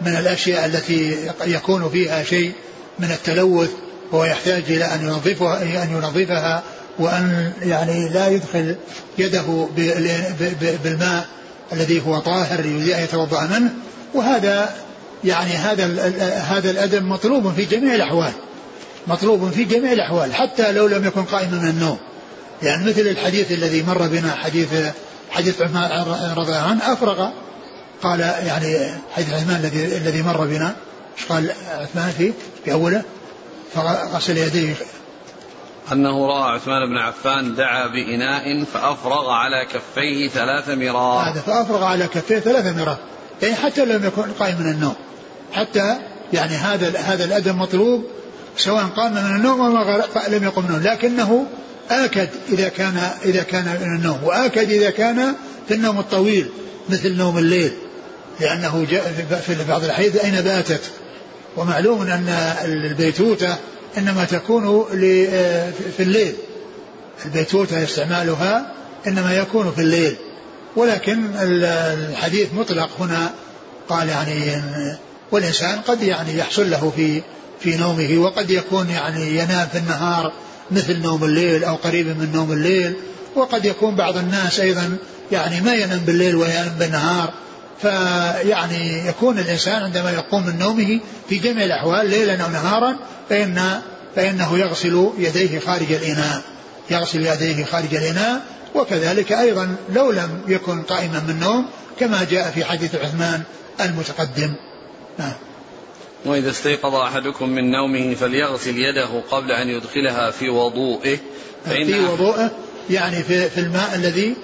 من 0.00 0.16
الأشياء 0.16 0.66
التي 0.66 1.16
يكون 1.46 1.90
فيها 1.90 2.24
شيء 2.24 2.52
من 2.98 3.10
التلوث 3.10 3.70
وهو 4.12 4.24
يحتاج 4.24 4.62
إلى 4.68 4.84
أن 4.84 5.02
ينظفها 5.02 5.62
أن 5.62 5.90
ينظفها 5.92 6.62
وأن 6.98 7.52
يعني 7.62 8.08
لا 8.08 8.28
يدخل 8.28 8.76
يده 9.18 9.68
بالماء 10.84 11.26
الذي 11.72 12.02
هو 12.06 12.18
طاهر 12.18 12.66
يريد 12.66 12.90
أن 12.90 13.02
يتوضأ 13.04 13.46
منه. 13.46 13.70
وهذا 14.14 14.74
يعني 15.24 15.50
هذا 15.50 15.84
هذا 16.40 16.70
الأدب 16.70 17.04
مطلوب 17.04 17.52
في 17.52 17.64
جميع 17.64 17.94
الأحوال 17.94 18.32
مطلوب 19.06 19.50
في 19.50 19.64
جميع 19.64 19.92
الأحوال 19.92 20.34
حتى 20.34 20.72
لو 20.72 20.86
لم 20.86 21.04
يكن 21.04 21.24
قائما 21.24 21.58
من 21.58 21.68
النوم. 21.68 21.98
يعني 22.62 22.86
مثل 22.86 23.00
الحديث 23.00 23.52
الذي 23.52 23.82
مر 23.82 24.06
بنا 24.06 24.34
حديث 24.34 24.68
حديث 25.30 25.62
عثمان 25.62 25.90
رضي 26.36 26.52
الله 26.52 26.56
عنه 26.56 26.92
أفرغ 26.92 27.28
قال 28.02 28.20
يعني 28.20 28.94
حديث 29.12 29.32
عثمان 29.32 29.56
الذي 29.56 29.96
الذي 29.96 30.22
مر 30.22 30.46
بنا 30.46 30.76
إيش 31.18 31.26
قال؟ 31.26 31.52
عثمان 31.68 32.10
فيه 32.10 32.32
في 32.64 32.72
أوله 32.72 33.02
فغسل 33.74 34.36
يديه. 34.36 34.74
أنه 35.92 36.26
رأى 36.26 36.54
عثمان 36.54 36.86
بن 36.90 36.96
عفان 36.96 37.54
دعا 37.54 37.86
بإناء 37.86 38.64
فأفرغ 38.64 39.30
على 39.30 39.66
كفيه 39.72 40.28
ثلاث 40.28 40.68
مرات 40.68 41.26
هذا 41.26 41.40
فأفرغ 41.40 41.84
على 41.84 42.06
كفيه 42.06 42.38
ثلاث 42.38 42.76
مرات 42.76 42.98
يعني 43.42 43.54
حتى 43.54 43.84
لم 43.84 44.04
يكن 44.04 44.32
قائم 44.38 44.60
من 44.60 44.70
النوم. 44.70 44.94
حتى 45.52 45.96
يعني 46.32 46.56
هذا 46.56 46.98
هذا 46.98 47.24
الأدب 47.24 47.56
مطلوب 47.56 48.04
سواء 48.56 48.84
قام 48.84 49.12
من 49.12 49.36
النوم 49.36 49.60
أو 49.60 50.02
لم 50.28 50.44
يقم 50.44 50.62
من 50.62 50.68
النوم. 50.68 50.82
لكنه 50.82 51.46
آكد 51.90 52.28
إذا 52.48 52.68
كان 52.68 53.10
إذا 53.24 53.42
كان 53.42 53.64
من 53.64 53.96
النوم 53.96 54.24
وآكد 54.24 54.70
إذا 54.70 54.90
كان 54.90 55.34
في 55.68 55.74
النوم 55.74 55.98
الطويل 55.98 56.48
مثل 56.88 57.16
نوم 57.16 57.38
الليل. 57.38 57.72
لأنه 58.40 58.86
جاء 58.90 59.26
في 59.46 59.64
بعض 59.68 59.84
الأحيان 59.84 60.12
أين 60.24 60.40
باتت؟ 60.40 60.80
ومعلوم 61.56 62.02
أن 62.02 62.28
البيتوتة 62.64 63.56
إنما 63.98 64.24
تكون 64.24 64.84
في 65.96 66.00
الليل. 66.02 66.34
البيتوتة 67.24 67.84
استعمالها 67.84 68.72
إنما 69.06 69.36
يكون 69.36 69.72
في 69.76 69.80
الليل. 69.80 70.16
ولكن 70.76 71.26
الحديث 71.34 72.48
مطلق 72.54 72.90
هنا. 73.00 73.30
قال 73.88 74.08
يعني 74.08 74.62
والإنسان 75.32 75.78
قد 75.80 76.02
يعني 76.02 76.38
يحصل 76.38 76.70
له 76.70 76.92
في 76.96 77.22
في 77.60 77.76
نومه 77.76 78.18
وقد 78.18 78.50
يكون 78.50 78.90
يعني 78.90 79.38
ينام 79.38 79.68
في 79.72 79.78
النهار 79.78 80.32
مثل 80.70 81.02
نوم 81.02 81.24
الليل 81.24 81.64
أو 81.64 81.74
قريب 81.74 82.06
من 82.06 82.32
نوم 82.34 82.52
الليل. 82.52 82.94
وقد 83.36 83.64
يكون 83.64 83.96
بعض 83.96 84.16
الناس 84.16 84.60
أيضا 84.60 84.96
يعني 85.32 85.60
ما 85.60 85.74
ينام 85.74 85.98
بالليل 85.98 86.36
وينام 86.36 86.68
بالنهار. 86.78 87.32
فيعني 87.82 89.08
يكون 89.08 89.38
الإنسان 89.38 89.82
عندما 89.82 90.10
يقوم 90.10 90.46
من 90.46 90.58
نومه 90.58 91.00
في 91.28 91.38
جميع 91.38 91.64
الأحوال 91.64 92.10
ليلا 92.10 92.42
أو 92.44 92.50
نهارا 92.50 92.96
فإن 93.28 93.80
فإنه 94.16 94.58
يغسل 94.58 95.10
يديه 95.18 95.58
خارج 95.58 95.92
الإناء. 95.92 96.42
يغسل 96.90 97.26
يديه 97.26 97.64
خارج 97.64 97.94
الإناء 97.94 98.40
وكذلك 98.74 99.32
أيضا 99.32 99.76
لو 99.94 100.12
لم 100.12 100.40
يكن 100.48 100.82
قائما 100.82 101.20
من 101.20 101.30
النوم 101.30 101.68
كما 102.00 102.26
جاء 102.30 102.50
في 102.50 102.64
حديث 102.64 102.94
عثمان 102.94 103.42
المتقدم. 103.80 104.54
نعم. 105.18 105.32
وإذا 106.24 106.50
استيقظ 106.50 106.94
أحدكم 106.94 107.48
من 107.48 107.70
نومه 107.70 108.14
فليغسل 108.14 108.78
يده 108.78 109.20
قبل 109.30 109.52
أن 109.52 109.68
يدخلها 109.68 110.30
في 110.30 110.48
وضوئه. 110.48 111.18
فإن 111.66 111.86
في 111.86 112.00
وضوئه 112.00 112.50
يعني 112.90 113.22
في, 113.22 113.50
في 113.50 113.60
الماء 113.60 113.94
الذي 113.94 114.36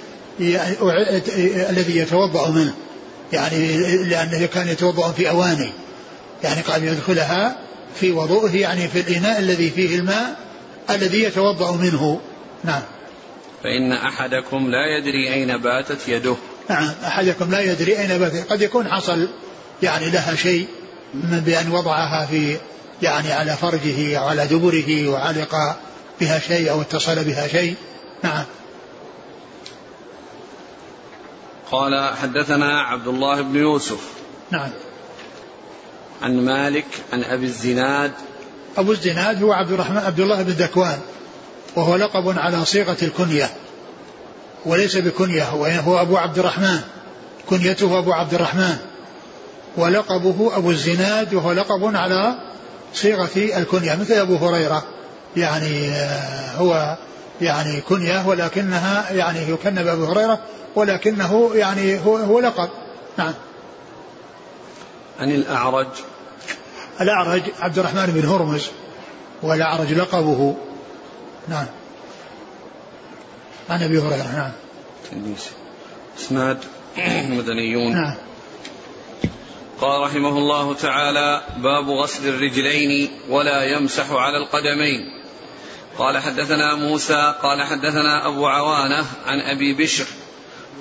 الذي 1.70 1.96
يتوضأ 1.96 2.50
منه. 2.50 2.74
يعني 3.34 3.76
لأنه 4.04 4.46
كان 4.46 4.68
يتوضأ 4.68 5.12
في 5.12 5.30
أواني 5.30 5.72
يعني 6.44 6.60
قال 6.60 6.84
يدخلها 6.84 7.56
في 7.94 8.12
وضوءه 8.12 8.56
يعني 8.56 8.88
في 8.88 9.00
الإناء 9.00 9.38
الذي 9.38 9.70
فيه 9.70 9.96
الماء 9.96 10.36
الذي 10.90 11.22
يتوضأ 11.22 11.76
منه. 11.76 12.20
نعم. 12.64 12.82
فإن 13.62 13.92
أحدكم 13.92 14.70
لا 14.70 14.98
يدري 14.98 15.34
أين 15.34 15.56
باتت 15.56 16.08
يده. 16.08 16.36
نعم. 16.70 16.90
أحدكم 17.06 17.50
لا 17.50 17.60
يدري 17.60 17.98
أين 17.98 18.18
باتت. 18.18 18.52
قد 18.52 18.62
يكون 18.62 18.88
حصل 18.88 19.28
يعني 19.82 20.10
لها 20.10 20.34
شيء 20.34 20.66
من 21.14 21.40
بأن 21.40 21.70
وضعها 21.70 22.26
في 22.26 22.56
يعني 23.02 23.32
على 23.32 23.56
فرجه 23.56 24.18
أو 24.18 24.28
على 24.28 24.46
دبره 24.46 25.08
وعلق 25.08 25.54
بها 26.20 26.38
شيء 26.38 26.70
أو 26.70 26.80
اتصل 26.80 27.24
بها 27.24 27.48
شيء. 27.48 27.74
نعم. 28.22 28.44
قال 31.72 32.14
حدثنا 32.22 32.80
عبد 32.80 33.08
الله 33.08 33.42
بن 33.42 33.56
يوسف. 33.56 34.00
نعم. 34.50 34.70
عن 36.22 36.44
مالك 36.44 36.86
عن 37.12 37.24
أبي 37.24 37.46
الزناد. 37.46 38.12
أبو 38.76 38.92
الزناد 38.92 39.42
هو 39.42 39.52
عبد 39.52 39.72
الرحمن 39.72 39.96
عبد 39.96 40.20
الله 40.20 40.42
بن 40.42 40.50
ذكوان 40.50 40.98
وهو 41.76 41.96
لقب 41.96 42.38
على 42.38 42.64
صيغة 42.64 42.96
الكنية 43.02 43.50
وليس 44.66 44.96
بكنية 44.96 45.44
هو 45.44 46.00
أبو 46.00 46.16
عبد 46.16 46.38
الرحمن 46.38 46.80
كنيته 47.50 47.98
أبو 47.98 48.12
عبد 48.12 48.34
الرحمن 48.34 48.76
ولقبه 49.76 50.56
أبو 50.56 50.70
الزناد 50.70 51.34
وهو 51.34 51.52
لقب 51.52 51.96
على 51.96 52.34
صيغة 52.94 53.30
الكنية 53.36 53.94
مثل 53.94 54.14
أبو 54.14 54.36
هريرة 54.36 54.84
يعني 55.36 55.88
آه، 55.88 56.56
هو 56.56 56.96
يعني 57.40 57.80
كنية 57.80 58.28
ولكنها 58.28 59.12
يعني 59.12 59.50
يكن 59.50 59.74
بأبو 59.74 60.04
هريرة 60.04 60.38
ولكنه 60.74 61.50
يعني 61.54 61.98
هو, 62.06 62.16
هو 62.16 62.40
لقب. 62.40 62.68
نعم. 63.18 63.34
عن 65.20 65.30
الأعرج. 65.30 65.88
الأعرج 67.00 67.42
عبد 67.60 67.78
الرحمن 67.78 68.06
بن 68.06 68.28
هرمز 68.28 68.70
والأعرج 69.42 69.92
لقبه. 69.92 70.56
نعم. 71.48 71.66
عن 73.70 73.82
أبي 73.82 73.98
هريرة 73.98 74.32
نعم. 74.32 74.52
إسناد 76.18 76.58
مدنيون. 77.38 77.92
نعم. 77.92 78.14
قال 79.80 80.02
رحمه 80.02 80.38
الله 80.38 80.74
تعالى 80.74 81.42
باب 81.56 81.88
غسل 81.88 82.28
الرجلين 82.28 83.10
ولا 83.28 83.62
يمسح 83.62 84.12
على 84.12 84.36
القدمين. 84.38 85.24
قال 85.98 86.18
حدثنا 86.18 86.74
موسى 86.74 87.34
قال 87.42 87.62
حدثنا 87.62 88.28
أبو 88.28 88.46
عوانة 88.46 89.06
عن 89.26 89.40
أبي 89.40 89.74
بشر 89.74 90.06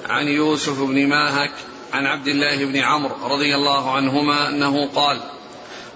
عن 0.10 0.28
يوسف 0.28 0.82
بن 0.82 1.08
ماهك 1.08 1.52
عن 1.94 2.06
عبد 2.06 2.28
الله 2.28 2.66
بن 2.66 2.78
عمرو 2.78 3.16
رضي 3.28 3.56
الله 3.56 3.92
عنهما 3.92 4.50
أنه 4.50 4.88
قال 4.96 5.22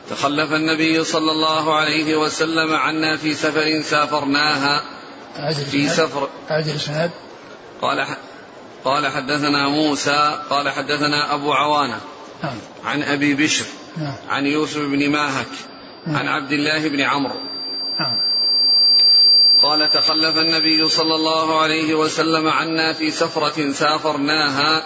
تخلف 0.10 0.54
النبي 0.54 1.04
صلى 1.04 1.32
الله 1.32 1.76
عليه 1.76 2.16
وسلم 2.16 2.74
عنا 2.74 3.18
في 3.18 3.34
سفر 3.34 3.82
سافرناها 3.82 4.84
في 5.72 5.89
سفر 5.89 6.30
قال 7.82 8.06
قال 8.86 9.08
حدثنا 9.08 9.70
موسى 9.70 10.39
قال 10.50 10.70
حدثنا 10.70 11.34
أبو 11.34 11.54
عوانة 11.54 12.00
نعم. 12.43 12.58
عن 12.86 13.04
أبي 13.04 13.34
بشر 13.34 13.66
نعم. 13.98 14.16
عن 14.30 14.45
يوسف 14.45 14.82
بن 14.82 15.10
ماهك 15.10 15.48
نعم. 16.08 16.16
عن 16.16 16.28
عبد 16.28 16.52
الله 16.52 16.88
بن 16.88 17.02
عمرو 17.02 17.39
نعم. 18.00 18.18
قال 19.62 19.89
تخلف 19.89 20.38
النبي 20.38 20.89
صلى 20.89 21.16
الله 21.16 21.62
عليه 21.62 21.95
وسلم 21.95 22.47
عنا 22.47 22.93
في 22.93 23.12
سفرة 23.12 23.72
سافرناها 23.72 24.84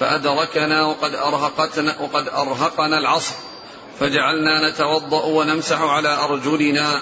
فأدركنا 0.00 0.84
وقد 0.84 1.14
أرهقتنا 1.14 1.94
وقد 2.00 2.28
أرهقنا 2.28 2.98
العصر. 2.98 3.34
فجعلنا 4.00 4.70
نتوضأ 4.70 5.24
ونمسح 5.24 5.80
على 5.80 6.08
أرجلنا. 6.08 7.00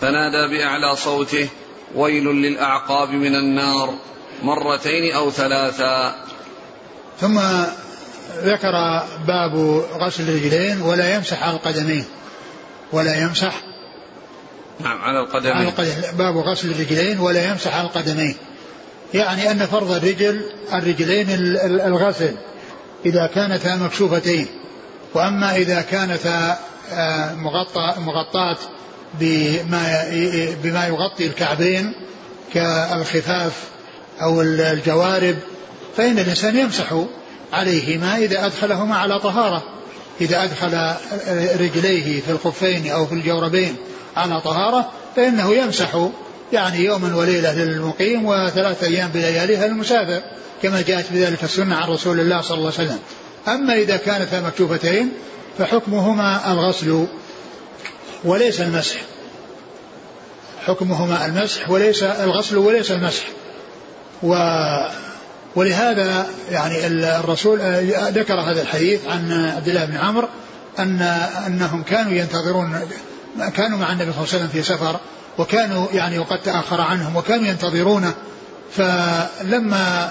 فنادى 0.00 0.56
بأعلى 0.56 0.96
صوته 0.96 1.48
ويل 1.94 2.24
للأعقاب 2.24 3.10
من 3.10 3.36
النار. 3.36 3.94
مرتين 4.42 5.14
أو 5.14 5.30
ثلاثا 5.30 6.14
ثم 7.20 7.40
ذكر 8.44 9.02
باب 9.26 9.84
غسل 10.00 10.22
الرجلين 10.22 10.82
ولا 10.82 11.14
يمسح 11.14 11.42
على 11.42 11.56
القدمين. 11.56 12.04
ولا 12.92 13.22
يمسح 13.22 13.73
نعم 14.80 14.98
على 14.98 15.20
القدمين. 15.20 15.52
على 15.52 15.68
القدمين 15.68 16.16
باب 16.18 16.36
غسل 16.36 16.70
الرجلين 16.70 17.20
ولا 17.20 17.50
يمسح 17.50 17.76
على 17.76 17.86
القدمين. 17.86 18.36
يعني 19.14 19.50
أن 19.50 19.66
فرض 19.66 19.92
الرجل 19.92 20.42
الرجلين 20.72 21.26
الغسل 21.64 22.34
إذا 23.06 23.26
كانتا 23.34 23.76
مكشوفتين. 23.76 24.46
وأما 25.14 25.56
إذا 25.56 25.80
كانتا 25.80 26.58
آه، 26.92 27.34
مغطى 27.34 27.94
مغطاة 28.00 28.56
بما 29.20 30.04
بما 30.62 30.86
يغطي 30.86 31.26
الكعبين 31.26 31.92
كالخفاف 32.54 33.52
أو 34.22 34.42
الجوارب 34.42 35.36
فإن 35.96 36.18
الإنسان 36.18 36.56
يمسح 36.56 37.04
عليهما 37.52 38.16
إذا 38.16 38.46
أدخلهما 38.46 38.96
على 38.96 39.20
طهارة. 39.20 39.62
إذا 40.20 40.44
أدخل 40.44 40.94
رجليه 41.60 42.20
في 42.20 42.30
الخفين 42.30 42.90
أو 42.90 43.06
في 43.06 43.12
الجوربين. 43.12 43.76
على 44.16 44.40
طهارة 44.40 44.90
فإنه 45.16 45.54
يمسح 45.54 46.08
يعني 46.52 46.84
يوما 46.84 47.16
وليلة 47.16 47.54
للمقيم 47.54 48.26
وثلاثة 48.26 48.86
أيام 48.86 49.08
بلياليها 49.08 49.68
للمسافر 49.68 50.22
كما 50.62 50.80
جاءت 50.80 51.12
بذلك 51.12 51.44
السنة 51.44 51.76
عن 51.76 51.88
رسول 51.88 52.20
الله 52.20 52.40
صلى 52.40 52.58
الله 52.58 52.72
عليه 52.78 52.88
وسلم. 52.88 52.98
أما 53.48 53.74
إذا 53.74 53.96
كانتا 53.96 54.40
مكشوفتين 54.40 55.12
فحكمهما 55.58 56.52
الغسل 56.52 57.06
وليس 58.24 58.60
المسح. 58.60 58.96
حكمهما 60.66 61.26
المسح 61.26 61.70
وليس 61.70 62.02
الغسل 62.02 62.56
وليس 62.56 62.90
المسح. 62.90 63.24
و 64.22 64.34
ولهذا 65.56 66.26
يعني 66.50 66.86
الرسول 66.86 67.58
ذكر 68.10 68.40
هذا 68.40 68.62
الحديث 68.62 69.06
عن 69.06 69.32
عبد 69.56 69.68
الله 69.68 69.84
بن 69.84 69.96
عمرو 69.96 70.28
أن 70.78 71.00
أنهم 71.46 71.82
كانوا 71.82 72.12
ينتظرون 72.12 72.80
كانوا 73.56 73.78
مع 73.78 73.92
النبي 73.92 74.12
صلى 74.12 74.22
الله 74.22 74.34
عليه 74.34 74.44
وسلم 74.44 74.48
في 74.48 74.62
سفر 74.62 75.00
وكانوا 75.38 75.86
يعني 75.92 76.18
وقد 76.18 76.42
تآخر 76.42 76.80
عنهم 76.80 77.16
وكانوا 77.16 77.46
ينتظرونه. 77.46 78.14
فلما 78.76 80.10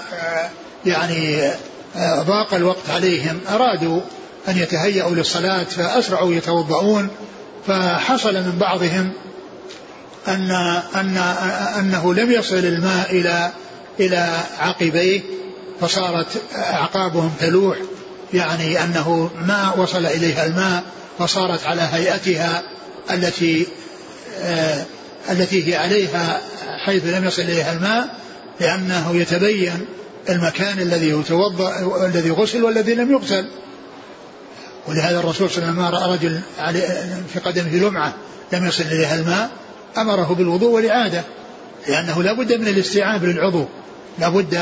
يعني 0.86 1.50
ضاق 1.98 2.54
الوقت 2.54 2.90
عليهم 2.90 3.40
أرادوا 3.50 4.00
أن 4.48 4.58
يتهيأوا 4.58 5.10
للصلاة 5.10 5.64
فأسرعوا 5.64 6.34
يتوضؤون 6.34 7.08
فحصل 7.66 8.34
من 8.34 8.58
بعضهم 8.60 9.12
أن 10.28 10.50
أن 10.94 11.16
أنه 11.78 12.14
لم 12.14 12.32
يصل 12.32 12.56
الماء 12.56 13.10
إلى 13.10 13.50
إلى 14.00 14.36
عقبيه 14.58 15.20
فصارت 15.80 16.42
أعقابهم 16.56 17.32
تلوح 17.40 17.76
يعني 18.34 18.84
أنه 18.84 19.30
ما 19.46 19.74
وصل 19.76 20.06
إليها 20.06 20.46
الماء 20.46 20.82
فصارت 21.18 21.66
على 21.66 21.82
هيئتها 21.92 22.62
التي 23.10 23.66
آه 24.42 24.84
التي 25.30 25.68
هي 25.68 25.76
عليها 25.76 26.40
حيث 26.84 27.06
لم 27.06 27.24
يصل 27.24 27.42
إليها 27.42 27.72
الماء 27.72 28.18
لأنه 28.60 29.16
يتبين 29.16 29.86
المكان 30.28 30.78
الذي 30.78 31.08
يتوضأ 31.08 32.06
الذي 32.06 32.30
غسل 32.30 32.64
والذي 32.64 32.94
لم 32.94 33.12
يغسل. 33.12 33.46
ولهذا 34.88 35.18
الرسول 35.18 35.50
صلى 35.50 35.68
الله 35.68 35.84
عليه 35.84 35.96
وسلم 35.96 36.02
رأى 36.02 36.16
رجل 36.16 36.40
في 37.32 37.38
قدمه 37.38 37.76
لمعة 37.76 38.14
لم 38.52 38.66
يصل 38.66 38.84
إليها 38.84 39.14
الماء 39.14 39.50
أمره 39.98 40.34
بالوضوء 40.38 40.70
والإعادة 40.70 41.22
لأنه 41.88 42.22
لا 42.22 42.32
بد 42.32 42.52
من 42.52 42.68
الاستيعاب 42.68 43.24
للعضو 43.24 43.66
لابد 44.18 44.54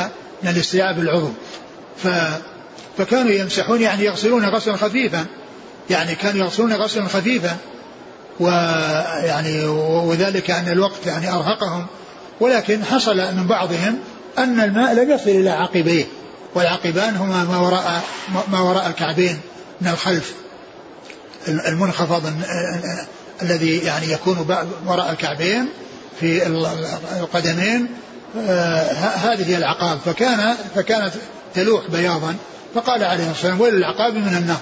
من 0.42 0.50
الاستيعاب 0.50 0.98
العضو 0.98 1.30
ف 2.02 2.08
فكانوا 2.98 3.30
يمسحون 3.30 3.80
يعني 3.80 4.04
يغسلون 4.04 4.44
غسلا 4.44 4.76
خفيفا 4.76 5.26
يعني 5.90 6.14
كانوا 6.14 6.44
يغسلون 6.44 6.72
غسلا 6.72 7.08
خفيفا 7.08 7.56
ويعني 8.40 9.64
وذلك 10.04 10.50
أن 10.50 10.68
الوقت 10.68 11.06
يعني 11.06 11.28
أرهقهم 11.28 11.86
ولكن 12.40 12.84
حصل 12.84 13.16
من 13.16 13.46
بعضهم 13.46 13.98
أن 14.38 14.60
الماء 14.60 14.94
لم 14.94 15.10
يصل 15.10 15.30
إلى 15.30 15.50
عقبيه 15.50 16.04
والعقبان 16.54 17.16
هما 17.16 17.44
ما 17.44 17.58
وراء 17.58 18.02
ما 18.52 18.60
وراء 18.60 18.86
الكعبين 18.86 19.40
من 19.80 19.88
الخلف 19.88 20.34
المنخفض 21.48 22.32
الذي 23.42 23.78
يعني 23.78 24.12
يكون 24.12 24.46
وراء 24.86 25.10
الكعبين 25.10 25.68
في 26.20 26.46
القدمين 27.20 27.86
آه 28.38 28.92
هذه 28.92 29.50
هي 29.50 29.56
العقاب. 29.56 29.98
فكان 30.04 30.54
فكانت 30.74 31.12
تلوح 31.54 31.82
بياضا 31.90 32.34
فقال 32.74 33.04
عليه 33.04 33.30
الصلاة 33.30 33.30
والسلام 33.30 33.60
ويل 33.60 33.74
العقاب 33.74 34.14
من 34.14 34.36
النار 34.36 34.60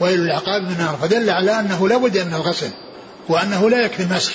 ويل 0.00 0.20
العقاب 0.20 0.62
من 0.62 0.70
النار. 0.70 0.98
فدل 1.02 1.30
على 1.30 1.60
أنه 1.60 1.88
لا 1.88 1.96
بد 1.96 2.18
من 2.18 2.34
الغسل. 2.34 2.70
وأنه 3.28 3.70
لا 3.70 3.84
يكفي 3.84 4.02
المسح. 4.02 4.32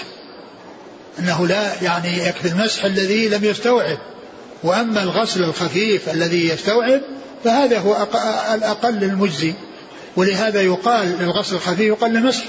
أنه 1.19 1.47
لا 1.47 1.81
يعني 1.81 2.17
يكفي 2.17 2.47
المسح 2.47 2.85
الذي 2.85 3.29
لم 3.29 3.45
يستوعب. 3.45 3.97
وأما 4.63 5.03
الغسل 5.03 5.43
الخفيف 5.43 6.09
الذي 6.09 6.49
يستوعب 6.49 7.01
فهذا 7.43 7.79
هو 7.79 8.07
الأقل 8.53 9.03
المجزي 9.03 9.53
ولهذا 10.15 10.61
يقال 10.61 11.17
للغسل 11.19 11.55
الخفيف 11.55 11.79
يقال 11.79 12.17
المسح. 12.17 12.45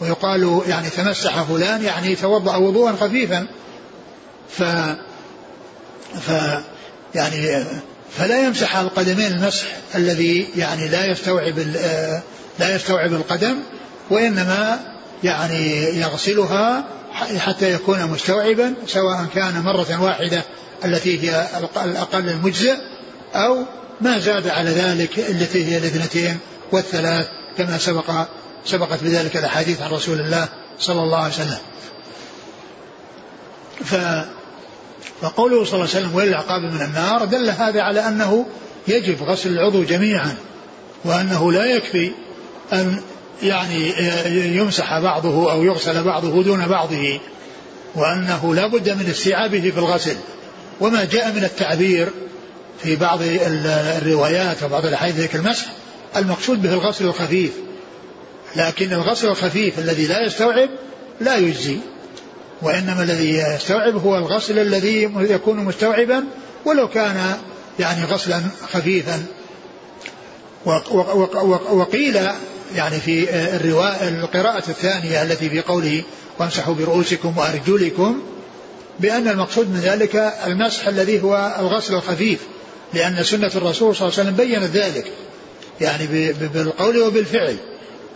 ويقال 0.00 0.62
يعني 0.68 0.90
تمسح 0.90 1.42
فلان 1.42 1.84
يعني 1.84 2.16
توضأ 2.16 2.56
وضوءا 2.56 2.92
خفيفا. 2.92 3.46
ف 4.50 4.62
ف 6.20 6.30
يعني 7.14 7.64
فلا 8.18 8.46
يمسح 8.46 8.76
على 8.76 8.86
القدمين 8.86 9.32
المسح 9.32 9.66
الذي 9.94 10.48
يعني 10.56 10.88
لا 10.88 11.06
يستوعب 11.06 11.58
لا 12.58 12.74
يستوعب 12.74 13.12
القدم. 13.12 13.56
وإنما 14.10 14.93
يعني 15.22 15.82
يغسلها 16.00 16.84
حتى 17.38 17.72
يكون 17.72 18.06
مستوعبا 18.06 18.74
سواء 18.86 19.26
كان 19.34 19.62
مرة 19.62 20.02
واحدة 20.02 20.42
التي 20.84 21.30
هي 21.30 21.46
الأقل 21.84 22.28
المجزئ 22.28 22.76
أو 23.34 23.64
ما 24.00 24.18
زاد 24.18 24.48
على 24.48 24.70
ذلك 24.70 25.18
التي 25.18 25.64
هي 25.64 25.78
الإثنتين 25.78 26.38
والثلاث 26.72 27.26
كما 27.58 27.78
سبق 27.78 28.10
سبقت 28.64 29.02
بذلك 29.02 29.36
الأحاديث 29.36 29.82
عن 29.82 29.90
رسول 29.90 30.20
الله 30.20 30.48
صلى 30.78 31.00
الله 31.00 31.18
عليه 31.18 31.34
وسلم. 31.34 31.58
ف 33.84 33.94
فقوله 35.20 35.64
صلى 35.64 35.74
الله 35.74 35.94
عليه 35.94 36.06
وسلم 36.06 36.18
العقاب 36.18 36.62
من 36.62 36.82
النار 36.82 37.24
دل 37.24 37.50
هذا 37.50 37.82
على 37.82 38.08
أنه 38.08 38.46
يجب 38.88 39.22
غسل 39.22 39.50
العضو 39.50 39.82
جميعا 39.82 40.36
وأنه 41.04 41.52
لا 41.52 41.64
يكفي 41.64 42.12
أن 42.72 43.00
يعني 43.42 43.92
يمسح 44.56 44.98
بعضه 44.98 45.52
أو 45.52 45.64
يغسل 45.64 46.02
بعضه 46.02 46.42
دون 46.42 46.66
بعضه 46.66 47.20
وأنه 47.94 48.54
لا 48.54 48.66
بد 48.66 48.90
من 48.90 49.06
استيعابه 49.10 49.70
في 49.70 49.78
الغسل. 49.78 50.16
وما 50.80 51.04
جاء 51.04 51.32
من 51.32 51.44
التعبير 51.44 52.08
في 52.82 52.96
بعض 52.96 53.18
الروايات 53.22 54.62
وبعض 54.62 54.86
الأحاديث 54.86 55.20
ذكر 55.20 55.38
المسح 55.38 55.66
المقصود 56.16 56.62
به 56.62 56.72
الغسل 56.72 57.04
الخفيف. 57.04 57.52
لكن 58.56 58.92
الغسل 58.92 59.28
الخفيف 59.28 59.78
الذي 59.78 60.06
لا 60.06 60.26
يستوعب 60.26 60.68
لا 61.20 61.36
يجزي 61.36 61.78
وإنما 62.62 63.02
الذي 63.02 63.30
يستوعب 63.30 63.96
هو 63.96 64.16
الغسل 64.16 64.58
الذي 64.58 65.02
يكون 65.16 65.56
مستوعبا 65.56 66.24
ولو 66.64 66.88
كان 66.88 67.36
يعني 67.78 68.04
غسلا 68.04 68.42
خفيفا. 68.72 69.26
وقيل 71.72 72.18
يعني 72.74 73.00
في 73.00 73.34
الرواية 73.56 74.08
القراءة 74.08 74.68
الثانية 74.68 75.22
التي 75.22 75.50
في 75.50 75.60
قوله 75.60 76.02
وامسحوا 76.38 76.74
برؤوسكم 76.74 77.38
وأرجلكم 77.38 78.22
بأن 79.00 79.28
المقصود 79.28 79.70
من 79.70 79.80
ذلك 79.80 80.32
المسح 80.46 80.86
الذي 80.88 81.22
هو 81.22 81.56
الغسل 81.58 81.94
الخفيف 81.94 82.40
لأن 82.94 83.24
سنة 83.24 83.50
الرسول 83.56 83.96
صلى 83.96 84.08
الله 84.08 84.18
عليه 84.18 84.30
وسلم 84.30 84.36
بينت 84.36 84.76
ذلك 84.76 85.12
يعني 85.80 86.32
بالقول 86.32 86.98
وبالفعل 86.98 87.56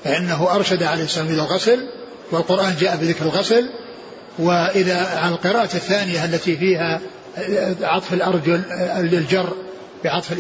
فإنه 0.05 0.55
أرشد 0.55 0.83
عليه 0.83 1.05
السلام 1.05 1.27
إلى 1.27 1.43
الغسل 1.43 1.89
والقرآن 2.31 2.77
جاء 2.81 2.97
بذكر 2.97 3.25
الغسل 3.25 3.71
وإذا 4.39 5.07
عن 5.17 5.33
القراءة 5.33 5.75
الثانية 5.75 6.25
التي 6.25 6.57
فيها 6.57 7.01
عطف 7.83 8.13
الأرجل 8.13 8.63
الجر 8.99 9.53
بعطف 10.05 10.33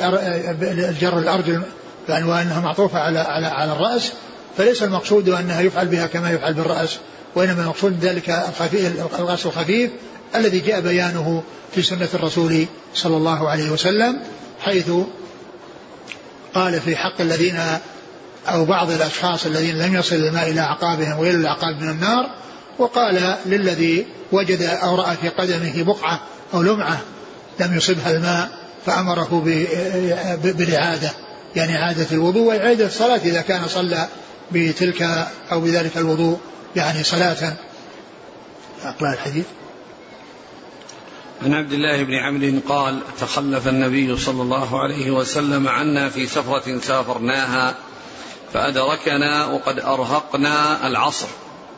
الجر 0.62 1.18
الأرجل 1.18 1.62
يعني 2.08 2.24
وأنها 2.24 2.60
معطوفة 2.60 2.98
على 2.98 3.18
على 3.18 3.46
على 3.46 3.72
الرأس 3.72 4.12
فليس 4.56 4.82
المقصود 4.82 5.28
أنها 5.28 5.60
يفعل 5.60 5.86
بها 5.88 6.06
كما 6.06 6.30
يفعل 6.30 6.54
بالرأس 6.54 6.98
وإنما 7.34 7.62
المقصود 7.62 8.04
ذلك 8.04 8.30
الغسل 9.18 9.48
الخفيف 9.48 9.90
الذي 10.34 10.58
جاء 10.60 10.80
بيانه 10.80 11.42
في 11.74 11.82
سنة 11.82 12.08
الرسول 12.14 12.66
صلى 12.94 13.16
الله 13.16 13.48
عليه 13.48 13.70
وسلم 13.70 14.20
حيث 14.60 14.90
قال 16.54 16.80
في 16.80 16.96
حق 16.96 17.20
الذين 17.20 17.60
أو 18.48 18.64
بعض 18.64 18.90
الأشخاص 18.90 19.46
الذين 19.46 19.78
لم 19.78 19.94
يصل 19.94 20.16
الماء 20.16 20.50
إلى 20.50 20.60
أعقابهم 20.60 21.18
وإلى 21.18 21.36
الأعقاب 21.36 21.82
من 21.82 21.90
النار 21.90 22.30
وقال 22.78 23.36
للذي 23.46 24.06
وجد 24.32 24.62
أو 24.62 24.94
رأى 24.94 25.16
في 25.16 25.28
قدمه 25.28 25.82
بقعة 25.82 26.20
أو 26.54 26.62
لمعة 26.62 27.00
لم 27.60 27.76
يصبها 27.76 28.10
الماء 28.10 28.48
فأمره 28.86 29.42
بالإعادة 30.44 31.10
يعني 31.58 31.76
إعادة 31.76 32.06
الوضوء 32.12 32.42
وإعادة 32.42 32.86
الصلاة 32.86 33.16
إذا 33.16 33.40
كان 33.40 33.68
صلى 33.68 34.08
بتلك 34.52 35.28
أو 35.52 35.60
بذلك 35.60 35.96
الوضوء 35.96 36.38
يعني 36.76 37.02
صلاة. 37.02 37.52
أقرأ 38.84 39.12
الحديث. 39.12 39.44
عن 41.42 41.54
عبد 41.54 41.72
الله 41.72 42.02
بن 42.02 42.14
عمرو 42.14 42.60
قال 42.68 43.00
تخلف 43.20 43.68
النبي 43.68 44.16
صلى 44.16 44.42
الله 44.42 44.82
عليه 44.82 45.10
وسلم 45.10 45.68
عنا 45.68 46.08
في 46.08 46.26
سفرة 46.26 46.80
سافرناها 46.80 47.74
فأدركنا 48.54 49.46
وقد 49.46 49.78
أرهقنا 49.78 50.86
العصر. 50.86 51.26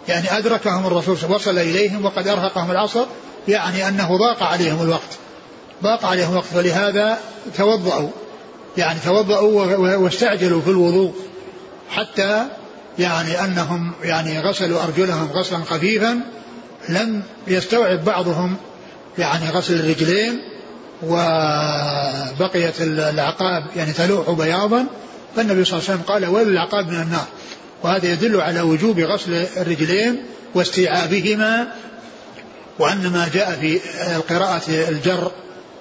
يعني 0.09 0.39
أدركهم 0.39 0.87
الرسول 0.87 1.17
وصل 1.29 1.59
إليهم 1.59 2.05
وقد 2.05 2.29
أرهقهم 2.29 2.71
العصر 2.71 3.07
يعني 3.49 3.89
أنه 3.89 4.17
ضاق 4.17 4.43
عليهم 4.43 4.83
الوقت. 4.83 5.19
ضاق 5.83 6.07
عليهم 6.07 6.33
الوقت 6.33 6.55
ولهذا 6.55 7.19
توضأوا. 7.57 8.11
يعني 8.81 8.99
توضأوا 9.05 9.77
واستعجلوا 9.97 10.61
في 10.61 10.71
الوضوء 10.71 11.15
حتى 11.91 12.47
يعني 12.99 13.45
أنهم 13.45 13.93
يعني 14.03 14.41
غسلوا 14.41 14.83
أرجلهم 14.83 15.31
غسلا 15.33 15.59
خفيفا. 15.59 16.21
لم 16.89 17.23
يستوعب 17.47 18.05
بعضهم 18.05 18.57
يعني 19.19 19.51
غسل 19.51 19.75
الرجلين 19.75 20.41
وبقيت 21.03 22.81
العقاب 22.81 23.67
يعني 23.77 23.93
تلوح 23.93 24.31
بياضا. 24.31 24.87
فالنبي 25.37 25.65
صلى 25.65 25.79
الله 25.79 25.91
عليه 25.91 26.01
وسلم 26.01 26.15
قال 26.15 26.27
ويل 26.27 26.49
العقاب 26.49 26.89
من 26.89 27.01
النار 27.03 27.27
وهذا 27.83 28.13
يدل 28.13 28.41
على 28.41 28.61
وجوب 28.61 29.01
غسل 29.01 29.47
الرجلين 29.57 30.23
واستيعابهما 30.55 31.73
وأن 32.79 33.07
ما 33.07 33.29
جاء 33.35 33.59
في 33.61 33.81
القراءة 34.17 34.63
الجر 34.69 35.33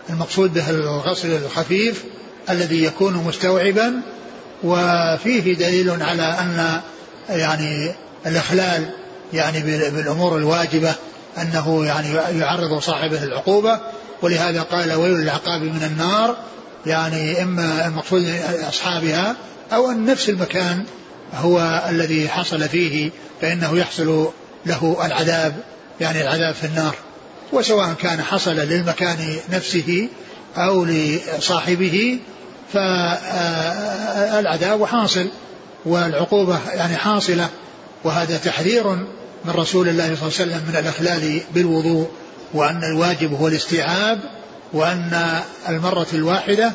المقصود 0.10 0.54
به 0.54 0.70
الغسل 0.70 1.32
الخفيف 1.46 2.04
الذي 2.50 2.84
يكون 2.84 3.14
مستوعبا 3.14 4.02
وفيه 4.64 5.54
دليل 5.54 6.04
على 6.04 6.24
أن 6.24 6.82
يعني 7.30 7.92
الإخلال 8.26 8.90
يعني 9.34 9.60
بالأمور 9.92 10.38
الواجبة 10.38 10.94
أنه 11.38 11.86
يعني 11.86 12.40
يعرض 12.40 12.80
صاحبه 12.80 13.20
للعقوبة 13.20 13.80
ولهذا 14.22 14.62
قال 14.62 14.94
ويل 14.94 15.16
العقاب 15.16 15.62
من 15.62 15.84
النار 15.84 16.38
يعني 16.86 17.44
إما 17.44 17.88
المقصود 17.88 18.26
أصحابها 18.70 19.36
أو 19.74 19.92
أن 19.92 20.06
نفس 20.06 20.30
المكان 20.30 20.84
هو 21.34 21.84
الذي 21.90 22.30
حصل 22.30 22.70
فيه 22.70 23.10
فإنه 23.42 23.78
يحصل 23.78 24.30
له 24.66 25.06
العذاب 25.06 25.56
يعني 26.02 26.22
العذاب 26.22 26.54
في 26.54 26.68
النار. 26.68 26.96
وسواء 27.54 27.94
كان 27.94 28.22
حصل 28.22 28.56
للمكان 28.56 29.36
نفسه 29.50 30.08
أو 30.58 30.86
لصاحبه 30.86 32.20
فالعذاب 32.74 34.46
حاصل 34.86 35.28
والعقوبة 35.86 36.60
يعني 36.74 36.98
حاصلة 36.98 37.50
وهذا 38.04 38.38
تحذير 38.38 38.88
من 39.46 39.52
رسول 39.56 39.90
الله 39.90 40.04
صلى 40.04 40.14
الله 40.14 40.40
عليه 40.40 40.52
وسلم 40.52 40.62
من 40.70 40.76
الإخلال 40.76 41.42
بالوضوء 41.54 42.10
وأن 42.54 42.84
الواجب 42.84 43.34
هو 43.34 43.48
الاستيعاب 43.48 44.20
وأن 44.74 45.42
المرة 45.70 46.08
الواحدة 46.14 46.72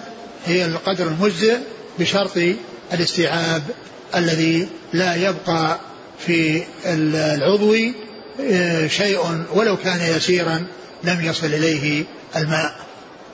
هي 0.47 0.64
القدر 0.66 1.07
المجزئ 1.07 1.57
بشرط 1.99 2.38
الاستيعاب 2.92 3.62
الذي 4.14 4.68
لا 4.92 5.14
يبقى 5.14 5.78
في 6.18 6.62
العضو 6.86 7.74
آه، 8.40 8.86
شيء 8.86 9.18
ولو 9.55 9.76
كان 9.76 10.16
يسيرا 10.16 10.66
لم 11.05 11.20
يصل 11.20 11.47
إليه 11.47 12.05
الماء. 12.36 12.74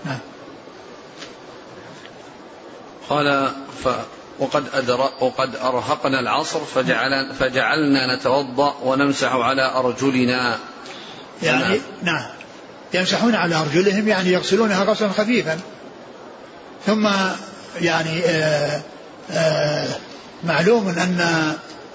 نعم. 0.04 0.18
قال 3.10 3.50
ف 3.84 3.88
وقد 4.38 4.64
أدر 4.74 5.10
وقد 5.20 5.56
أرهقنا 5.56 6.20
العصر 6.20 6.60
فجعل 6.64 7.34
فجعلنا 7.34 8.16
نتوضأ 8.16 8.74
ونمسح 8.84 9.32
على 9.32 9.72
أرجلنا. 9.74 10.58
يعني 11.42 11.80
نعم. 12.02 12.26
يمسحون 12.94 13.34
على 13.34 13.54
أرجلهم 13.54 14.08
يعني 14.08 14.32
يغسلونها 14.32 14.84
غسلا 14.84 15.08
خفيفا. 15.08 15.60
ثم 16.86 17.08
يعني 17.80 18.20
آآ 18.24 18.76
آه، 18.76 18.82
آآ 19.30 19.84
آه، 19.84 19.88
معلوم 20.44 20.88
أن 20.88 21.20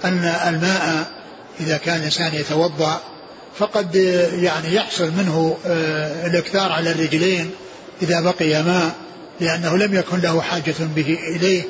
أن 0.05 0.33
الماء 0.47 1.11
إذا 1.59 1.77
كان 1.77 1.95
الإنسان 1.97 2.35
يتوضأ 2.35 2.99
فقد 3.57 3.95
يعني 4.41 4.75
يحصل 4.75 5.11
منه 5.11 5.57
آه، 5.65 6.27
الإكثار 6.27 6.71
على 6.71 6.91
الرجلين 6.91 7.51
إذا 8.01 8.21
بقي 8.21 8.63
ماء. 8.63 9.04
لأنه 9.39 9.77
لم 9.77 9.93
يكن 9.93 10.19
له 10.19 10.41
حاجة 10.41 10.75
به 10.95 11.17
إليه 11.35 11.63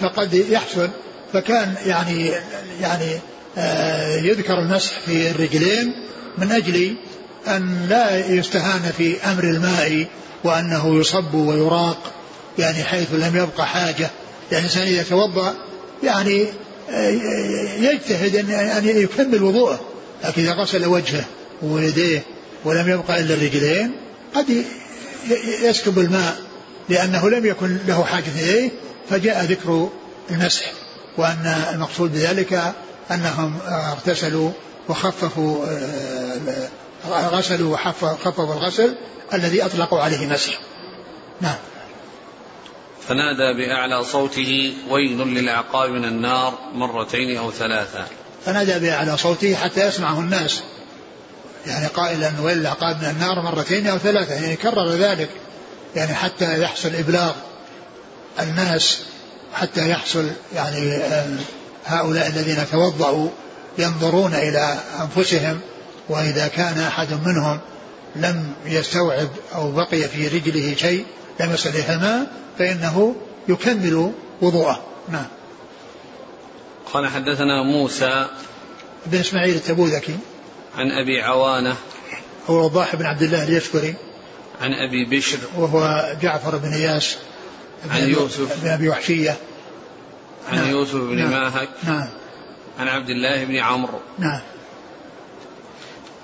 فقد 0.00 0.34
يحصل 0.34 0.90
فكان 1.32 1.74
يعني 1.86 2.32
يعني 2.80 3.18
آه، 3.58 4.16
يذكر 4.16 4.58
المسح 4.58 4.98
في 5.06 5.30
الرجلين 5.30 5.92
من 6.38 6.52
أجل 6.52 6.94
أن 7.48 7.86
لا 7.88 8.26
يستهان 8.26 8.92
في 8.98 9.24
أمر 9.24 9.44
الماء 9.44 10.06
وأنه 10.44 11.00
يصب 11.00 11.34
ويراق 11.34 12.12
يعني 12.58 12.84
حيث 12.84 13.08
لم 13.12 13.36
يبقى 13.36 13.66
حاجة. 13.66 14.10
يعني 14.52 14.66
الإنسان 14.66 14.82
إذا 14.82 15.02
توضأ 15.02 15.54
يعني 16.02 16.46
آه، 16.90 17.08
يجتهد 17.80 18.50
أن 18.50 18.88
يكمل 18.88 19.42
وضوءه 19.42 19.80
لكن 20.24 20.42
إذا 20.42 20.52
غسل 20.52 20.86
وجهه 20.86 21.24
ويديه 21.62 22.22
ولم 22.64 22.88
يبقى 22.88 23.20
إلا 23.20 23.34
الرجلين 23.34 23.92
قد 24.34 24.64
يسكب 25.62 25.98
الماء. 25.98 26.36
لأنه 26.88 27.30
لم 27.30 27.46
يكن 27.46 27.78
له 27.86 28.04
حاجة 28.04 28.30
إليه 28.38 28.70
فجاء 29.10 29.44
ذكر 29.44 29.88
المسح 30.30 30.72
وأن 31.18 31.46
المقصود 31.74 32.12
بذلك 32.12 32.74
أنهم 33.10 33.58
اغتسلوا 33.66 34.50
وخففوا 34.88 35.66
آه، 35.66 37.28
غسلوا 37.28 37.72
وخففوا 37.72 38.54
الغسل 38.54 38.94
الذي 39.34 39.64
أطلقوا 39.64 40.00
عليه 40.00 40.26
مسح. 40.26 40.58
نعم. 41.40 41.56
فنادى 43.08 43.58
بأعلى 43.58 44.04
صوته 44.04 44.74
ويل 44.90 45.18
للعقاب 45.18 45.90
من 45.90 46.04
النار 46.04 46.58
مرتين 46.74 47.36
أو 47.36 47.50
ثلاثا 47.50 48.06
فنادى 48.44 48.78
بأعلى 48.78 49.16
صوته 49.16 49.54
حتى 49.54 49.86
يسمعه 49.86 50.20
الناس. 50.20 50.62
يعني 51.66 51.86
قائلا 51.86 52.32
وإلا 52.40 52.72
قال 52.72 52.96
من 52.96 53.10
النار 53.10 53.42
مرتين 53.42 53.86
أو 53.86 53.98
ثلاثة 53.98 54.34
يعني 54.34 54.56
كرر 54.56 54.88
ذلك. 54.88 55.28
يعني 55.96 56.14
حتى 56.14 56.62
يحصل 56.62 56.94
إبلاغ 56.94 57.32
الناس 58.40 59.02
حتى 59.54 59.90
يحصل 59.90 60.30
يعني 60.54 61.02
هؤلاء 61.86 62.26
الذين 62.28 62.66
توضأوا 62.70 63.28
ينظرون 63.78 64.34
إلى 64.34 64.78
أنفسهم 65.00 65.60
وإذا 66.08 66.48
كان 66.48 66.78
أحد 66.78 67.12
منهم 67.26 67.60
لم 68.16 68.52
يستوعب 68.66 69.28
أو 69.54 69.72
بقي 69.72 70.08
في 70.08 70.28
رجله 70.28 70.74
شيء 70.74 71.06
لم 71.40 71.52
يصل 71.52 71.68
إليها 71.68 71.94
الماء 71.94 72.32
فإنه 72.58 73.16
يكمل 73.48 74.12
وضوءه. 74.42 74.82
نعم. 75.08 75.26
قال 76.92 77.08
حدثنا 77.08 77.62
موسى 77.62 78.26
بن 79.06 79.18
إسماعيل 79.18 79.54
التبوذكي. 79.54 80.16
عن 80.76 80.90
أبي 80.90 81.22
عوانة. 81.22 81.76
هو 82.50 82.64
وضاح 82.64 82.96
بن 82.96 83.06
عبد 83.06 83.22
الله 83.22 83.42
اليشكري. 83.42 83.94
عن 84.60 84.72
أبي 84.74 85.04
بشر 85.04 85.38
وهو 85.56 86.12
جعفر 86.22 86.56
بن 86.56 86.72
إياس 86.72 87.16
عن 87.90 88.08
يوسف. 88.08 88.62
بن 88.62 88.68
أبي 88.68 88.88
وحشية. 88.88 89.36
عن 90.48 90.56
نعم. 90.56 90.70
يوسف 90.70 90.94
بن 90.94 91.16
نعم. 91.16 91.30
ماهك. 91.30 91.68
نعم. 91.84 92.08
عن 92.78 92.88
عبد 92.88 93.10
الله 93.10 93.44
بن 93.44 93.56
عمرو. 93.56 94.00
نعم. 94.18 94.40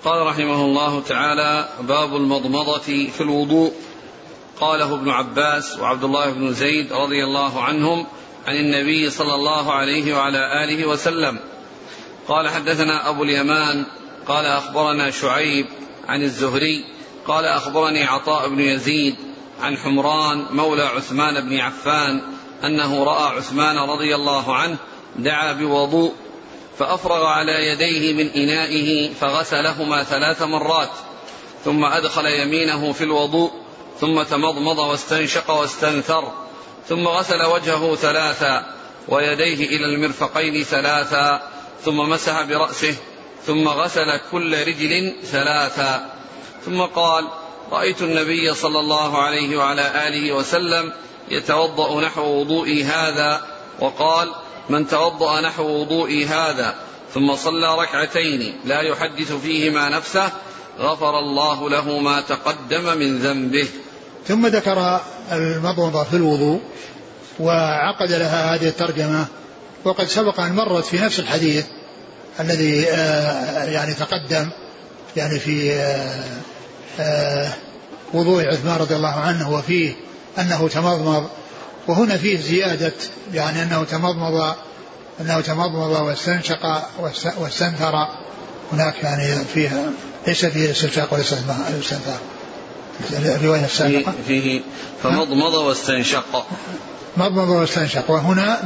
قال 0.05 0.27
رحمه 0.27 0.65
الله 0.65 1.03
تعالى 1.03 1.69
باب 1.81 2.17
المضمضة 2.17 3.09
في 3.17 3.21
الوضوء. 3.21 3.73
قاله 4.61 4.95
ابن 4.95 5.11
عباس 5.11 5.79
وعبد 5.79 6.05
الله 6.05 6.31
بن 6.31 6.53
زيد 6.53 6.93
رضي 6.93 7.25
الله 7.25 7.63
عنهم 7.63 8.07
عن 8.47 8.57
النبي 8.57 9.11
صلى 9.11 9.35
الله 9.35 9.73
عليه 9.73 10.15
وعلى 10.15 10.65
آله 10.65 10.87
وسلم. 10.87 11.39
قال 12.29 12.49
حدثنا 12.49 13.09
أبو 13.09 13.23
اليمان 13.23 13.87
قال 14.27 14.47
أخبرنا 14.47 15.11
شعيب 15.11 15.67
عن 16.09 16.23
الزهري 16.23 16.85
قال 17.29 17.45
أخبرني 17.45 18.05
عطاء 18.05 18.49
بن 18.49 18.61
يزيد 18.61 19.17
عن 19.61 19.77
حمران 19.77 20.47
مولى 20.51 20.83
عثمان 20.83 21.49
بن 21.49 21.61
عفان 21.61 22.23
أنه 22.65 23.05
رأى 23.05 23.37
عثمان 23.37 23.79
رضي 23.79 24.15
الله 24.15 24.55
عنه 24.55 24.77
دعا 25.17 25.53
بوضوء 25.53 26.15
فأفرغ 26.79 27.25
على 27.25 27.53
يديه 27.53 28.15
من 28.15 28.31
إنائه 28.31 29.15
فغسلهما 29.15 30.03
ثلاث 30.03 30.43
مرات 30.43 30.91
ثم 31.65 31.85
أدخل 31.85 32.27
يمينه 32.27 32.93
في 32.93 33.05
الوضوء 33.05 33.53
ثم 34.01 34.23
تمضمض 34.23 34.79
واستنشق 34.79 35.51
واستنثر 35.51 36.33
ثم 36.89 37.09
غسل 37.09 37.43
وجهه 37.43 37.95
ثلاثا 37.95 38.75
ويديه 39.09 39.77
إلى 39.77 39.85
المرفقين 39.85 40.63
ثلاثا 40.63 41.43
ثم 41.85 41.97
مسح 41.97 42.43
برأسه 42.43 42.95
ثم 43.47 43.69
غسل 43.69 44.21
كل 44.33 44.67
رجل 44.67 45.15
ثلاثا. 45.23 46.18
ثم 46.65 46.81
قال 46.81 47.25
رأيت 47.73 48.03
النبي 48.03 48.55
صلى 48.55 48.81
الله 48.81 49.19
عليه 49.19 49.57
وعلى 49.57 50.09
آله 50.09 50.33
وسلم 50.33 50.93
يتوضأ 51.31 52.01
نحو 52.01 52.41
وضوئي 52.41 52.85
هذا 52.85 53.41
وقال 53.81 54.29
من 54.69 54.89
توضأ 54.89 55.41
نحو 55.41 55.65
وضوئي 55.65 56.27
هذا 56.27 56.75
ثم 57.15 57.37
صلى 57.37 57.75
ركعتين 57.79 58.61
لا 58.65 58.81
يحدث 58.81 59.33
فيهما 59.33 59.89
نفسه 59.89 60.33
غفر 60.79 61.19
الله 61.19 61.71
له 61.71 61.99
ما 61.99 62.21
تقدم 62.21 62.99
من 62.99 63.19
ذنبه. 63.19 63.69
ثم 64.27 64.47
ذكر 64.47 65.01
المضمضة 65.33 66.05
في 66.05 66.17
الوضوء 66.17 66.61
وعقد 67.41 68.13
لها 68.13 68.55
هذه 68.55 68.69
الترجمة 68.69 69.27
وقد 69.85 70.05
سبق 70.05 70.41
أن 70.41 70.55
مرت 70.55 70.85
في 70.85 70.99
نفس 70.99 71.19
الحديث 71.19 71.67
الذي 72.41 72.87
آه، 72.89 73.65
يعني 73.65 73.95
تقدم. 73.95 74.51
يعني 75.19 75.39
في 75.39 75.73
آه، 75.73 76.25
آه، 77.01 77.53
وضوء 78.15 78.47
عثمان 78.47 78.77
رضي 78.77 78.97
الله 78.97 79.15
عنه 79.15 79.51
وفيه 79.51 79.95
أنه 80.39 80.69
تمضمض. 80.69 81.29
وهنا 81.89 82.17
فيه 82.17 82.41
زيادة 82.41 82.93
يعني 83.35 83.63
أنه 83.63 83.85
تمضمض 83.85 84.55
أنه 85.21 85.41
تمضمض 85.41 85.91
واستنشق 85.91 86.83
واستنثر. 87.39 88.09
هناك 88.73 88.95
يعني 89.03 89.45
فيها 89.55 89.91
ليس 90.27 90.47
فيه 90.47 90.67
الاستنشاق 90.67 91.13
والاستنثار 91.13 92.19
الرواية 93.11 93.65
السابقة. 93.65 94.15
فيه 94.27 94.61
فمضمض 95.03 95.55
واستنشق. 95.55 96.47
مضمض 97.17 97.49
واستنشق. 97.49 98.11
وهنا 98.11 98.59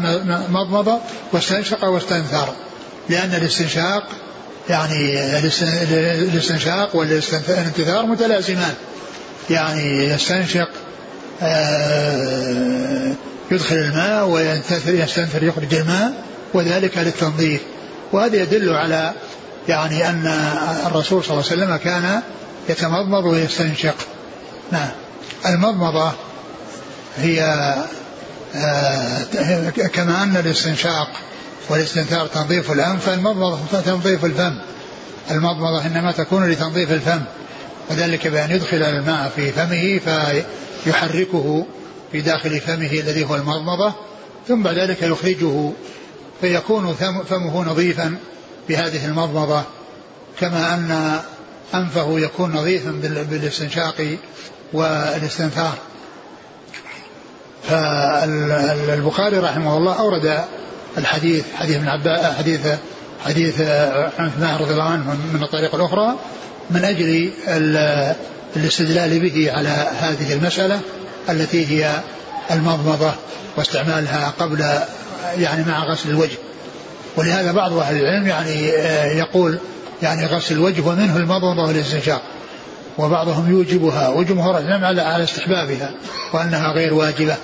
مضمض 0.48 1.00
واستنشق 1.32 1.84
واستنثر. 1.84 2.48
لأن 3.08 3.34
الاستنشاق 3.34 4.08
يعني 4.68 5.20
الاستنشاق 6.24 6.96
والانتثار 6.96 8.06
متلازمان. 8.06 8.74
يعني 9.50 10.08
يستنشق 10.08 10.68
آه، 11.42 13.12
يدخل 13.50 13.76
الماء 13.76 14.26
وينتثر 14.28 14.94
يستنثر 14.94 15.42
يخرج 15.42 15.74
الماء 15.74 16.12
وذلك 16.54 16.98
للتنظيف. 16.98 17.60
وهذا 18.12 18.36
يدل 18.36 18.74
على 18.74 19.12
يعني 19.68 20.08
أن 20.08 20.26
الرسول 20.86 21.24
صلى 21.24 21.30
الله 21.30 21.50
عليه 21.50 21.62
وسلم 21.62 21.76
كان 21.76 22.22
يتمضمض 22.68 23.24
ويستنشق. 23.24 23.94
نعم. 24.72 24.88
المضمضة 25.46 26.12
هي 27.18 27.42
آه، 28.54 29.70
كما 29.70 30.22
أن 30.22 30.36
الاستنشاق 30.36 31.10
والاستنثار 31.72 32.26
تنظيف 32.26 32.72
الأنف 32.72 33.04
فالمضمضة 33.06 33.58
تنظيف 33.84 34.24
الفم. 34.24 34.58
المضمضة 35.30 35.86
إنما 35.86 36.12
تكون 36.12 36.50
لتنظيف 36.50 36.90
الفم. 36.92 37.20
وذلك 37.90 38.26
بأن 38.26 38.50
يدخل 38.50 38.82
الماء 38.82 39.32
في 39.36 39.52
فمه 39.52 40.00
فيحركه 40.84 41.66
في 42.12 42.20
داخل 42.20 42.60
فمه 42.60 42.92
الذي 42.92 43.24
هو 43.24 43.36
المضمضة 43.36 43.92
ثم 44.48 44.62
بعد 44.62 44.78
ذلك 44.78 45.02
يخرجه 45.02 45.70
فيكون 46.40 46.94
فمه 47.28 47.64
نظيفا 47.64 48.16
بهذه 48.68 49.06
المضمضة 49.06 49.62
كما 50.40 50.74
أن 50.74 51.20
أنفه 51.74 52.20
يكون 52.20 52.52
نظيفا 52.52 52.90
بالاستنشاق 53.30 54.16
والاستنثار. 54.72 55.74
فالبخاري 57.62 59.38
رحمه 59.38 59.76
الله 59.76 59.98
أورد 59.98 60.44
الحديث 60.98 61.44
حديث 61.54 61.76
ابن 61.76 61.88
عباس 61.88 62.36
حديث 62.38 62.60
حديث 63.24 63.60
عثمان 64.18 64.56
رضي 64.60 64.72
الله 64.72 64.82
عنه 64.82 65.16
من 65.34 65.42
الطريق 65.42 65.74
الأخرى 65.74 66.14
من 66.70 66.84
أجل 66.84 67.30
الاستدلال 68.56 69.20
به 69.20 69.52
على 69.52 69.68
هذه 70.00 70.32
المسألة 70.32 70.80
التي 71.30 71.66
هي 71.66 72.00
المضمضة 72.50 73.12
واستعمالها 73.56 74.32
قبل 74.38 74.60
يعني 75.38 75.64
مع 75.64 75.84
غسل 75.84 76.10
الوجه. 76.10 76.38
ولهذا 77.16 77.52
بعض 77.52 77.72
أهل 77.72 77.96
العلم 77.96 78.26
يعني 78.26 78.66
يقول 79.18 79.58
يعني 80.02 80.26
غسل 80.26 80.54
الوجه 80.54 80.80
ومنه 80.80 81.16
المضمضة 81.16 81.62
والاستنشاق. 81.62 82.22
وبعضهم 82.98 83.50
يوجبها 83.50 84.08
وجمهور 84.08 84.58
العلم 84.58 84.84
على 84.84 85.02
على 85.02 85.24
استحبابها 85.24 85.94
وأنها 86.32 86.72
غير 86.72 86.94
واجبة 86.94 87.36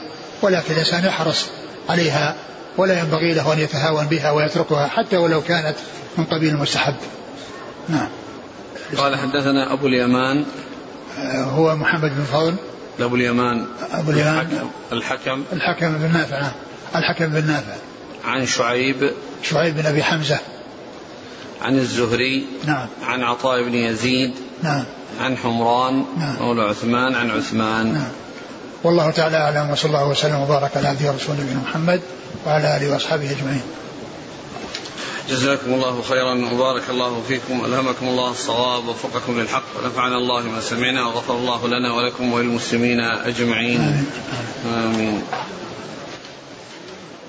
ولكن 0.42 0.74
الإنسان 0.74 1.04
يحرص 1.04 1.46
عليها 1.88 2.34
ولا 2.78 2.98
ينبغي 2.98 3.34
له 3.34 3.52
أن 3.52 3.58
يتهاون 3.58 4.06
بها 4.06 4.30
ويتركها 4.30 4.86
حتى 4.86 5.16
ولو 5.16 5.40
كانت 5.40 5.76
من 6.18 6.24
قبيل 6.24 6.48
المستحب. 6.48 6.94
نعم. 7.88 8.08
قال 8.96 9.16
حدثنا 9.16 9.72
أبو 9.72 9.86
اليمان. 9.86 10.44
آه، 11.18 11.42
هو 11.42 11.76
محمد 11.76 12.10
بن 12.16 12.24
فضل. 12.24 12.54
أبو 13.00 13.16
اليمان. 13.16 13.66
أبو 13.92 14.10
اليمان. 14.10 14.48
الحكم 14.92 15.44
الحكم. 15.52 15.92
بن 15.98 16.12
نافع. 16.12 16.40
نعم 16.40 16.52
الحكم 16.96 17.26
بن 17.26 17.46
نافع. 17.46 17.74
عن 18.24 18.46
شعيب. 18.46 19.10
شعيب 19.42 19.76
بن 19.76 19.86
أبي 19.86 20.02
حمزة. 20.02 20.38
عن 21.62 21.78
الزهري. 21.78 22.46
نعم. 22.66 22.86
عن 23.02 23.22
عطاء 23.22 23.62
بن 23.62 23.74
يزيد. 23.74 24.34
نعم. 24.62 24.84
عن 25.20 25.36
حمران. 25.36 26.04
نعم. 26.18 26.36
مولى 26.40 26.62
عثمان. 26.62 27.14
عن 27.14 27.30
عثمان. 27.30 27.92
نعم. 27.92 28.10
والله 28.84 29.10
تعالى 29.10 29.36
أعلم 29.36 29.70
وصلى 29.70 29.88
الله 29.88 30.08
وسلم 30.08 30.40
وبارك 30.40 30.76
على 30.76 30.88
عبده 30.88 31.10
ورسوله 31.10 31.40
نبينا 31.40 31.60
محمد 31.60 32.00
وعلى 32.46 32.76
آله 32.76 32.92
وأصحابه 32.92 33.30
أجمعين. 33.30 33.62
جزاكم 35.28 35.74
الله 35.74 36.02
خيرا 36.02 36.34
وبارك 36.52 36.82
الله 36.90 37.22
فيكم 37.28 37.64
ألهمكم 37.64 38.08
الله 38.08 38.30
الصواب 38.30 38.88
ووفقكم 38.88 39.40
للحق 39.40 39.62
ونفعنا 39.82 40.16
الله 40.16 40.42
ما 40.42 40.60
سمعنا 40.60 41.06
وغفر 41.06 41.34
الله 41.34 41.68
لنا 41.68 41.92
ولكم 41.92 42.32
وللمسلمين 42.32 43.00
أجمعين 43.00 44.06
آمين. 44.74 45.22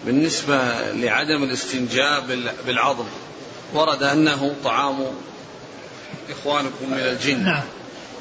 بالنسبة 0.06 0.58
لعدم 0.92 1.44
الاستنجاب 1.44 2.40
بالعظم 2.66 3.06
ورد 3.74 4.04
أنه 4.04 4.56
طعام 4.64 4.98
إخوانكم 6.30 6.86
من 6.92 6.98
الجن 6.98 7.44
نعم 7.44 7.64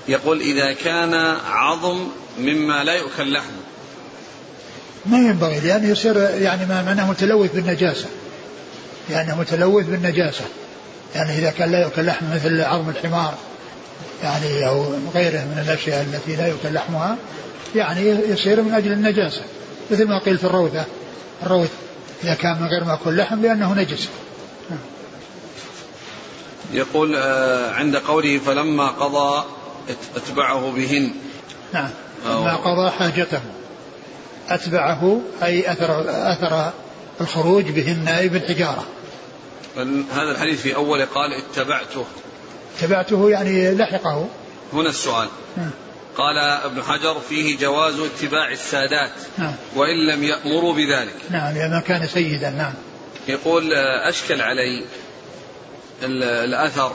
يقول 0.09 0.41
إذا 0.41 0.73
كان 0.73 1.15
عظم 1.47 2.09
مما 2.39 2.85
لا 2.85 2.95
يؤكل 2.95 3.33
لحمه 3.33 3.69
ما 5.07 5.19
ينبغي 5.19 5.61
لأنه 5.61 5.89
يصير 5.89 6.17
يعني 6.17 6.67
ما 6.67 6.83
معناه 6.83 7.11
متلوث 7.11 7.53
بالنجاسة. 7.53 8.07
يعني 9.11 9.35
متلوث 9.35 9.87
بالنجاسة. 9.87 10.45
يعني 11.15 11.39
إذا 11.39 11.51
كان 11.51 11.73
لا 11.73 11.83
يؤكل 11.83 12.07
لحم 12.07 12.27
مثل 12.35 12.61
عظم 12.61 12.89
الحمار 12.89 13.35
يعني 14.23 14.69
أو 14.69 14.85
غيره 15.15 15.39
من 15.39 15.65
الأشياء 15.67 16.03
التي 16.03 16.37
لا 16.37 16.47
يؤكل 16.47 16.75
لحمها 16.75 17.17
يعني 17.75 18.01
يصير 18.09 18.63
من 18.63 18.75
أجل 18.75 18.93
النجاسة. 18.93 19.43
مثل 19.91 20.09
ما 20.09 20.19
قيل 20.19 20.39
في 20.39 20.45
الروثة. 20.45 20.85
الروث 21.43 21.71
إذا 22.25 22.35
كان 22.35 22.63
من 22.63 22.69
غير 22.69 22.85
مأكل 22.85 23.17
لحم 23.17 23.43
لأنه 23.43 23.75
نجس. 23.75 24.09
يقول 26.73 27.17
آه، 27.17 27.73
عند 27.73 27.97
قوله 27.97 28.39
فلما 28.39 28.89
قضى 28.89 29.45
أتبعه 30.16 30.72
بهن. 30.72 31.11
نعم. 31.72 31.91
لما 32.26 32.57
قضى 32.57 32.91
حاجته. 32.91 33.41
أتبعه 34.49 35.20
أي 35.43 35.72
أثر 35.72 36.05
أثر 36.09 36.72
الخروج 37.20 37.64
بهن 37.64 38.09
أي 38.09 38.28
بالحجارة 38.28 38.86
هذا 40.12 40.30
الحديث 40.32 40.61
في 40.61 40.74
أول 40.74 41.07
قال 41.07 41.30
اتبعته. 41.32 42.05
اتبعته 42.78 43.30
يعني 43.30 43.74
لحقه. 43.74 44.28
هنا 44.72 44.89
السؤال. 44.89 45.28
نعم. 45.57 45.70
قال 46.16 46.39
ابن 46.39 46.82
حجر 46.82 47.20
فيه 47.28 47.59
جواز 47.59 47.95
اتباع 48.01 48.53
السادات. 48.53 49.12
نعم. 49.39 49.55
وإن 49.76 50.07
لم 50.07 50.24
يأمروا 50.24 50.74
بذلك. 50.74 51.14
نعم 51.30 51.55
لما 51.55 51.80
كان 51.80 52.07
سيدا. 52.07 52.51
نعم. 52.51 52.74
يقول 53.28 53.72
أشكل 54.09 54.41
علي 54.41 54.84
الأثر 56.03 56.93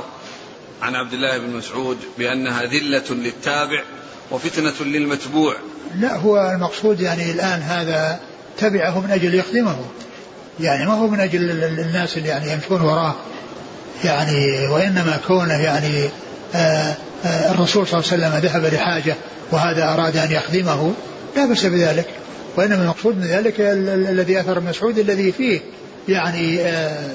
عن 0.81 0.95
عبد 0.95 1.13
الله 1.13 1.37
بن 1.37 1.49
مسعود 1.49 1.97
بأنها 2.17 2.63
ذلة 2.63 3.03
للتابع 3.09 3.83
وفتنة 4.31 4.73
للمتبوع. 4.85 5.55
لا 5.99 6.15
هو 6.15 6.51
المقصود 6.55 6.99
يعني 6.99 7.31
الآن 7.31 7.61
هذا 7.61 8.19
تبعه 8.57 8.99
من 8.99 9.11
أجل 9.11 9.35
يخدمه. 9.35 9.77
يعني 10.59 10.85
ما 10.85 10.93
هو 10.93 11.07
من 11.07 11.19
أجل 11.19 11.63
الناس 11.63 12.17
اللي 12.17 12.29
يعني 12.29 12.51
يمشون 12.51 12.81
وراه. 12.81 13.15
يعني 14.03 14.67
وإنما 14.67 15.19
كونه 15.27 15.61
يعني 15.61 16.09
آه 16.55 16.95
آه 17.25 17.51
الرسول 17.51 17.87
صلى 17.87 17.99
الله 17.99 18.11
عليه 18.11 18.37
وسلم 18.37 18.49
ذهب 18.49 18.73
لحاجة 18.73 19.15
وهذا 19.51 19.93
أراد 19.93 20.17
أن 20.17 20.31
يخدمه 20.31 20.93
لا 21.35 21.45
بأس 21.45 21.65
بذلك. 21.65 22.07
وإنما 22.55 22.81
المقصود 22.81 23.17
من 23.17 23.23
ذلك 23.23 23.55
الذي 23.59 24.39
أثر 24.39 24.59
مسعود 24.59 24.97
الذي 24.97 25.31
فيه 25.31 25.61
يعني 26.07 26.61
آه 26.61 27.13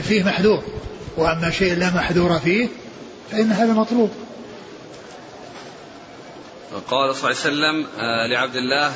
فيه 0.00 0.24
محذور. 0.24 0.62
وأما 1.16 1.50
شيء 1.50 1.74
لا 1.74 1.90
محذور 1.90 2.38
فيه 2.38 2.68
فإن 3.30 3.52
هذا 3.52 3.72
مطلوب. 3.72 4.10
قال 6.88 7.16
صلى 7.16 7.30
الله 7.30 7.40
عليه 7.44 7.76
وسلم 7.80 7.86
آه، 7.98 8.26
لعبد 8.26 8.56
الله 8.56 8.92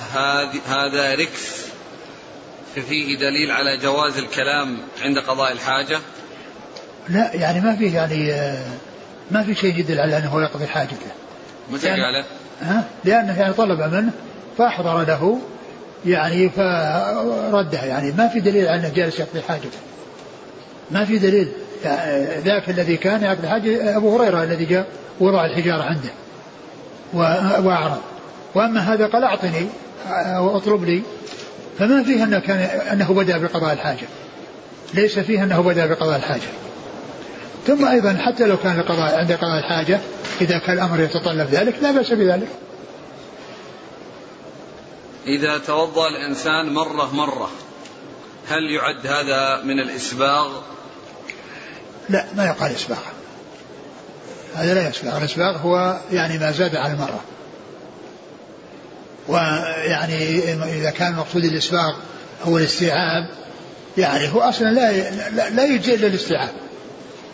هذا 0.68 1.14
ركس 1.14 1.64
فيه 2.74 3.18
دليل 3.18 3.50
على 3.50 3.76
جواز 3.76 4.18
الكلام 4.18 4.78
عند 5.02 5.18
قضاء 5.18 5.52
الحاجة؟ 5.52 5.98
لا 7.08 7.34
يعني 7.34 7.60
ما 7.60 7.76
فيه 7.76 7.94
يعني 7.94 8.32
آه، 8.32 8.64
ما 9.30 9.42
في 9.42 9.54
شيء 9.54 9.78
يدل 9.78 10.00
على 10.00 10.18
أنه 10.18 10.42
يقضي 10.42 10.66
حاجته. 10.66 11.06
متى 11.70 11.88
قاله؟ 11.88 12.24
ها؟ 12.62 12.84
لأنه 13.04 13.40
يعني 13.40 13.52
طلب 13.52 13.80
منه 13.94 14.12
فأحضر 14.58 15.04
له 15.04 15.38
يعني 16.06 16.48
فرده 16.48 17.84
يعني 17.84 18.12
ما 18.12 18.28
في 18.28 18.40
دليل 18.40 18.68
على 18.68 18.80
أنه 18.80 18.88
جالس 18.88 19.20
يقضي 19.20 19.42
حاجته. 19.42 19.78
ما 20.90 21.04
في 21.04 21.18
دليل. 21.18 21.52
ذاك 22.45 22.70
الذي 22.70 22.97
كان 22.97 23.22
يقضي 23.22 23.49
حاجة 23.49 23.97
أبو 23.97 24.16
هريرة 24.16 24.43
الذي 24.43 24.64
جاء 24.64 24.87
وضع 25.20 25.45
الحجارة 25.45 25.82
عنده 25.82 26.11
وأعرض. 27.64 28.01
وأما 28.55 28.80
هذا 28.80 29.07
قال 29.07 29.24
أعطني 29.24 29.66
واطلب 30.39 30.85
لي. 30.85 31.03
فما 31.78 32.03
فيه 32.03 32.24
أنه, 32.24 32.39
كان 32.39 32.59
أنه 32.93 33.14
بدأ 33.14 33.39
بقضاء 33.39 33.72
الحاجة. 33.72 34.07
ليس 34.95 35.18
فيه 35.18 35.45
أنه 35.45 35.61
بدأ 35.61 35.87
بقضاء 35.87 36.16
الحاجة. 36.16 36.49
ثم 37.66 37.87
أيضا 37.87 38.12
حتى 38.12 38.47
لو 38.47 38.57
كان 38.57 38.78
القضاء 38.78 39.18
عند 39.18 39.32
قضاء 39.32 39.59
الحاجة 39.59 40.01
إذا 40.41 40.59
كان 40.59 40.76
الأمر 40.76 41.01
يتطلب 41.01 41.49
ذلك 41.51 41.74
لا 41.82 41.91
بأس 41.91 42.12
بذلك. 42.12 42.49
إذا 45.26 45.59
توضأ 45.59 46.09
الإنسان 46.09 46.74
مرة 46.74 47.14
مرة 47.14 47.51
هل 48.49 48.70
يعد 48.70 49.07
هذا 49.07 49.62
من 49.64 49.80
الإسباغ؟ 49.80 50.49
لا 52.09 52.24
ما 52.36 52.44
يقال 52.44 52.72
إسباغ. 52.74 52.98
هذا 54.55 54.74
لا 54.74 54.88
يسبغ 54.88 55.18
الإسباغ 55.18 55.57
هو 55.57 55.98
يعني 56.12 56.38
ما 56.38 56.52
زاد 56.52 56.76
على 56.76 56.92
المرة 56.92 57.20
ويعني 59.28 60.38
إذا 60.78 60.90
كان 60.90 61.12
مقصود 61.12 61.44
الإسباغ 61.44 61.94
هو 62.42 62.59
الاستيعاب 62.59 63.28
يعني 63.98 64.28
هو 64.34 64.40
أصلا 64.40 64.70
لا 64.70 65.11
لا 65.50 65.64
يجزئ 65.64 65.94
إلا 65.94 66.07
الاستيعاب. 66.07 66.50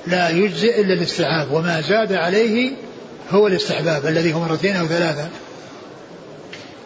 لا 0.06 0.28
يجزئ 0.28 0.80
إلا 0.80 0.94
الاستيعاب. 0.94 1.52
وما 1.52 1.80
زاد 1.80 2.12
عليه 2.12 2.72
هو 3.30 3.46
الاستحباب 3.46 4.06
الذي 4.06 4.32
هو 4.32 4.40
مرتين 4.40 4.76
أو 4.76 4.86
ثلاثة. 4.86 5.28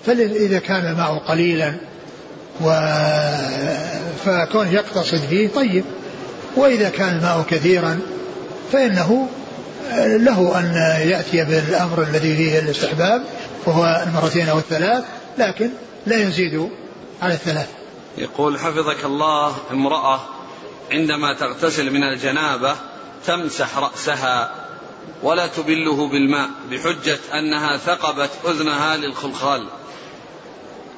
فإذا 0.07 0.59
كان 0.59 0.87
الماء 0.87 1.19
قليلا 1.19 1.75
و 2.61 2.71
فكونه 4.25 4.73
يقتصد 4.73 5.21
فيه 5.31 5.49
طيب. 5.49 5.85
وإذا 6.57 6.89
كان 6.89 7.17
الماء 7.17 7.45
كثيرا 7.51 8.01
فإنه 8.73 9.29
له 9.99 10.59
أن 10.59 10.75
يأتي 11.09 11.45
بالأمر 11.45 12.03
الذي 12.03 12.37
فيه 12.37 12.59
الاستحباب 12.59 13.25
وهو 13.67 14.05
المرتين 14.07 14.49
أو 14.49 14.59
الثلاث 14.59 15.05
لكن 15.39 15.71
لا 16.07 16.17
يزيد 16.17 16.71
على 17.23 17.35
الثلاث 17.35 17.69
يقول 18.19 18.59
حفظك 18.59 19.05
الله 19.05 19.57
امرأة 19.71 20.21
عندما 20.93 21.35
تغتسل 21.35 21.91
من 21.91 22.03
الجنابة 22.03 22.75
تمسح 23.27 23.79
رأسها 23.79 24.51
ولا 25.23 25.47
تبله 25.47 26.09
بالماء 26.09 26.51
بحجة 26.71 27.19
أنها 27.35 27.77
ثقبت 27.77 28.31
أذنها 28.47 28.97
للخلخال 28.97 29.67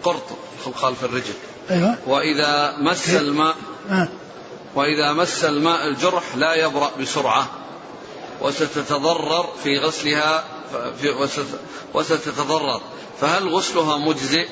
قرط 0.02 0.22
الخلخال 0.58 0.96
في 0.96 1.02
الرجل 1.02 1.34
أيوة. 1.70 1.96
وإذا 2.06 2.76
مس 2.78 3.10
الماء 3.10 3.54
آه. 3.90 4.08
وإذا 4.76 5.12
مس 5.12 5.44
الماء 5.44 5.88
الجرح 5.88 6.36
لا 6.36 6.54
يبرأ 6.54 6.90
بسرعة 7.00 7.50
وستتضرر 8.40 9.46
في 9.62 9.78
غسلها 9.78 10.44
في 11.00 11.28
وستتضرر. 11.94 12.80
فهل 13.20 13.48
غسلها 13.48 13.96
مجزئ؟ 13.96 14.48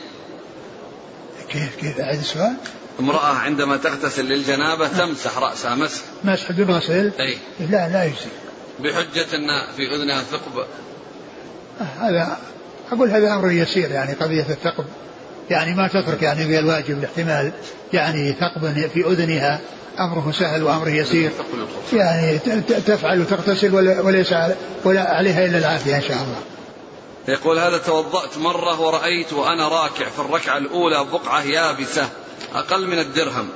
كيف 1.48 1.76
كيف؟ 1.76 2.00
أعيد 2.00 2.18
السؤال؟ 2.18 2.56
امرأة 3.00 3.34
عندما 3.34 3.76
تغتسل 3.76 4.24
للجنابة 4.24 4.88
تمسح 4.88 5.38
رأسها 5.38 5.74
مسح. 5.74 6.02
مسح 6.24 6.52
بدون 6.52 6.70
غسل؟ 6.70 7.12
أي. 7.20 7.38
لا 7.60 7.88
لا 7.88 8.04
يجزي 8.04 8.30
بحجة 8.80 9.36
أن 9.36 9.46
في 9.76 9.94
أذنها 9.94 10.22
ثقب. 10.22 10.66
هذا 11.78 12.38
أقول 12.92 13.10
هذا 13.10 13.34
أمر 13.34 13.50
يسير 13.50 13.90
يعني 13.90 14.12
قضية 14.12 14.46
الثقب. 14.50 14.84
يعني 15.50 15.74
ما 15.74 15.88
تترك 15.88 16.22
يعني 16.22 16.46
في 16.46 16.58
الواجب 16.58 16.98
الاحتمال 16.98 17.52
يعني 17.92 18.32
ثقب 18.32 18.88
في 18.94 19.06
أذنها 19.06 19.60
أمره 19.98 20.32
سهل 20.32 20.62
وأمره 20.62 20.88
يسير. 20.88 21.30
يعني 21.92 22.38
تفعل 22.86 23.20
وتغتسل 23.20 23.74
وليس 23.74 24.34
ولا 24.84 25.02
عليها 25.02 25.44
إلا 25.46 25.58
العافية 25.58 25.96
إن 25.96 26.02
شاء 26.02 26.16
الله. 26.16 26.38
يقول 27.28 27.58
هذا 27.58 27.78
توضأت 27.78 28.38
مرة 28.38 28.80
ورأيت 28.80 29.32
وأنا 29.32 29.68
راكع 29.68 30.08
في 30.08 30.18
الركعة 30.18 30.58
الأولى 30.58 31.04
بقعة 31.12 31.42
يابسة 31.42 32.08
أقل 32.54 32.86
من 32.86 32.98
الدرهم 32.98 33.48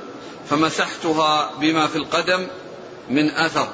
فمسحتها 0.49 1.51
بما 1.61 1.87
في 1.87 1.95
القدم 1.95 2.47
من 3.09 3.29
أثر؟ 3.29 3.67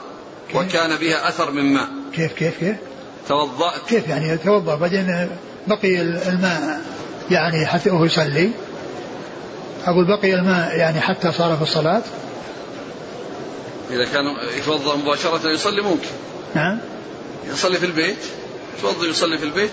وكان 0.55 0.95
بها 0.95 1.28
أثر 1.30 1.51
من 1.51 1.74
ماء. 1.74 1.88
كيف 2.13 2.34
كيف 2.34 2.59
كيف؟ 2.59 2.76
توضأت. 3.28 3.82
كيف 3.88 4.07
يعني 4.07 4.38
توضأ 4.38 4.76
بعدين 4.76 5.30
بقي 5.68 6.01
الماء. 6.01 6.82
يعني 7.32 7.66
حتى 7.66 7.90
وهو 7.90 8.06
يصلي. 8.06 8.52
أقول 9.86 10.08
بقي 10.08 10.34
الماء 10.34 10.78
يعني 10.78 11.02
حتى 11.02 11.32
صار 11.32 11.56
في 11.56 11.62
الصلاة. 11.62 12.02
إذا 13.92 14.06
كان 14.06 14.24
يتوضأ 14.58 14.96
مباشرة 14.96 15.50
يصلي 15.50 15.82
ممكن. 15.82 16.08
نعم. 16.56 16.80
يصلي 17.54 17.78
في 17.78 17.86
البيت. 17.86 18.18
يتوضأ 18.78 19.06
يصلي 19.08 19.38
في 19.38 19.46
البيت. 19.46 19.72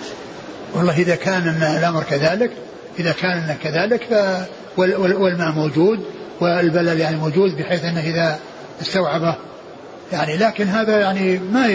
والله 0.75 0.99
إذا 0.99 1.15
كان 1.15 1.49
الأمر 1.79 2.03
كذلك 2.03 2.51
إذا 2.99 3.13
كان 3.13 3.57
كذلك 3.63 4.03
ف 4.11 4.43
والماء 4.79 5.53
موجود 5.53 6.05
والبلل 6.41 7.01
يعني 7.01 7.17
موجود 7.17 7.57
بحيث 7.57 7.85
أنه 7.85 8.01
إذا 8.01 8.39
استوعبه. 8.83 9.37
يعني 10.13 10.37
لكن 10.37 10.67
هذا 10.67 11.01
يعني 11.01 11.39
ما 11.39 11.67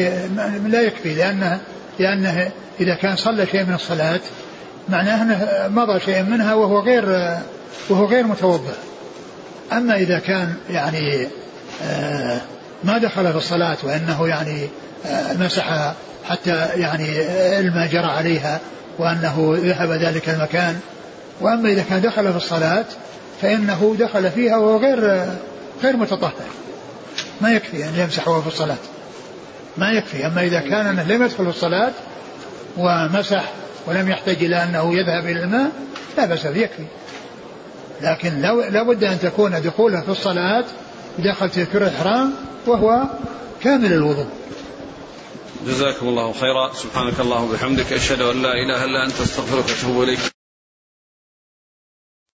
لا 0.68 0.82
يكفي 0.82 1.16
لأنه 1.16 1.60
لأنه 2.00 2.52
إذا 2.80 2.96
كان 2.96 3.16
صلى 3.16 3.48
شيء 3.48 3.64
من 3.64 3.74
الصلاة 3.74 4.20
معناه 4.90 5.22
أنه 5.22 5.68
مضى 5.82 6.00
شيء 6.00 6.24
منها 6.24 6.54
وهو 6.54 6.80
غير 6.80 7.38
وهو 7.90 8.06
غير 8.06 8.24
متوضأ 8.24 8.76
أما 9.72 9.96
إذا 9.96 10.20
كان 10.20 10.54
يعني 10.70 11.28
آه، 11.84 12.42
ما 12.84 12.98
دخل 12.98 13.32
في 13.32 13.38
الصلاة 13.38 13.78
وأنه 13.84 14.28
يعني 14.28 14.68
آه، 15.06 15.34
مسح 15.34 15.94
حتى 16.30 16.66
يعني 16.76 17.22
الماء 17.60 17.88
جرى 17.88 18.06
عليها 18.06 18.60
وأنه 19.00 19.58
ذهب 19.58 19.92
ذلك 19.92 20.30
المكان. 20.30 20.80
وأما 21.42 21.70
إذا 21.70 21.84
كان 21.90 22.02
دخل 22.02 22.32
في 22.32 22.38
الصلاة 22.38 22.86
فإنه 23.42 23.96
دخل 24.00 24.32
فيها 24.32 24.58
وهو 24.58 24.78
غير 24.78 25.26
غير 25.84 25.98
متطهر. 25.98 26.48
ما 27.42 27.52
يكفي 27.52 27.84
أن 27.84 27.94
يمسح 27.98 28.28
وهو 28.28 28.42
في 28.42 28.48
الصلاة. 28.48 28.78
ما 29.78 29.92
يكفي. 29.92 30.26
أما 30.26 30.42
إذا 30.42 30.60
كان 30.60 31.06
لم 31.08 31.24
يدخل 31.24 31.48
الصلاة 31.48 31.92
ومسح 32.78 33.44
ولم 33.88 34.10
يحتاج 34.10 34.44
إلى 34.44 34.64
أنه 34.64 34.94
يذهب 34.96 35.26
إلى 35.26 35.44
الماء 35.44 35.72
لا 36.18 36.26
بأس 36.26 36.46
يكفي. 36.46 36.86
لكن 38.02 38.42
لو 38.42 38.62
لابد 38.62 39.04
أن 39.04 39.20
تكون 39.20 39.62
دخوله 39.62 40.02
في 40.02 40.10
الصلاة 40.10 40.66
في 41.48 41.66
كرة 41.66 41.88
الإحرام 41.88 42.34
وهو 42.68 43.04
كامل 43.64 43.94
الوضوء. 43.94 44.28
جزاكم 45.68 46.08
الله 46.08 46.34
خيرا. 46.34 46.74
سبحانك 46.74 47.20
اللهم 47.20 47.50
وبحمدك 47.50 47.94
أشهد 47.94 48.22
أن 48.22 48.42
لا 48.42 48.54
إله 48.54 48.86
إلا 48.86 49.06
أنت 49.06 49.22
أستغفرك 49.22 49.66
وأتوب 49.70 50.04
إليك. 50.04 50.37